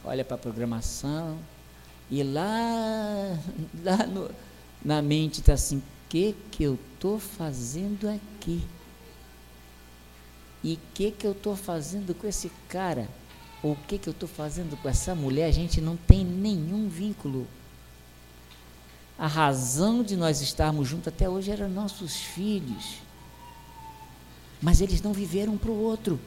olha 0.04 0.24
para 0.24 0.36
a 0.36 0.40
programação, 0.40 1.38
e 2.10 2.24
lá, 2.24 3.38
lá 3.84 4.06
no, 4.08 4.30
na 4.84 5.02
mente 5.02 5.42
está 5.42 5.54
assim, 5.54 5.78
o 5.78 5.84
que 6.10 6.36
que 6.52 6.64
eu 6.64 6.80
estou 6.94 7.20
fazendo 7.20 8.08
aqui? 8.10 8.64
E 10.64 10.74
o 10.74 10.80
que 10.94 11.12
que 11.12 11.28
eu 11.28 11.34
estou 11.34 11.56
fazendo 11.56 12.16
com 12.16 12.28
esse 12.28 12.52
cara? 12.68 13.08
Ou 13.62 13.74
o 13.74 13.78
que 13.88 13.98
que 13.98 14.08
eu 14.08 14.12
estou 14.12 14.30
fazendo 14.30 14.80
com 14.82 14.88
essa 14.88 15.14
mulher? 15.14 15.46
A 15.46 15.52
gente 15.52 15.82
não 15.82 15.96
tem 15.96 16.24
nenhum 16.24 16.88
vínculo 16.88 17.48
a 19.18 19.26
razão 19.26 20.04
de 20.04 20.16
nós 20.16 20.42
estarmos 20.42 20.88
juntos 20.88 21.08
até 21.08 21.28
hoje 21.28 21.50
eram 21.50 21.68
nossos 21.68 22.16
filhos. 22.18 23.00
Mas 24.62 24.80
eles 24.80 25.02
não 25.02 25.12
viveram 25.12 25.58
para 25.58 25.72
o 25.72 25.82
outro. 25.82 26.20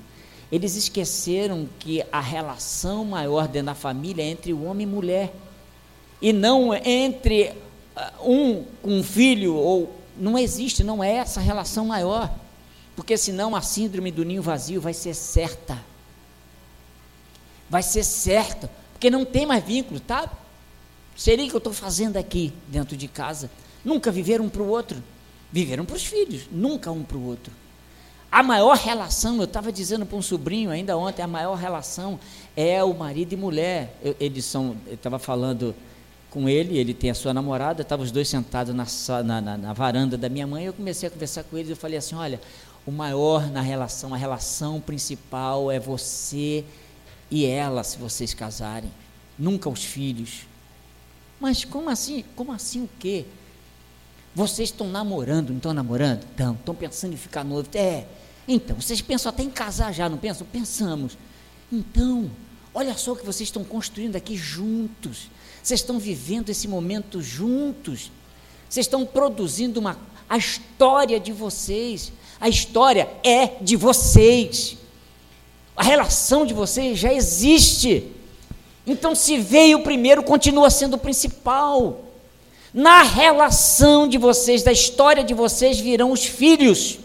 Eles 0.51 0.75
esqueceram 0.75 1.69
que 1.79 2.05
a 2.11 2.21
relação 2.21 3.05
maior 3.05 3.47
dentro 3.47 3.67
da 3.67 3.75
família 3.75 4.23
é 4.23 4.27
entre 4.27 4.53
o 4.53 4.65
homem 4.65 4.87
e 4.87 4.91
mulher. 4.91 5.33
E 6.21 6.33
não 6.33 6.75
entre 6.75 7.53
uh, 7.97 8.31
um 8.31 8.65
com 8.83 8.99
um 8.99 9.03
filho, 9.03 9.55
ou 9.55 9.95
não 10.17 10.37
existe, 10.37 10.83
não 10.83 11.03
é 11.03 11.13
essa 11.17 11.41
relação 11.41 11.87
maior. 11.87 12.35
Porque 12.97 13.17
senão 13.17 13.55
a 13.55 13.63
síndrome 13.63 14.11
do 14.11 14.25
ninho 14.25 14.43
vazio 14.43 14.81
vai 14.81 14.93
ser 14.93 15.15
certa. 15.15 15.79
Vai 17.69 17.83
ser 17.83 18.03
certa. 18.03 18.71
Porque 18.93 19.09
não 19.09 19.25
tem 19.25 19.47
mais 19.47 19.65
vínculo, 19.65 20.01
tá? 20.01 20.31
Seria 21.17 21.49
que 21.49 21.55
eu 21.55 21.59
estou 21.59 21.73
fazendo 21.73 22.17
aqui 22.17 22.53
dentro 22.67 22.97
de 22.97 23.07
casa. 23.07 23.51
Nunca 23.85 24.11
viveram 24.11 24.47
um 24.47 24.49
para 24.49 24.63
o 24.63 24.69
outro. 24.69 25.03
Viveram 25.53 25.85
para 25.85 25.97
os 25.97 26.05
filhos, 26.05 26.43
nunca 26.51 26.91
um 26.93 27.03
para 27.03 27.17
o 27.17 27.27
outro. 27.27 27.53
A 28.31 28.43
maior 28.43 28.77
relação, 28.77 29.39
eu 29.39 29.45
estava 29.45 29.73
dizendo 29.73 30.07
para 30.07 30.17
um 30.17 30.23
sobrinho 30.23 30.71
ainda 30.71 30.97
ontem, 30.97 31.21
a 31.21 31.27
maior 31.27 31.57
relação 31.57 32.19
é 32.57 32.83
o 32.85 32.95
marido 32.95 33.33
e 33.33 33.37
mulher. 33.37 33.97
Eu, 34.03 34.15
eles 34.21 34.45
são, 34.45 34.77
eu 34.87 34.95
estava 34.95 35.19
falando 35.19 35.75
com 36.31 36.49
ele, 36.49 36.79
ele 36.79 36.95
tem 36.95 37.11
a 37.11 37.15
sua 37.15 37.35
namorada, 37.35 37.83
estavam 37.83 38.05
os 38.05 38.13
dois 38.13 38.29
sentados 38.29 38.73
na, 38.73 39.41
na, 39.41 39.59
na, 39.59 39.73
varanda 39.73 40.17
da 40.17 40.29
minha 40.29 40.47
mãe, 40.47 40.65
eu 40.65 40.73
comecei 40.73 41.09
a 41.09 41.11
conversar 41.11 41.43
com 41.43 41.59
eles, 41.59 41.71
eu 41.71 41.77
falei 41.77 41.99
assim, 41.99 42.15
olha, 42.15 42.41
o 42.87 42.93
maior 42.93 43.51
na 43.51 43.61
relação, 43.61 44.15
a 44.15 44.17
relação 44.17 44.81
principal 44.81 45.73
é 45.73 45.81
você 45.81 46.65
e 47.31 47.45
ela, 47.45 47.83
se 47.83 47.99
vocês 47.99 48.33
casarem, 48.33 48.93
nunca 49.37 49.69
os 49.69 49.85
filhos. 49.85 50.47
Mas 51.41 51.65
como 51.65 51.91
assim? 51.91 52.25
Como 52.37 52.53
assim 52.53 52.85
o 52.85 52.91
quê? 52.99 53.25
Vocês 54.35 54.69
estão 54.69 54.89
namorando, 54.89 55.51
não 55.51 55.57
estão 55.57 55.75
namorando? 55.75 56.23
Estão, 56.23 56.53
estão 56.53 56.75
pensando 56.75 57.15
em 57.15 57.17
ficar 57.17 57.43
noivo. 57.43 57.69
É, 57.75 58.05
então, 58.53 58.75
vocês 58.75 59.01
pensam 59.01 59.31
até 59.31 59.45
em 59.45 59.49
casar 59.49 59.95
já, 59.95 60.09
não 60.09 60.19
pensam? 60.19 60.45
Pensamos. 60.45 61.17
Então, 61.73 62.29
olha 62.75 62.97
só 62.99 63.13
o 63.13 63.17
que 63.17 63.25
vocês 63.25 63.49
estão 63.49 63.63
construindo 63.63 64.17
aqui 64.17 64.37
juntos. 64.37 65.31
Vocês 65.63 65.79
estão 65.79 66.01
vivendo 66.01 66.49
esse 66.49 66.67
momento 66.67 67.23
juntos. 67.23 68.11
Vocês 68.69 68.87
estão 68.87 69.07
produzindo 69.07 69.79
uma, 69.79 69.97
a 70.29 70.37
história 70.37 71.21
de 71.21 71.31
vocês. 71.31 72.13
A 72.41 72.49
história 72.49 73.09
é 73.23 73.47
de 73.61 73.77
vocês. 73.77 74.77
A 75.77 75.85
relação 75.85 76.45
de 76.45 76.53
vocês 76.53 76.99
já 76.99 77.15
existe. 77.15 78.11
Então, 78.85 79.15
se 79.15 79.39
veio 79.39 79.85
primeiro, 79.85 80.25
continua 80.25 80.71
sendo 80.71 80.95
o 80.95 80.99
principal. 80.99 82.01
Na 82.75 83.05
relação 83.05 84.09
de 84.09 84.19
vocês, 84.19 84.65
da 84.65 84.73
história 84.73 85.23
de 85.23 85.35
vocês, 85.35 85.79
virão 85.79 86.11
os 86.11 86.25
filhos. 86.25 86.99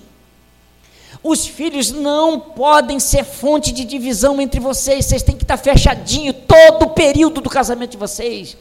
Os 1.28 1.47
filhos 1.47 1.89
não 1.89 2.39
podem 2.39 2.99
ser 2.99 3.23
fonte 3.23 3.71
de 3.71 3.84
divisão 3.84 4.39
entre 4.39 4.59
vocês, 4.59 5.05
vocês 5.05 5.23
têm 5.23 5.36
que 5.36 5.43
estar 5.43 5.57
fechadinho 5.57 6.32
todo 6.32 6.84
o 6.84 6.89
período 6.91 7.41
do 7.41 7.49
casamento 7.49 7.93
de 7.93 7.97
vocês. 7.97 8.55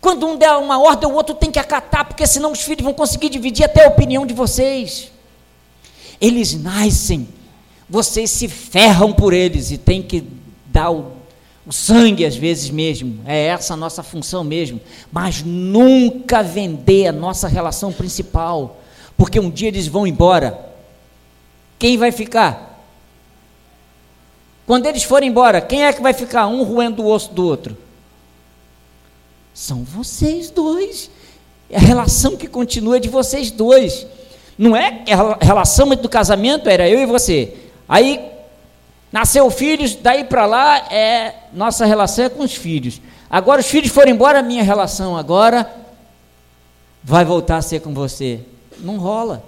Quando 0.00 0.26
um 0.26 0.36
der 0.36 0.50
uma 0.54 0.82
ordem, 0.82 1.08
o 1.08 1.14
outro 1.14 1.32
tem 1.32 1.48
que 1.48 1.60
acatar, 1.60 2.04
porque 2.04 2.26
senão 2.26 2.50
os 2.50 2.60
filhos 2.60 2.82
vão 2.82 2.92
conseguir 2.92 3.28
dividir 3.28 3.66
até 3.66 3.84
a 3.84 3.88
opinião 3.88 4.26
de 4.26 4.34
vocês. 4.34 5.12
Eles 6.20 6.60
nascem, 6.60 7.28
vocês 7.88 8.32
se 8.32 8.48
ferram 8.48 9.12
por 9.12 9.32
eles 9.32 9.70
e 9.70 9.78
tem 9.78 10.02
que 10.02 10.26
dar 10.66 10.90
o 10.90 11.12
o 11.64 11.72
sangue 11.72 12.26
às 12.26 12.34
vezes 12.34 12.70
mesmo, 12.70 13.20
é 13.24 13.46
essa 13.46 13.74
a 13.74 13.76
nossa 13.76 14.02
função 14.02 14.42
mesmo, 14.42 14.80
mas 15.12 15.44
nunca 15.44 16.42
vender 16.42 17.06
a 17.06 17.12
nossa 17.12 17.46
relação 17.46 17.92
principal, 17.92 18.80
porque 19.16 19.38
um 19.38 19.48
dia 19.48 19.68
eles 19.68 19.86
vão 19.86 20.04
embora. 20.04 20.71
Quem 21.82 21.98
vai 21.98 22.12
ficar? 22.12 22.80
Quando 24.64 24.86
eles 24.86 25.02
forem 25.02 25.28
embora, 25.28 25.60
quem 25.60 25.84
é 25.84 25.92
que 25.92 26.00
vai 26.00 26.12
ficar? 26.12 26.46
Um 26.46 26.62
roendo 26.62 27.02
o 27.02 27.10
osso 27.10 27.32
do 27.32 27.44
outro. 27.44 27.76
São 29.52 29.82
vocês 29.82 30.48
dois. 30.48 31.10
É 31.68 31.78
a 31.78 31.80
relação 31.80 32.36
que 32.36 32.46
continua 32.46 33.00
de 33.00 33.08
vocês 33.08 33.50
dois. 33.50 34.06
Não 34.56 34.76
é 34.76 35.02
a 35.10 35.44
relação 35.44 35.88
do 35.88 36.08
casamento 36.08 36.68
era 36.68 36.88
eu 36.88 37.00
e 37.00 37.04
você. 37.04 37.52
Aí 37.88 38.30
Nasceu 39.10 39.50
filhos, 39.50 39.96
daí 39.96 40.22
para 40.22 40.46
lá 40.46 40.78
é 40.90 41.34
nossa 41.52 41.84
relação 41.84 42.26
é 42.26 42.28
com 42.28 42.44
os 42.44 42.54
filhos. 42.54 43.00
Agora 43.28 43.60
os 43.60 43.66
filhos 43.66 43.90
foram 43.90 44.12
embora, 44.12 44.40
minha 44.40 44.62
relação 44.62 45.16
agora 45.16 45.68
vai 47.02 47.24
voltar 47.24 47.56
a 47.56 47.62
ser 47.62 47.80
com 47.80 47.92
você. 47.92 48.38
Não 48.78 48.98
rola. 48.98 49.42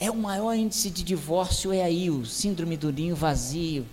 É 0.00 0.10
o 0.10 0.16
maior 0.16 0.54
índice 0.54 0.88
de 0.88 1.04
divórcio 1.04 1.74
é 1.74 1.82
aí, 1.82 2.08
o 2.08 2.24
síndrome 2.24 2.74
do 2.74 2.90
ninho 2.90 3.14
vazio. 3.14 3.84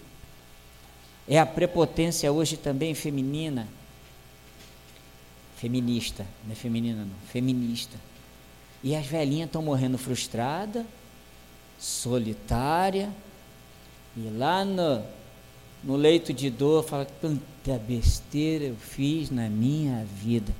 É 1.27 1.37
a 1.37 1.45
prepotência 1.45 2.31
hoje 2.31 2.55
também 2.55 2.95
feminina. 2.95 3.67
Feminista, 5.57 6.25
não 6.45 6.53
é 6.53 6.55
feminina 6.55 7.01
não, 7.01 7.29
feminista. 7.29 7.97
E 8.81 8.95
as 8.95 9.05
velhinhas 9.05 9.47
estão 9.47 9.61
morrendo 9.61 9.97
frustrada, 9.97 10.85
solitária, 11.77 13.11
e 14.15 14.29
lá 14.29 14.63
no, 14.63 15.03
no 15.83 15.97
leito 15.97 16.31
de 16.31 16.49
dor, 16.49 16.83
fala: 16.83 17.05
quanta 17.19 17.77
besteira 17.85 18.65
eu 18.65 18.75
fiz 18.75 19.29
na 19.29 19.49
minha 19.49 20.05
vida. 20.05 20.53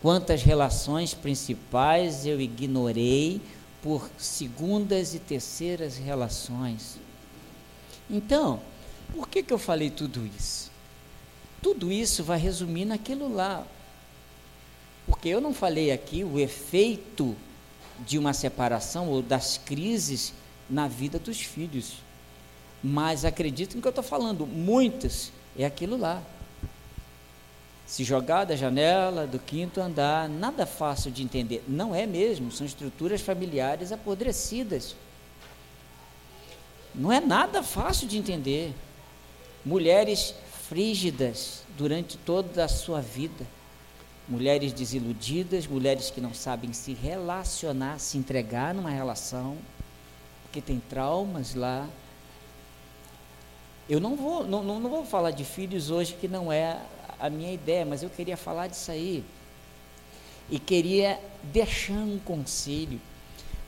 Quantas 0.00 0.42
relações 0.42 1.12
principais 1.12 2.24
eu 2.24 2.40
ignorei 2.40 3.40
por 3.82 4.10
segundas 4.18 5.14
e 5.14 5.18
terceiras 5.18 5.96
relações. 5.96 6.98
Então, 8.08 8.60
por 9.12 9.28
que, 9.28 9.42
que 9.42 9.52
eu 9.52 9.58
falei 9.58 9.90
tudo 9.90 10.26
isso? 10.26 10.70
Tudo 11.62 11.90
isso 11.90 12.22
vai 12.22 12.38
resumir 12.38 12.84
naquilo 12.84 13.32
lá. 13.32 13.66
Porque 15.06 15.28
eu 15.28 15.40
não 15.40 15.54
falei 15.54 15.92
aqui 15.92 16.24
o 16.24 16.38
efeito 16.38 17.36
de 18.04 18.18
uma 18.18 18.32
separação 18.32 19.08
ou 19.08 19.22
das 19.22 19.58
crises 19.58 20.32
na 20.68 20.88
vida 20.88 21.18
dos 21.18 21.40
filhos. 21.40 21.94
Mas 22.82 23.24
acreditem 23.24 23.76
no 23.76 23.82
que 23.82 23.88
eu 23.88 23.90
estou 23.90 24.04
falando, 24.04 24.46
muitas 24.46 25.32
é 25.56 25.64
aquilo 25.64 25.96
lá. 25.96 26.22
Se 27.86 28.02
jogar 28.02 28.44
da 28.44 28.56
janela 28.56 29.26
do 29.26 29.38
quinto 29.38 29.80
andar, 29.80 30.28
nada 30.28 30.66
fácil 30.66 31.10
de 31.10 31.22
entender. 31.22 31.62
Não 31.68 31.94
é 31.94 32.04
mesmo, 32.04 32.50
são 32.50 32.66
estruturas 32.66 33.20
familiares 33.20 33.92
apodrecidas. 33.92 34.96
Não 36.92 37.12
é 37.12 37.20
nada 37.20 37.62
fácil 37.62 38.08
de 38.08 38.18
entender. 38.18 38.74
Mulheres 39.64 40.34
frígidas 40.68 41.62
durante 41.78 42.18
toda 42.18 42.64
a 42.64 42.68
sua 42.68 43.00
vida. 43.00 43.46
Mulheres 44.28 44.72
desiludidas, 44.72 45.68
mulheres 45.68 46.10
que 46.10 46.20
não 46.20 46.34
sabem 46.34 46.72
se 46.72 46.92
relacionar, 46.92 48.00
se 48.00 48.18
entregar 48.18 48.74
numa 48.74 48.90
relação, 48.90 49.56
porque 50.42 50.60
tem 50.60 50.80
traumas 50.80 51.54
lá, 51.54 51.88
eu 53.88 54.00
não 54.00 54.16
vou, 54.16 54.44
não, 54.44 54.64
não 54.64 54.90
vou 54.90 55.04
falar 55.04 55.30
de 55.30 55.44
filhos 55.44 55.90
hoje 55.90 56.16
que 56.20 56.26
não 56.26 56.52
é 56.52 56.80
a 57.18 57.30
minha 57.30 57.52
ideia, 57.52 57.84
mas 57.84 58.02
eu 58.02 58.10
queria 58.10 58.36
falar 58.36 58.68
disso 58.68 58.90
aí. 58.90 59.24
E 60.50 60.58
queria 60.58 61.18
deixar 61.42 61.94
um 61.94 62.18
conselho. 62.18 63.00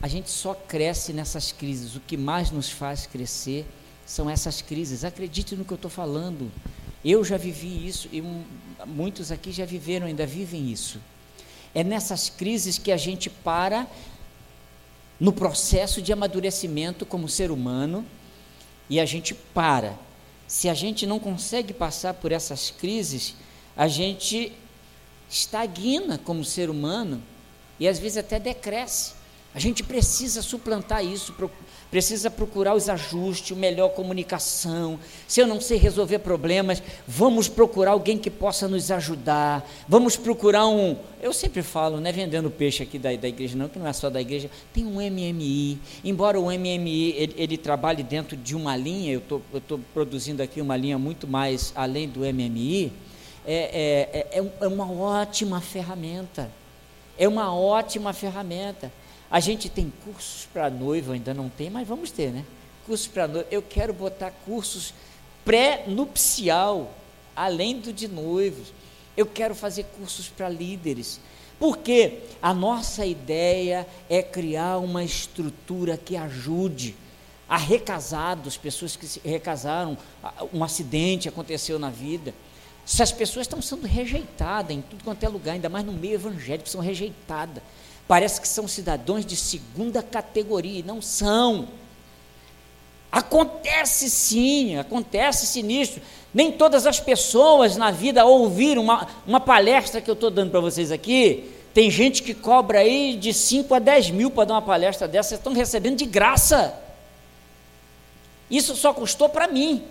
A 0.01 0.07
gente 0.07 0.31
só 0.31 0.55
cresce 0.55 1.13
nessas 1.13 1.51
crises. 1.51 1.97
O 1.97 2.01
que 2.01 2.17
mais 2.17 2.51
nos 2.51 2.71
faz 2.71 3.07
crescer 3.07 3.67
são 4.07 4.31
essas 4.31 4.63
crises. 4.63 5.05
Acredite 5.05 5.57
no 5.57 5.65
que 5.65 5.73
eu 5.73 5.77
estou 5.77 5.91
falando. 5.91 6.51
Eu 7.05 7.25
já 7.25 7.37
vivi 7.37 7.87
isso 7.87 8.09
e 8.13 8.23
muitos 8.87 9.33
aqui 9.33 9.51
já 9.51 9.65
viveram, 9.65 10.07
ainda 10.07 10.27
vivem 10.27 10.71
isso. 10.71 11.01
É 11.75 11.83
nessas 11.83 12.29
crises 12.29 12.79
que 12.79 12.93
a 12.93 12.97
gente 12.97 13.29
para 13.29 13.87
no 15.19 15.33
processo 15.33 16.01
de 16.01 16.13
amadurecimento 16.13 17.05
como 17.05 17.29
ser 17.29 17.51
humano 17.51 18.05
e 18.89 19.01
a 19.01 19.05
gente 19.05 19.35
para 19.35 19.99
se 20.49 20.67
a 20.69 20.75
gente 20.75 21.07
não 21.07 21.21
consegue 21.21 21.75
passar 21.75 22.15
por 22.15 22.33
essas 22.33 22.71
crises, 22.71 23.35
a 23.77 23.87
gente 23.87 24.51
estagna 25.31 26.17
como 26.17 26.43
ser 26.43 26.71
humano 26.71 27.23
e 27.79 27.87
às 27.87 27.99
vezes 27.99 28.17
até 28.17 28.41
decresce. 28.41 29.13
A 29.59 29.61
gente 29.61 29.83
precisa 29.83 30.41
suplantar 30.41 31.05
isso, 31.05 31.35
precisa 31.91 32.31
procurar 32.31 32.77
os 32.77 32.89
ajustes, 32.89 33.57
melhor 33.57 33.89
comunicação. 33.89 35.01
Se 35.27 35.41
eu 35.41 35.49
não 35.49 35.61
sei 35.61 35.77
resolver 35.79 36.21
problemas, 36.21 36.81
vamos 37.09 37.49
procurar 37.49 37.91
alguém 37.91 38.17
que 38.17 38.31
possa 38.31 38.69
nos 38.69 38.89
ajudar. 38.93 39.69
Vamos 39.89 40.17
procurar 40.17 40.69
um. 40.69 40.97
Eu 41.21 41.33
sempre 41.33 41.61
falo, 41.63 42.01
não 42.01 42.09
é 42.09 42.13
vendendo 42.13 42.49
peixe 42.49 42.85
aqui 42.85 43.01
da, 43.01 43.13
da 43.17 43.27
igreja, 43.27 43.59
não, 43.59 43.69
que 43.69 43.81
não 43.81 43.89
é 43.89 43.93
só 43.93 44.09
da 44.09 44.21
igreja. 44.21 44.49
Tem 44.73 44.87
um 44.87 45.01
MMI. 45.01 45.81
Embora 46.05 46.39
o 46.39 46.45
MMI 46.45 47.15
ele, 47.17 47.35
ele 47.37 47.59
trabalhe 47.59 48.05
dentro 48.05 48.37
de 48.37 48.55
uma 48.55 48.77
linha, 48.77 49.13
eu 49.13 49.43
estou 49.53 49.81
produzindo 49.93 50.41
aqui 50.41 50.61
uma 50.61 50.77
linha 50.77 51.01
muito 51.01 51.27
mais 51.27 51.73
além 51.75 52.09
do 52.09 52.21
MMI. 52.21 52.93
É, 53.45 54.29
é, 54.33 54.39
é, 54.39 54.53
é 54.61 54.69
uma 54.69 54.89
ótima 54.89 55.61
ferramenta. 55.61 56.49
É 57.19 57.27
uma 57.27 57.53
ótima 57.53 58.13
ferramenta. 58.13 58.93
A 59.31 59.41
gente 59.41 59.69
tem 59.69 59.93
cursos 60.05 60.49
para 60.53 60.71
noivo, 60.71 61.13
ainda 61.13 61.35
não 61.35 61.49
tem, 61.49 61.69
mas 61.69 61.87
vamos 61.87 62.11
ter, 62.11 62.33
né? 62.33 62.45
Cursos 62.87 63.07
para 63.07 63.29
noivo. 63.29 63.49
Eu 63.51 63.63
quero 63.63 63.93
botar 63.93 64.31
cursos 64.45 64.95
pré-nupcial, 65.45 66.93
além 67.37 67.79
do 67.79 67.93
de 67.93 68.09
noivos. 68.09 68.73
Eu 69.17 69.27
quero 69.27 69.55
fazer 69.55 69.85
cursos 69.97 70.29
para 70.29 70.49
líderes. 70.49 71.21
Porque 71.59 72.21
a 72.41 72.55
nossa 72.55 73.05
ideia 73.05 73.87
é 74.09 74.23
criar 74.23 74.79
uma 74.79 75.03
estrutura 75.03 75.97
que 75.97 76.17
ajude 76.17 76.95
a 77.49 77.57
recasados, 77.57 78.57
pessoas 78.57 78.95
que 78.95 79.07
se 79.07 79.21
recasaram, 79.25 79.97
um 80.53 80.63
acidente 80.63 81.29
aconteceu 81.29 81.79
na 81.79 81.91
vida. 81.91 82.35
Essas 82.87 83.11
pessoas 83.11 83.45
estão 83.45 83.61
sendo 83.61 83.87
rejeitadas 83.87 84.77
em 84.77 84.81
tudo 84.81 85.03
quanto 85.03 85.25
é 85.25 85.29
lugar, 85.29 85.53
ainda 85.53 85.69
mais 85.69 85.85
no 85.85 85.93
meio 85.93 86.15
evangélico, 86.15 86.69
são 86.69 86.81
rejeitadas. 86.81 87.63
Parece 88.09 88.41
que 88.41 88.49
são 88.49 88.67
cidadãos 88.67 89.25
de 89.25 89.37
segunda 89.37 90.03
categoria, 90.03 90.81
e 90.81 90.83
não 90.83 91.03
são. 91.03 91.69
Acontece 93.13 94.09
sim, 94.09 94.79
acontece 94.79 95.47
sinistro. 95.47 96.01
Nem 96.33 96.51
todas 96.51 96.87
as 96.87 96.99
pessoas 96.99 97.77
na 97.77 97.91
vida 97.91 98.25
ouviram 98.25 98.83
uma, 98.83 99.07
uma 99.27 99.41
palestra 99.41 100.01
que 100.01 100.11
eu 100.11 100.15
estou 100.15 100.31
dando 100.31 100.51
para 100.51 100.61
vocês 100.61 100.91
aqui. 100.91 101.53
Tem 101.75 101.91
gente 101.91 102.23
que 102.23 102.33
cobra 102.33 102.81
aí 102.81 103.15
de 103.15 103.33
5 103.33 103.75
a 103.75 103.79
10 103.79 104.11
mil 104.11 104.31
para 104.31 104.47
dar 104.47 104.55
uma 104.55 104.63
palestra 104.63 105.07
dessa, 105.07 105.35
estão 105.35 105.53
recebendo 105.53 105.97
de 105.97 106.07
graça. 106.07 106.81
Isso 108.51 108.75
só 108.75 108.95
custou 108.95 109.29
para 109.29 109.47
mim. 109.49 109.85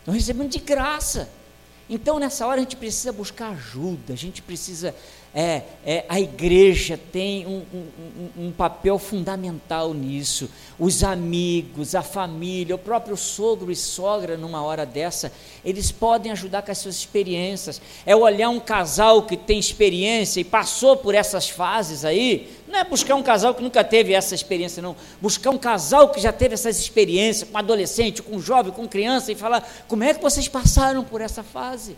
Estão 0.00 0.12
recebendo 0.12 0.50
de 0.50 0.58
graça. 0.58 1.28
Então, 1.88 2.18
nessa 2.18 2.46
hora, 2.46 2.56
a 2.56 2.62
gente 2.62 2.76
precisa 2.76 3.12
buscar 3.12 3.50
ajuda, 3.50 4.12
a 4.12 4.16
gente 4.16 4.42
precisa 4.42 4.94
é, 5.38 5.64
é, 5.84 6.04
a 6.08 6.18
igreja 6.18 6.98
tem 7.12 7.46
um, 7.46 7.62
um, 7.74 8.46
um, 8.46 8.50
papel 8.50 8.98
fundamental 8.98 9.92
nisso. 9.92 10.48
Os 10.78 11.04
amigos, 11.04 11.94
a 11.94 12.00
família, 12.00 12.74
o 12.74 12.78
próprio 12.78 13.18
sogro 13.18 13.70
e 13.70 13.76
sogra, 13.76 14.38
numa 14.38 14.62
hora 14.62 14.86
dessa, 14.86 15.30
eles 15.62 15.92
podem 15.92 16.32
ajudar 16.32 16.62
com 16.62 16.72
as 16.72 16.78
suas 16.78 16.96
experiências. 16.96 17.82
É 18.06 18.16
olhar 18.16 18.48
um 18.48 18.58
casal 18.58 19.24
que 19.24 19.36
tem 19.36 19.58
experiência 19.58 20.40
e 20.40 20.44
passou 20.44 20.96
por 20.96 21.14
essas 21.14 21.50
fases 21.50 22.02
aí. 22.02 22.48
Não 22.68 22.78
é 22.78 22.84
buscar 22.84 23.14
um 23.14 23.22
casal 23.22 23.54
que 23.54 23.62
nunca 23.62 23.84
teve 23.84 24.12
essa 24.12 24.34
experiência, 24.34 24.82
não. 24.82 24.96
Buscar 25.20 25.50
um 25.50 25.58
casal 25.58 26.10
que 26.10 26.20
já 26.20 26.32
teve 26.32 26.54
essas 26.54 26.78
experiências, 26.78 27.48
com 27.48 27.56
adolescente, 27.56 28.22
com 28.22 28.40
jovem, 28.40 28.72
com 28.72 28.88
criança, 28.88 29.30
e 29.30 29.34
falar: 29.34 29.68
como 29.86 30.02
é 30.02 30.12
que 30.12 30.20
vocês 30.20 30.48
passaram 30.48 31.04
por 31.04 31.20
essa 31.20 31.42
fase? 31.42 31.96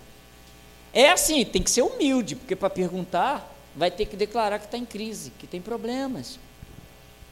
É 0.92 1.10
assim, 1.10 1.44
tem 1.44 1.62
que 1.62 1.70
ser 1.70 1.82
humilde, 1.82 2.36
porque 2.36 2.56
para 2.56 2.70
perguntar, 2.70 3.54
vai 3.74 3.90
ter 3.90 4.06
que 4.06 4.16
declarar 4.16 4.58
que 4.58 4.66
está 4.66 4.76
em 4.76 4.84
crise, 4.84 5.32
que 5.38 5.46
tem 5.46 5.60
problemas. 5.60 6.38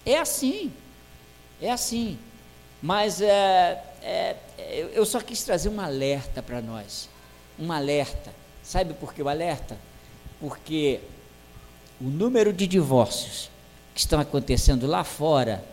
É 0.04 0.18
assim, 0.18 0.72
é 1.60 1.70
assim. 1.70 2.18
Mas 2.80 3.20
é, 3.20 3.82
é, 4.02 4.36
eu 4.94 5.04
só 5.04 5.20
quis 5.20 5.42
trazer 5.42 5.68
um 5.68 5.80
alerta 5.80 6.42
para 6.42 6.62
nós. 6.62 7.08
Um 7.58 7.72
alerta. 7.72 8.32
Sabe 8.62 8.94
por 8.94 9.12
que 9.12 9.22
o 9.22 9.28
alerta? 9.28 9.76
Porque 10.38 11.00
o 12.00 12.04
número 12.04 12.52
de 12.52 12.66
divórcios 12.66 13.50
que 13.94 14.00
estão 14.00 14.20
acontecendo 14.20 14.86
lá 14.86 15.02
fora, 15.04 15.64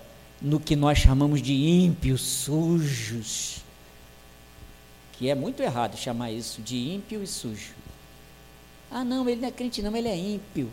no 0.41 0.59
que 0.59 0.75
nós 0.75 0.97
chamamos 0.97 1.41
de 1.41 1.53
ímpios 1.53 2.21
sujos, 2.21 3.57
que 5.13 5.29
é 5.29 5.35
muito 5.35 5.61
errado 5.61 5.97
chamar 5.97 6.31
isso 6.31 6.61
de 6.61 6.75
ímpio 6.75 7.23
e 7.23 7.27
sujo. 7.27 7.73
Ah, 8.91 9.03
não, 9.03 9.27
ele 9.27 9.41
não 9.41 9.47
é 9.47 9.51
crente, 9.51 9.81
não, 9.81 9.95
ele 9.95 10.07
é 10.07 10.17
ímpio. 10.17 10.69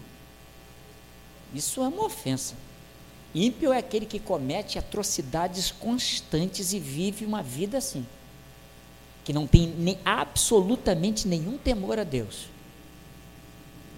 Isso 1.55 1.81
é 1.83 1.89
uma 1.89 2.05
ofensa. 2.05 2.55
Ímpio 3.35 3.73
é 3.73 3.79
aquele 3.79 4.07
que 4.07 4.19
comete 4.19 4.79
atrocidades 4.79 5.71
constantes 5.71 6.73
e 6.73 6.81
vive 6.81 7.25
uma 7.25 7.43
vida 7.43 7.79
assim, 7.79 8.05
que 9.25 9.33
não 9.33 9.47
tem 9.47 9.69
nem, 9.79 9.99
absolutamente 10.05 11.29
nenhum 11.29 11.57
temor 11.57 11.99
a 11.99 12.05
Deus. 12.05 12.47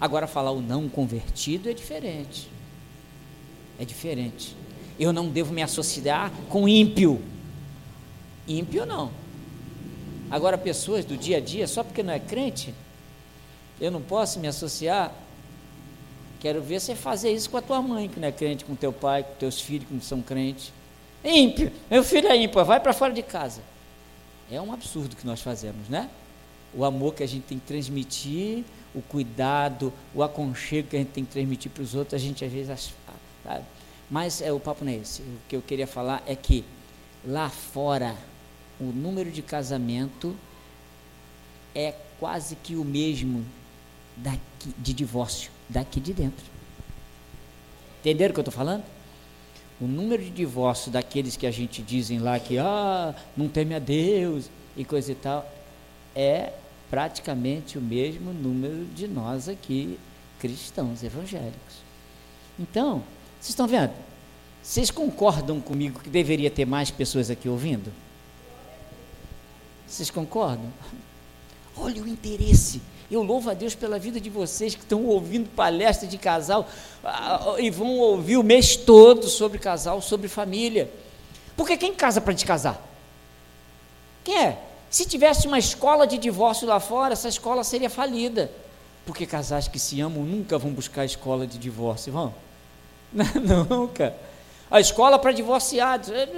Agora, 0.03 0.27
falar 0.27 0.51
o 0.51 0.61
não 0.61 0.89
convertido 0.89 1.69
é 1.69 1.73
diferente. 1.73 2.49
É 3.79 3.85
diferente. 3.85 4.53
Eu 4.99 5.13
não 5.13 5.29
devo 5.29 5.53
me 5.53 5.63
associar 5.63 6.29
com 6.49 6.67
ímpio. 6.67 7.21
Ímpio 8.45 8.85
não. 8.85 9.11
Agora, 10.29 10.57
pessoas 10.57 11.05
do 11.05 11.15
dia 11.15 11.37
a 11.37 11.39
dia, 11.39 11.65
só 11.69 11.85
porque 11.85 12.03
não 12.03 12.11
é 12.11 12.19
crente, 12.19 12.75
eu 13.79 13.89
não 13.89 14.01
posso 14.01 14.41
me 14.41 14.47
associar. 14.49 15.09
Quero 16.41 16.61
ver 16.61 16.81
você 16.81 16.95
fazer 16.95 17.31
isso 17.31 17.49
com 17.49 17.55
a 17.55 17.61
tua 17.61 17.81
mãe, 17.81 18.09
que 18.09 18.19
não 18.19 18.27
é 18.27 18.31
crente, 18.33 18.65
com 18.65 18.75
teu 18.75 18.91
pai, 18.91 19.23
com 19.23 19.35
teus 19.35 19.61
filhos 19.61 19.87
que 19.87 19.93
não 19.93 20.01
são 20.01 20.21
crentes. 20.21 20.73
Ímpio, 21.23 21.71
meu 21.89 22.03
filho 22.03 22.27
é 22.27 22.35
ímpio, 22.35 22.65
vai 22.65 22.81
para 22.81 22.91
fora 22.91 23.13
de 23.13 23.23
casa. 23.23 23.61
É 24.51 24.59
um 24.59 24.73
absurdo 24.73 25.15
que 25.15 25.25
nós 25.25 25.41
fazemos, 25.41 25.87
né? 25.87 26.09
O 26.73 26.83
amor 26.83 27.13
que 27.13 27.23
a 27.23 27.27
gente 27.27 27.43
tem 27.43 27.57
que 27.57 27.65
transmitir, 27.65 28.65
o 28.93 29.01
cuidado, 29.01 29.91
o 30.13 30.21
aconchego 30.21 30.89
que 30.89 30.95
a 30.95 30.99
gente 30.99 31.11
tem 31.11 31.25
que 31.25 31.31
transmitir 31.31 31.71
para 31.71 31.83
os 31.83 31.95
outros, 31.95 32.13
a 32.13 32.17
gente 32.17 32.43
às 32.45 32.51
vezes. 32.51 32.93
Sabe? 33.43 33.65
Mas 34.09 34.41
é, 34.41 34.51
o 34.51 34.59
papo 34.59 34.85
não 34.85 34.91
é 34.91 34.95
esse. 34.97 35.21
O 35.21 35.37
que 35.47 35.55
eu 35.55 35.61
queria 35.61 35.87
falar 35.87 36.21
é 36.27 36.35
que 36.35 36.63
lá 37.25 37.49
fora, 37.49 38.15
o 38.79 38.85
número 38.85 39.31
de 39.31 39.41
casamento 39.41 40.35
é 41.73 41.93
quase 42.19 42.55
que 42.55 42.75
o 42.75 42.83
mesmo 42.83 43.45
daqui, 44.15 44.73
de 44.77 44.93
divórcio 44.93 45.51
daqui 45.67 45.99
de 45.99 46.13
dentro. 46.13 46.45
Entenderam 48.01 48.31
o 48.31 48.33
que 48.33 48.39
eu 48.39 48.43
estou 48.43 48.53
falando? 48.53 48.83
O 49.81 49.85
número 49.85 50.21
de 50.21 50.29
divórcio 50.29 50.91
daqueles 50.91 51.35
que 51.35 51.47
a 51.47 51.51
gente 51.51 51.81
dizem 51.81 52.19
lá 52.19 52.39
que 52.39 52.57
ah, 52.57 53.15
não 53.35 53.47
teme 53.47 53.73
a 53.73 53.79
Deus 53.79 54.49
e 54.77 54.85
coisa 54.85 55.11
e 55.11 55.15
tal, 55.15 55.49
é 56.15 56.53
praticamente 56.93 57.75
o 57.75 57.81
mesmo 57.81 58.31
número 58.31 58.85
de 58.93 59.07
nós 59.07 59.49
aqui, 59.49 59.97
cristãos 60.39 61.01
evangélicos. 61.01 61.77
Então, 62.59 63.01
vocês 63.39 63.49
estão 63.49 63.65
vendo? 63.65 63.93
Vocês 64.61 64.91
concordam 64.91 65.59
comigo 65.59 65.99
que 66.01 66.09
deveria 66.11 66.51
ter 66.51 66.65
mais 66.65 66.91
pessoas 66.91 67.31
aqui 67.31 67.49
ouvindo? 67.49 67.91
Vocês 69.87 70.11
concordam? 70.11 70.71
Olha 71.75 72.03
o 72.03 72.07
interesse. 72.07 72.79
Eu 73.09 73.23
louvo 73.23 73.49
a 73.49 73.55
Deus 73.55 73.73
pela 73.73 73.97
vida 73.97 74.21
de 74.21 74.29
vocês 74.29 74.75
que 74.75 74.81
estão 74.81 75.03
ouvindo 75.03 75.49
palestra 75.49 76.07
de 76.07 76.19
casal 76.19 76.69
ah, 77.03 77.55
e 77.57 77.71
vão 77.71 77.97
ouvir 77.97 78.37
o 78.37 78.43
mês 78.43 78.75
todo 78.75 79.27
sobre 79.27 79.57
casal, 79.57 79.99
sobre 79.99 80.27
família. 80.27 80.91
Porque 81.57 81.75
quem 81.75 81.95
casa 81.95 82.21
para 82.21 82.33
descasar? 82.33 82.79
Quem 84.23 84.37
é? 84.37 84.72
Se 84.93 85.07
tivesse 85.07 85.47
uma 85.47 85.57
escola 85.57 86.05
de 86.05 86.19
divórcio 86.19 86.67
lá 86.67 86.79
fora, 86.79 87.13
essa 87.13 87.27
escola 87.27 87.63
seria 87.63 87.89
falida. 87.89 88.51
Porque 89.07 89.25
casais 89.25 89.67
que 89.67 89.79
se 89.79 89.99
amam 89.99 90.23
nunca 90.23 90.55
vão 90.59 90.69
buscar 90.71 91.03
escola 91.03 91.47
de 91.47 91.57
divórcio, 91.57 92.13
vão? 92.13 92.31
Não, 93.11 93.63
nunca. 93.63 94.15
A 94.69 94.79
escola 94.79 95.17
para 95.17 95.31
divorciados, 95.31 96.11
é, 96.11 96.29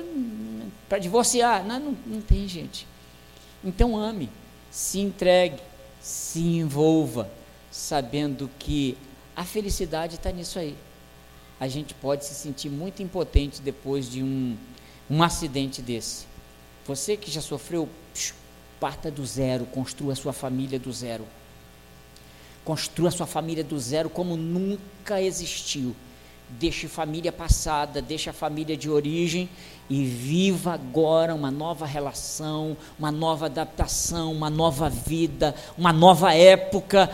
para 0.87 0.99
divorciar, 0.99 1.65
não, 1.65 1.79
não, 1.79 1.97
não 2.05 2.21
tem 2.21 2.47
gente. 2.47 2.87
Então 3.61 3.97
ame 3.97 4.29
se 4.71 4.99
entregue, 4.99 5.61
se 6.01 6.39
envolva, 6.39 7.29
sabendo 7.69 8.49
que 8.57 8.97
a 9.35 9.43
felicidade 9.43 10.15
está 10.15 10.31
nisso 10.31 10.59
aí. 10.59 10.77
A 11.59 11.67
gente 11.67 11.93
pode 11.93 12.23
se 12.23 12.33
sentir 12.33 12.69
muito 12.69 13.03
impotente 13.03 13.61
depois 13.61 14.09
de 14.09 14.23
um, 14.23 14.55
um 15.09 15.21
acidente 15.21 15.81
desse. 15.81 16.25
Você 16.85 17.17
que 17.17 17.29
já 17.29 17.41
sofreu, 17.41 17.89
parta 18.79 19.09
do 19.09 19.25
zero, 19.25 19.65
construa 19.65 20.15
sua 20.15 20.33
família 20.33 20.79
do 20.79 20.91
zero. 20.91 21.25
Construa 22.63 23.11
sua 23.11 23.27
família 23.27 23.63
do 23.63 23.79
zero 23.79 24.09
como 24.09 24.35
nunca 24.35 25.21
existiu. 25.21 25.95
Deixe 26.47 26.87
família 26.87 27.31
passada, 27.31 28.01
deixe 28.01 28.29
a 28.29 28.33
família 28.33 28.77
de 28.77 28.89
origem 28.89 29.49
e 29.89 30.03
viva 30.03 30.73
agora 30.73 31.33
uma 31.33 31.51
nova 31.51 31.85
relação, 31.85 32.75
uma 32.97 33.11
nova 33.11 33.47
adaptação, 33.47 34.31
uma 34.31 34.49
nova 34.49 34.89
vida, 34.89 35.55
uma 35.77 35.91
nova 35.93 36.33
época, 36.33 37.09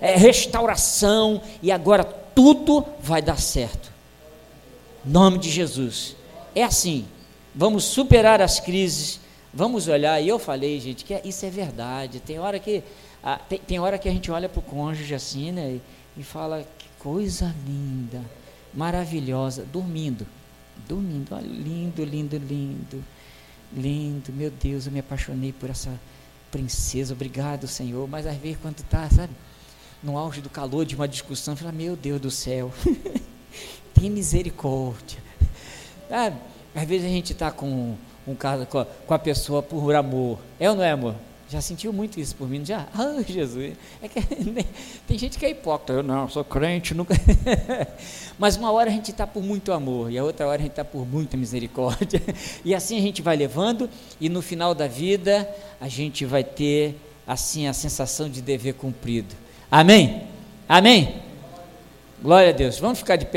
é, 0.00 0.16
restauração, 0.16 1.40
e 1.62 1.70
agora 1.72 2.04
tudo 2.04 2.84
vai 3.00 3.22
dar 3.22 3.38
certo. 3.38 3.90
Nome 5.04 5.38
de 5.38 5.50
Jesus. 5.50 6.14
É 6.54 6.62
assim. 6.62 7.06
Vamos 7.54 7.84
superar 7.84 8.40
as 8.40 8.60
crises, 8.60 9.18
vamos 9.52 9.88
olhar, 9.88 10.20
e 10.20 10.28
eu 10.28 10.38
falei, 10.38 10.80
gente, 10.80 11.04
que 11.04 11.14
é, 11.14 11.22
isso 11.24 11.44
é 11.44 11.50
verdade. 11.50 12.20
Tem 12.20 12.38
hora 12.38 12.58
que, 12.58 12.82
tem, 13.48 13.58
tem, 13.58 13.78
hora 13.78 13.98
que 13.98 14.08
a 14.08 14.12
gente 14.12 14.30
olha 14.30 14.48
para 14.48 14.60
o 14.60 14.62
cônjuge 14.62 15.14
assim, 15.14 15.52
né, 15.52 15.78
e, 16.16 16.20
e 16.20 16.22
fala, 16.22 16.64
que 16.78 16.86
coisa 16.98 17.54
linda, 17.66 18.22
maravilhosa, 18.74 19.64
dormindo 19.64 20.26
dormindo. 20.86 21.34
Olha, 21.34 21.46
lindo, 21.46 22.04
lindo, 22.04 22.36
lindo. 22.36 23.04
Lindo, 23.72 24.32
meu 24.32 24.50
Deus, 24.50 24.86
eu 24.86 24.92
me 24.92 25.00
apaixonei 25.00 25.52
por 25.52 25.68
essa 25.70 25.98
princesa. 26.50 27.14
Obrigado, 27.14 27.66
Senhor. 27.66 28.08
Mas 28.08 28.26
às 28.26 28.36
vezes, 28.36 28.58
quando 28.60 28.78
está, 28.78 29.08
sabe, 29.10 29.32
no 30.02 30.16
auge 30.16 30.40
do 30.40 30.48
calor 30.48 30.84
de 30.84 30.94
uma 30.94 31.08
discussão, 31.08 31.56
fala: 31.56 31.72
Meu 31.72 31.96
Deus 31.96 32.20
do 32.20 32.30
céu, 32.30 32.72
tem 33.94 34.10
misericórdia. 34.10 35.18
Sabe? 36.08 36.38
Às 36.74 36.88
vezes 36.88 37.06
a 37.06 37.10
gente 37.10 37.32
está 37.32 37.50
com 37.50 37.96
um 38.28 38.34
caso 38.34 38.66
com 38.66 39.14
a 39.14 39.18
pessoa 39.18 39.62
por 39.62 39.94
amor. 39.94 40.38
É 40.60 40.68
ou 40.68 40.76
não 40.76 40.84
é, 40.84 40.90
amor? 40.90 41.14
Já 41.50 41.62
sentiu 41.62 41.94
muito 41.94 42.20
isso 42.20 42.36
por 42.36 42.46
mim? 42.46 42.62
Já? 42.64 42.86
Ah, 42.94 43.22
Jesus. 43.26 43.74
É 44.02 44.08
que, 44.08 44.20
tem 45.08 45.18
gente 45.18 45.38
que 45.38 45.46
é 45.46 45.50
hipócrita. 45.50 45.94
Eu 45.94 46.02
não, 46.02 46.28
sou 46.28 46.44
crente, 46.44 46.92
nunca. 46.92 47.14
Mas 48.38 48.56
uma 48.56 48.70
hora 48.70 48.90
a 48.90 48.92
gente 48.92 49.10
está 49.10 49.26
por 49.26 49.42
muito 49.42 49.72
amor, 49.72 50.12
e 50.12 50.18
a 50.18 50.24
outra 50.24 50.46
hora 50.46 50.56
a 50.56 50.62
gente 50.62 50.72
está 50.72 50.84
por 50.84 51.06
muita 51.06 51.36
misericórdia. 51.36 52.22
E 52.64 52.74
assim 52.74 52.98
a 52.98 53.00
gente 53.00 53.22
vai 53.22 53.36
levando, 53.36 53.88
e 54.20 54.28
no 54.28 54.42
final 54.42 54.74
da 54.74 54.86
vida 54.86 55.48
a 55.80 55.88
gente 55.88 56.26
vai 56.26 56.44
ter 56.44 56.96
assim 57.26 57.66
a 57.66 57.72
sensação 57.72 58.28
de 58.28 58.42
dever 58.42 58.74
cumprido. 58.74 59.34
Amém? 59.70 60.24
Amém? 60.68 61.22
Glória 62.20 62.50
a 62.50 62.52
Deus. 62.52 62.78
Vamos 62.78 62.98
ficar 62.98 63.16
de 63.16 63.24
pé. 63.24 63.36